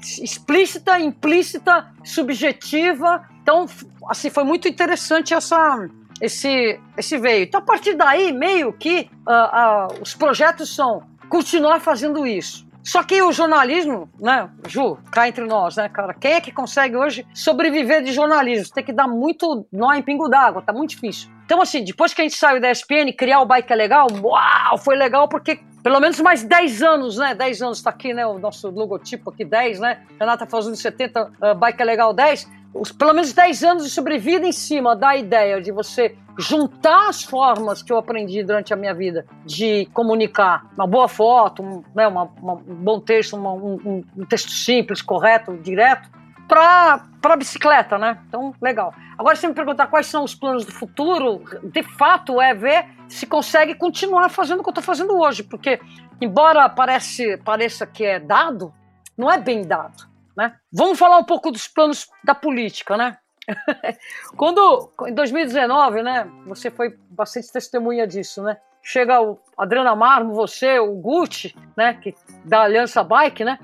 explícita, 0.00 0.98
implícita, 0.98 1.90
subjetiva. 2.04 3.24
Então, 3.42 3.66
assim, 4.08 4.30
foi 4.30 4.44
muito 4.44 4.68
interessante 4.68 5.34
essa, 5.34 5.88
esse, 6.20 6.78
esse 6.96 7.18
veio. 7.18 7.44
Então, 7.44 7.60
a 7.60 7.64
partir 7.64 7.94
daí, 7.94 8.32
meio 8.32 8.72
que 8.72 9.10
uh, 9.26 9.94
uh, 9.96 10.02
os 10.02 10.14
projetos 10.14 10.74
são 10.74 11.02
continuar 11.28 11.80
fazendo 11.80 12.26
isso. 12.26 12.66
Só 12.84 13.02
que 13.02 13.20
o 13.20 13.32
jornalismo, 13.32 14.08
né, 14.18 14.48
Ju, 14.66 14.96
cá 15.12 15.28
entre 15.28 15.44
nós, 15.44 15.76
né, 15.76 15.88
cara, 15.90 16.14
quem 16.14 16.32
é 16.34 16.40
que 16.40 16.50
consegue 16.50 16.96
hoje 16.96 17.26
sobreviver 17.34 18.02
de 18.02 18.12
jornalismo? 18.12 18.72
Tem 18.72 18.84
que 18.84 18.92
dar 18.92 19.06
muito 19.06 19.66
nó 19.70 19.92
em 19.92 20.00
pingo 20.00 20.28
d'água, 20.28 20.62
tá 20.62 20.72
muito 20.72 20.90
difícil. 20.90 21.28
Então, 21.44 21.60
assim, 21.60 21.84
depois 21.84 22.14
que 22.14 22.22
a 22.22 22.24
gente 22.24 22.36
saiu 22.36 22.60
da 22.60 22.70
ESPN, 22.70 23.12
criar 23.16 23.40
o 23.40 23.46
bike 23.46 23.72
é 23.72 23.76
legal, 23.76 24.06
uau, 24.22 24.78
foi 24.78 24.96
legal 24.96 25.28
porque 25.28 25.60
pelo 25.88 26.00
menos 26.00 26.20
mais 26.20 26.44
10 26.44 26.82
anos, 26.82 27.16
né? 27.16 27.34
10 27.34 27.62
anos 27.62 27.78
está 27.78 27.88
aqui, 27.88 28.12
né? 28.12 28.26
O 28.26 28.38
nosso 28.38 28.68
logotipo 28.68 29.30
aqui, 29.30 29.42
10, 29.42 29.80
né? 29.80 30.02
Renata 30.20 30.44
fazendo 30.44 30.76
70, 30.76 31.32
uh, 31.40 31.54
Bike 31.54 31.80
é 31.80 31.84
Legal 31.86 32.12
10. 32.12 32.46
Os, 32.74 32.92
pelo 32.92 33.14
menos 33.14 33.32
10 33.32 33.64
anos 33.64 33.84
de 33.84 33.90
sobrevida 33.90 34.46
em 34.46 34.52
cima 34.52 34.94
da 34.94 35.16
ideia 35.16 35.62
de 35.62 35.72
você 35.72 36.14
juntar 36.38 37.08
as 37.08 37.24
formas 37.24 37.82
que 37.82 37.90
eu 37.90 37.96
aprendi 37.96 38.42
durante 38.42 38.74
a 38.74 38.76
minha 38.76 38.92
vida 38.92 39.24
de 39.46 39.88
comunicar 39.94 40.66
uma 40.76 40.86
boa 40.86 41.08
foto, 41.08 41.62
um, 41.62 41.82
né, 41.94 42.06
uma, 42.06 42.24
uma, 42.24 42.52
um 42.52 42.74
bom 42.74 43.00
texto, 43.00 43.34
uma, 43.34 43.54
um, 43.54 44.04
um, 44.14 44.26
texto 44.26 44.50
simples, 44.50 45.00
correto, 45.00 45.56
direto, 45.56 46.10
para 46.48 47.36
bicicleta, 47.36 47.98
né? 47.98 48.18
Então, 48.26 48.54
legal. 48.60 48.94
Agora, 49.18 49.36
se 49.36 49.46
me 49.46 49.54
perguntar 49.54 49.86
quais 49.88 50.06
são 50.06 50.24
os 50.24 50.34
planos 50.34 50.64
do 50.64 50.72
futuro, 50.72 51.44
de 51.62 51.82
fato 51.82 52.40
é 52.40 52.54
ver 52.54 52.86
se 53.08 53.26
consegue 53.26 53.74
continuar 53.74 54.30
fazendo 54.30 54.60
o 54.60 54.62
que 54.62 54.68
eu 54.68 54.72
estou 54.72 54.84
fazendo 54.84 55.16
hoje, 55.16 55.42
porque, 55.42 55.78
embora 56.20 56.68
parece, 56.68 57.36
pareça 57.38 57.86
que 57.86 58.04
é 58.04 58.18
dado, 58.18 58.72
não 59.16 59.30
é 59.30 59.38
bem 59.38 59.62
dado. 59.62 60.08
Né? 60.36 60.54
Vamos 60.72 60.98
falar 60.98 61.18
um 61.18 61.24
pouco 61.24 61.50
dos 61.50 61.68
planos 61.68 62.08
da 62.24 62.34
política, 62.34 62.96
né? 62.96 63.18
Quando, 64.36 64.90
em 65.06 65.14
2019, 65.14 66.02
né, 66.02 66.30
você 66.46 66.70
foi 66.70 66.96
bastante 67.10 67.50
testemunha 67.52 68.06
disso, 68.06 68.42
né? 68.42 68.56
Chega 68.82 69.20
o 69.20 69.38
Adriana 69.56 69.96
Marmo, 69.96 70.34
você, 70.34 70.78
o 70.78 70.94
Gucci, 70.94 71.54
né, 71.76 71.94
que, 71.94 72.14
da 72.44 72.62
Aliança 72.62 73.02
Bike, 73.02 73.44
né? 73.44 73.58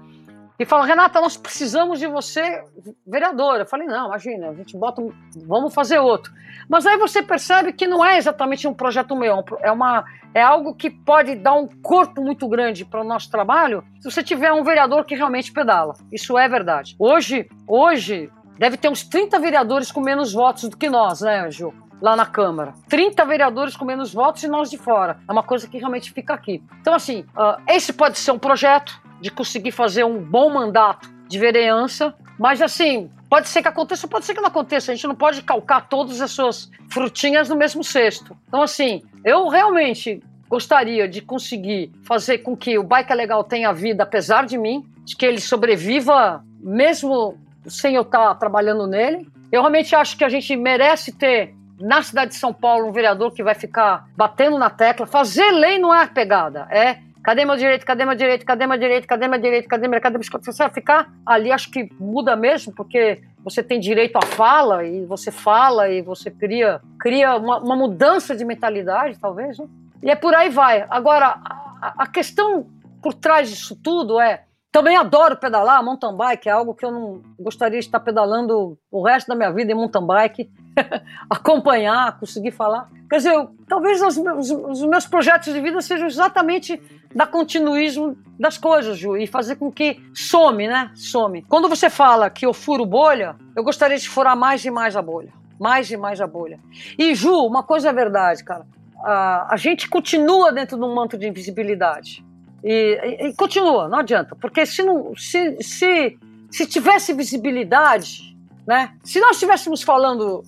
E 0.57 0.65
fala, 0.65 0.87
Renata, 0.87 1.21
nós 1.21 1.37
precisamos 1.37 1.99
de 1.99 2.07
você 2.07 2.63
vereadora. 3.05 3.63
Eu 3.63 3.67
falei, 3.67 3.89
não, 3.89 4.07
imagina, 4.07 4.51
a 4.51 4.55
gente 4.55 4.77
bota, 4.77 5.03
vamos 5.47 5.75
fazer 5.75 5.99
outro. 5.99 6.33
Mas 6.69 6.87
aí 6.87 6.97
você 6.97 7.23
percebe 7.23 7.73
que 7.73 7.89
não 7.89 8.05
é 8.05 8.17
exatamente 8.19 8.69
um 8.69 8.73
projeto 8.73 9.17
meu, 9.17 9.45
é, 9.61 9.73
uma, 9.73 10.05
é 10.33 10.41
algo 10.41 10.73
que 10.73 10.89
pode 10.89 11.35
dar 11.35 11.55
um 11.55 11.67
corpo 11.67 12.23
muito 12.23 12.47
grande 12.49 12.85
para 12.85 13.01
o 13.01 13.05
nosso 13.05 13.29
trabalho 13.31 13.85
se 14.01 14.09
você 14.09 14.23
tiver 14.23 14.53
um 14.53 14.63
vereador 14.63 15.05
que 15.05 15.17
realmente 15.17 15.53
pedala. 15.53 15.95
Isso 16.13 16.39
é 16.39 16.49
verdade. 16.49 16.95
Hoje, 17.01 17.49
hoje 17.67 18.31
deve 18.57 18.77
ter 18.77 18.89
uns 18.89 19.03
30 19.03 19.41
vereadores 19.41 19.91
com 19.91 20.01
menos 20.01 20.33
votos 20.33 20.69
do 20.69 20.77
que 20.77 20.89
nós, 20.89 21.21
né, 21.21 21.51
Ju? 21.51 21.75
Lá 22.01 22.15
na 22.15 22.27
Câmara. 22.27 22.75
30 22.89 23.25
vereadores 23.25 23.77
com 23.77 23.85
menos 23.85 24.15
votos 24.15 24.45
e 24.45 24.49
nós 24.49 24.71
de 24.71 24.79
fora. 24.79 25.19
É 25.29 25.33
uma 25.33 25.43
coisa 25.43 25.67
que 25.67 25.79
realmente 25.79 26.13
fica 26.13 26.33
aqui. 26.35 26.63
Então, 26.81 26.95
assim, 26.95 27.25
uh, 27.37 27.61
esse 27.67 27.93
pode 27.93 28.19
ser 28.19 28.31
um 28.31 28.39
projeto 28.39 29.03
de 29.21 29.31
conseguir 29.31 29.73
fazer 29.73 30.05
um 30.05 30.19
bom 30.19 30.51
mandato 30.51 31.13
de 31.29 31.39
vereança, 31.39 32.15
mas 32.39 32.61
assim, 32.61 33.11
pode 33.29 33.49
ser 33.49 33.63
que 33.63 33.69
aconteça, 33.69 34.07
pode 34.07 34.25
ser 34.25 34.35
que 34.35 34.41
não 34.41 34.49
aconteça. 34.49 34.93
A 34.93 34.95
gente 34.95 35.07
não 35.07 35.15
pode 35.15 35.43
calcar 35.43 35.89
todas 35.89 36.21
as 36.21 36.31
suas 36.31 36.71
frutinhas 36.91 37.49
no 37.49 37.57
mesmo 37.57 37.83
cesto. 37.83 38.37
Então, 38.49 38.63
assim, 38.63 39.03
eu 39.25 39.49
realmente 39.49 40.23
gostaria 40.49 41.09
de 41.09 41.21
conseguir 41.21 41.91
fazer 42.05 42.39
com 42.39 42.57
que 42.57 42.79
o 42.79 42.85
Bike 42.85 43.11
é 43.11 43.15
Legal 43.15 43.43
tenha 43.43 43.73
vida 43.73 44.03
apesar 44.03 44.47
de 44.47 44.57
mim, 44.57 44.85
de 45.05 45.17
que 45.17 45.27
ele 45.27 45.41
sobreviva 45.41 46.45
mesmo 46.61 47.37
sem 47.67 47.95
eu 47.95 48.03
estar 48.03 48.35
trabalhando 48.37 48.87
nele. 48.87 49.29
Eu 49.51 49.63
realmente 49.63 49.95
acho 49.95 50.17
que 50.17 50.25
a 50.25 50.29
gente 50.29 50.55
merece 50.57 51.13
ter 51.13 51.55
na 51.81 52.03
cidade 52.03 52.33
de 52.33 52.37
São 52.37 52.53
Paulo 52.53 52.89
um 52.89 52.93
vereador 52.93 53.33
que 53.33 53.43
vai 53.43 53.55
ficar 53.55 54.07
batendo 54.17 54.59
na 54.59 54.71
tecla. 54.71 55.07
Fazer 55.07 55.51
lei 55.51 55.79
não 55.79 55.95
é 55.95 56.07
pegada, 56.07 56.67
é 56.71 56.99
Cadê 57.25 57.45
meu 57.47 57.57
direito? 57.57 57.87
Cadê 57.87 58.05
meu 58.05 58.15
direito? 58.15 58.45
Cadê 58.45 58.67
meu 58.67 58.79
direito? 58.79 59.07
Cadê 59.07 59.27
meu 59.27 59.41
direito? 59.41 59.67
Cadê 59.67 59.89
meu 59.89 59.99
cadê 59.99 60.19
Cadê 60.19 60.45
Você 60.45 60.63
vai 60.63 60.71
ficar 60.71 61.11
ali, 61.25 61.51
acho 61.51 61.71
que 61.71 61.89
muda 61.99 62.37
mesmo, 62.37 62.75
porque 62.75 63.23
você 63.43 63.63
tem 63.63 63.81
direito 63.81 64.17
à 64.17 64.23
fala 64.23 64.85
e 64.85 65.07
você 65.07 65.31
fala 65.31 65.89
e 65.89 66.03
você 66.03 66.31
cria, 66.31 66.83
cria 67.01 67.35
uma, 67.37 67.59
uma 67.61 67.77
mudança 67.77 68.37
de 68.37 68.45
mentalidade, 68.45 69.19
talvez, 69.19 69.59
né? 69.59 69.67
E 70.03 70.11
é 70.11 70.15
por 70.15 70.35
aí 70.35 70.51
vai. 70.51 70.87
Agora, 70.91 71.41
a, 71.81 71.95
a 72.01 72.07
questão 72.07 72.67
por 73.03 73.15
trás 73.15 73.49
disso 73.49 73.75
tudo 73.83 74.21
é 74.21 74.45
também 74.75 74.97
adoro 74.97 75.37
pedalar, 75.37 75.85
mountain 75.85 76.17
bike 76.17 76.49
é 76.49 76.51
algo 76.53 76.75
que 76.75 76.85
eu 76.85 76.91
não 76.91 77.23
gostaria 77.39 77.79
de 77.79 77.87
estar 77.87 78.01
pedalando 78.01 78.77
o 78.91 79.05
resto 79.05 79.29
da 79.29 79.37
minha 79.37 79.53
vida 79.53 79.71
em 79.71 79.75
mountain 79.77 80.05
bike, 80.05 80.51
acompanhar, 81.31 82.19
conseguir 82.19 82.51
falar. 82.51 82.91
Quer 83.09 83.19
dizer, 83.19 83.35
eu, 83.35 83.55
talvez 83.69 84.03
os 84.03 84.19
meus, 84.19 84.51
os 84.51 84.85
meus, 84.85 85.07
projetos 85.07 85.55
de 85.55 85.61
vida 85.61 85.81
sejam 85.81 86.09
exatamente 86.09 86.83
da 87.15 87.25
continuismo 87.25 88.19
das 88.37 88.59
coisas, 88.59 88.99
Ju, 88.99 89.17
e 89.17 89.29
fazer 89.29 89.55
com 89.55 89.71
que 89.71 90.03
some, 90.13 90.67
né? 90.67 90.91
Some. 90.97 91.43
Quando 91.43 91.69
você 91.69 91.89
fala 91.89 92.29
que 92.29 92.45
eu 92.45 92.53
furo 92.53 92.85
bolha, 92.85 93.37
eu 93.55 93.63
gostaria 93.63 93.97
de 93.97 94.09
furar 94.09 94.37
mais 94.37 94.65
e 94.65 94.73
mais 94.73 94.97
a 94.97 95.03
bolha. 95.03 95.33
Mais 95.57 95.89
e 95.89 95.97
mais 95.97 96.21
a 96.21 96.27
bolha. 96.27 96.59
E, 96.99 97.15
Ju, 97.15 97.47
uma 97.47 97.63
coisa 97.63 97.91
é 97.91 97.93
verdade, 97.93 98.43
cara. 98.43 98.67
A, 99.05 99.55
a 99.55 99.57
gente 99.57 99.89
continua 99.89 100.51
dentro 100.51 100.77
de 100.77 100.83
um 100.83 100.93
manto 100.93 101.17
de 101.17 101.29
invisibilidade. 101.29 102.25
E, 102.65 103.29
e, 103.29 103.35
continua, 103.35 103.89
não 103.89 103.99
adianta. 103.99 104.35
Porque 104.35 104.65
se, 104.65 104.83
não, 104.83 105.15
se, 105.17 105.63
se, 105.63 106.19
se 106.51 106.67
tivesse 106.67 107.13
visibilidade, 107.13 108.35
né? 108.67 108.97
Se 109.05 109.21
nós 109.21 109.33
estivéssemos 109.33 109.83
falando 109.83 110.43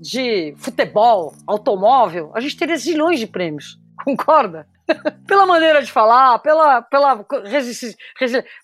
de 0.00 0.54
futebol, 0.58 1.34
automóvel, 1.46 2.32
a 2.34 2.40
gente 2.40 2.56
teria 2.56 2.76
zilhões 2.76 3.20
de 3.20 3.26
prêmios. 3.26 3.78
Concorda? 4.04 4.66
pela 5.26 5.46
maneira 5.46 5.82
de 5.82 5.90
falar, 5.90 6.38
pela, 6.40 6.82
pela 6.82 7.24
resistência. 7.44 7.96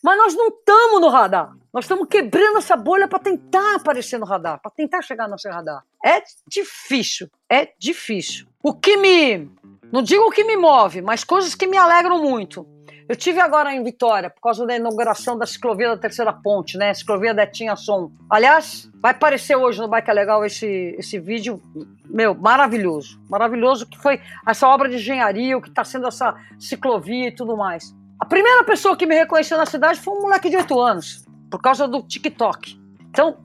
Mas 0.02 0.18
nós 0.18 0.34
não 0.34 0.48
estamos 0.48 1.00
no 1.00 1.08
radar. 1.08 1.52
Nós 1.72 1.84
estamos 1.84 2.08
quebrando 2.08 2.58
essa 2.58 2.76
bolha 2.76 3.06
para 3.06 3.18
tentar 3.18 3.76
aparecer 3.76 4.18
no 4.18 4.26
radar, 4.26 4.60
para 4.60 4.70
tentar 4.70 5.02
chegar 5.02 5.24
no 5.24 5.32
nosso 5.32 5.48
radar. 5.48 5.82
É 6.04 6.22
difícil, 6.48 7.28
é 7.48 7.72
difícil. 7.78 8.46
O 8.62 8.74
que 8.74 8.96
me. 8.96 9.50
Não 9.92 10.02
digo 10.02 10.24
o 10.24 10.30
que 10.30 10.44
me 10.44 10.56
move, 10.56 11.00
mas 11.00 11.22
coisas 11.22 11.54
que 11.54 11.66
me 11.66 11.76
alegram 11.76 12.20
muito. 12.20 12.66
Eu 13.08 13.14
tive 13.14 13.38
agora 13.40 13.72
em 13.72 13.84
Vitória, 13.84 14.28
por 14.28 14.40
causa 14.40 14.66
da 14.66 14.74
inauguração 14.74 15.38
da 15.38 15.46
ciclovia 15.46 15.90
da 15.90 15.96
Terceira 15.96 16.32
Ponte, 16.32 16.76
né? 16.76 16.92
Ciclovia 16.92 17.32
Detinha 17.32 17.76
Som. 17.76 18.10
Aliás, 18.28 18.90
vai 19.00 19.12
aparecer 19.12 19.54
hoje 19.54 19.80
no 19.80 19.86
Bike 19.86 20.10
é 20.10 20.12
Legal 20.12 20.44
esse, 20.44 20.96
esse 20.98 21.16
vídeo, 21.16 21.62
meu, 22.04 22.34
maravilhoso. 22.34 23.20
Maravilhoso 23.30 23.86
que 23.86 23.96
foi 23.96 24.20
essa 24.44 24.68
obra 24.68 24.88
de 24.88 24.96
engenharia, 24.96 25.56
o 25.56 25.62
que 25.62 25.68
está 25.68 25.84
sendo 25.84 26.08
essa 26.08 26.34
ciclovia 26.58 27.28
e 27.28 27.32
tudo 27.32 27.56
mais. 27.56 27.94
A 28.18 28.24
primeira 28.24 28.64
pessoa 28.64 28.96
que 28.96 29.06
me 29.06 29.14
reconheceu 29.14 29.56
na 29.56 29.66
cidade 29.66 30.00
foi 30.00 30.12
um 30.12 30.22
moleque 30.22 30.50
de 30.50 30.56
8 30.56 30.80
anos, 30.80 31.24
por 31.48 31.62
causa 31.62 31.86
do 31.86 32.02
TikTok. 32.02 32.76
Então, 33.10 33.36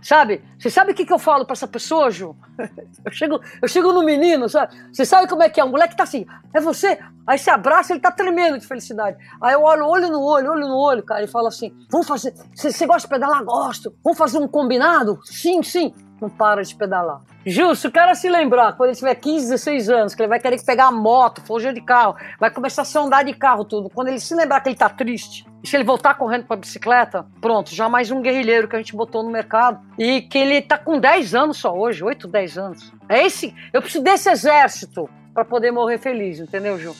Sabe? 0.00 0.42
Você 0.58 0.70
sabe 0.70 0.92
o 0.92 0.94
que, 0.94 1.04
que 1.04 1.12
eu 1.12 1.18
falo 1.18 1.44
para 1.44 1.54
essa 1.54 1.66
pessoa, 1.66 2.10
Ju? 2.10 2.36
Eu 3.04 3.12
chego, 3.12 3.40
eu 3.60 3.68
chego 3.68 3.92
no 3.92 4.02
menino, 4.02 4.48
sabe? 4.48 4.74
Você 4.90 5.04
sabe 5.04 5.28
como 5.28 5.42
é 5.42 5.48
que 5.50 5.60
é? 5.60 5.64
O 5.64 5.68
moleque 5.68 5.94
tá 5.94 6.04
assim, 6.04 6.24
é 6.54 6.60
você? 6.60 6.98
Aí 7.26 7.36
você 7.36 7.50
abraça, 7.50 7.92
ele 7.92 8.00
tá 8.00 8.10
tremendo 8.10 8.58
de 8.58 8.66
felicidade. 8.66 9.18
Aí 9.42 9.52
eu 9.52 9.62
olho 9.62 9.84
olho 9.86 10.08
no 10.10 10.22
olho, 10.22 10.50
olho 10.52 10.66
no 10.66 10.76
olho, 10.76 11.02
cara, 11.02 11.22
e 11.22 11.26
falo 11.26 11.48
assim: 11.48 11.74
vamos 11.90 12.06
fazer. 12.06 12.32
Você 12.54 12.86
gosta 12.86 13.06
de 13.06 13.08
pedalar? 13.08 13.44
Gosto. 13.44 13.94
Vamos 14.02 14.18
fazer 14.18 14.38
um 14.38 14.48
combinado? 14.48 15.20
Sim, 15.24 15.62
sim. 15.62 15.94
Não 16.20 16.30
para 16.30 16.62
de 16.62 16.74
pedalar. 16.74 17.20
Ju, 17.46 17.74
se 17.76 17.86
o 17.86 17.92
cara 17.92 18.14
se 18.14 18.28
lembrar, 18.28 18.72
quando 18.72 18.88
ele 18.88 18.96
tiver 18.96 19.14
15, 19.14 19.50
16 19.50 19.90
anos, 19.90 20.14
que 20.14 20.22
ele 20.22 20.28
vai 20.28 20.40
querer 20.40 20.62
pegar 20.64 20.86
a 20.86 20.90
moto, 20.90 21.42
fugir 21.42 21.74
de 21.74 21.80
carro, 21.82 22.16
vai 22.40 22.50
começar 22.50 22.82
a 22.82 23.02
andar 23.02 23.22
de 23.22 23.34
carro 23.34 23.64
tudo. 23.64 23.90
Quando 23.90 24.08
ele 24.08 24.18
se 24.18 24.34
lembrar 24.34 24.60
que 24.60 24.70
ele 24.70 24.76
tá 24.76 24.88
triste, 24.88 25.46
e 25.62 25.68
se 25.68 25.76
ele 25.76 25.84
voltar 25.84 26.14
correndo 26.14 26.46
para 26.46 26.56
bicicleta, 26.56 27.26
pronto, 27.40 27.74
já 27.74 27.88
mais 27.88 28.10
um 28.10 28.22
guerrilheiro 28.22 28.66
que 28.66 28.76
a 28.76 28.78
gente 28.78 28.96
botou 28.96 29.22
no 29.22 29.30
mercado. 29.30 29.78
E 29.98 30.22
que 30.22 30.38
ele 30.38 30.62
tá 30.62 30.78
com 30.78 30.98
10 30.98 31.34
anos 31.34 31.58
só 31.58 31.74
hoje, 31.74 32.02
8, 32.02 32.26
10 32.28 32.58
anos. 32.58 32.92
É 33.08 33.26
esse, 33.26 33.54
eu 33.72 33.82
preciso 33.82 34.02
desse 34.02 34.30
exército 34.30 35.08
para 35.34 35.44
poder 35.44 35.70
morrer 35.70 35.98
feliz, 35.98 36.40
entendeu, 36.40 36.78
Ju? 36.78 36.94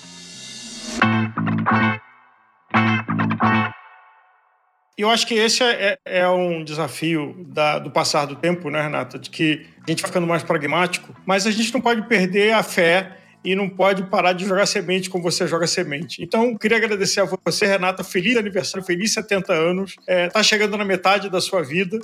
E 4.96 5.02
eu 5.02 5.10
acho 5.10 5.26
que 5.26 5.34
esse 5.34 5.62
é, 5.62 5.98
é, 6.04 6.20
é 6.20 6.28
um 6.28 6.62
desafio 6.62 7.34
da, 7.48 7.78
do 7.80 7.90
passar 7.90 8.26
do 8.26 8.36
tempo, 8.36 8.70
né, 8.70 8.80
Renata? 8.80 9.18
De 9.18 9.28
que 9.28 9.66
a 9.86 9.90
gente 9.90 10.02
vai 10.02 10.08
ficando 10.08 10.26
mais 10.26 10.42
pragmático, 10.42 11.14
mas 11.26 11.46
a 11.46 11.50
gente 11.50 11.74
não 11.74 11.80
pode 11.80 12.02
perder 12.02 12.52
a 12.52 12.62
fé 12.62 13.18
e 13.44 13.54
não 13.54 13.68
pode 13.68 14.04
parar 14.04 14.32
de 14.32 14.46
jogar 14.46 14.66
semente 14.66 15.10
como 15.10 15.22
você 15.22 15.46
joga 15.46 15.66
semente. 15.66 16.22
Então, 16.22 16.56
queria 16.56 16.78
agradecer 16.78 17.20
a 17.20 17.24
você, 17.44 17.66
Renata. 17.66 18.02
Feliz 18.02 18.36
aniversário, 18.36 18.86
feliz 18.86 19.12
70 19.12 19.52
anos. 19.52 19.96
É, 20.06 20.28
tá 20.28 20.42
chegando 20.42 20.78
na 20.78 20.84
metade 20.84 21.28
da 21.28 21.40
sua 21.40 21.62
vida 21.62 21.98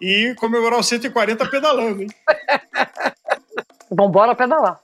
e 0.00 0.34
comemorar 0.36 0.78
os 0.78 0.86
140 0.86 1.46
pedalando, 1.46 2.02
hein? 2.02 2.08
Vambora 3.90 4.34
pedalar. 4.34 4.80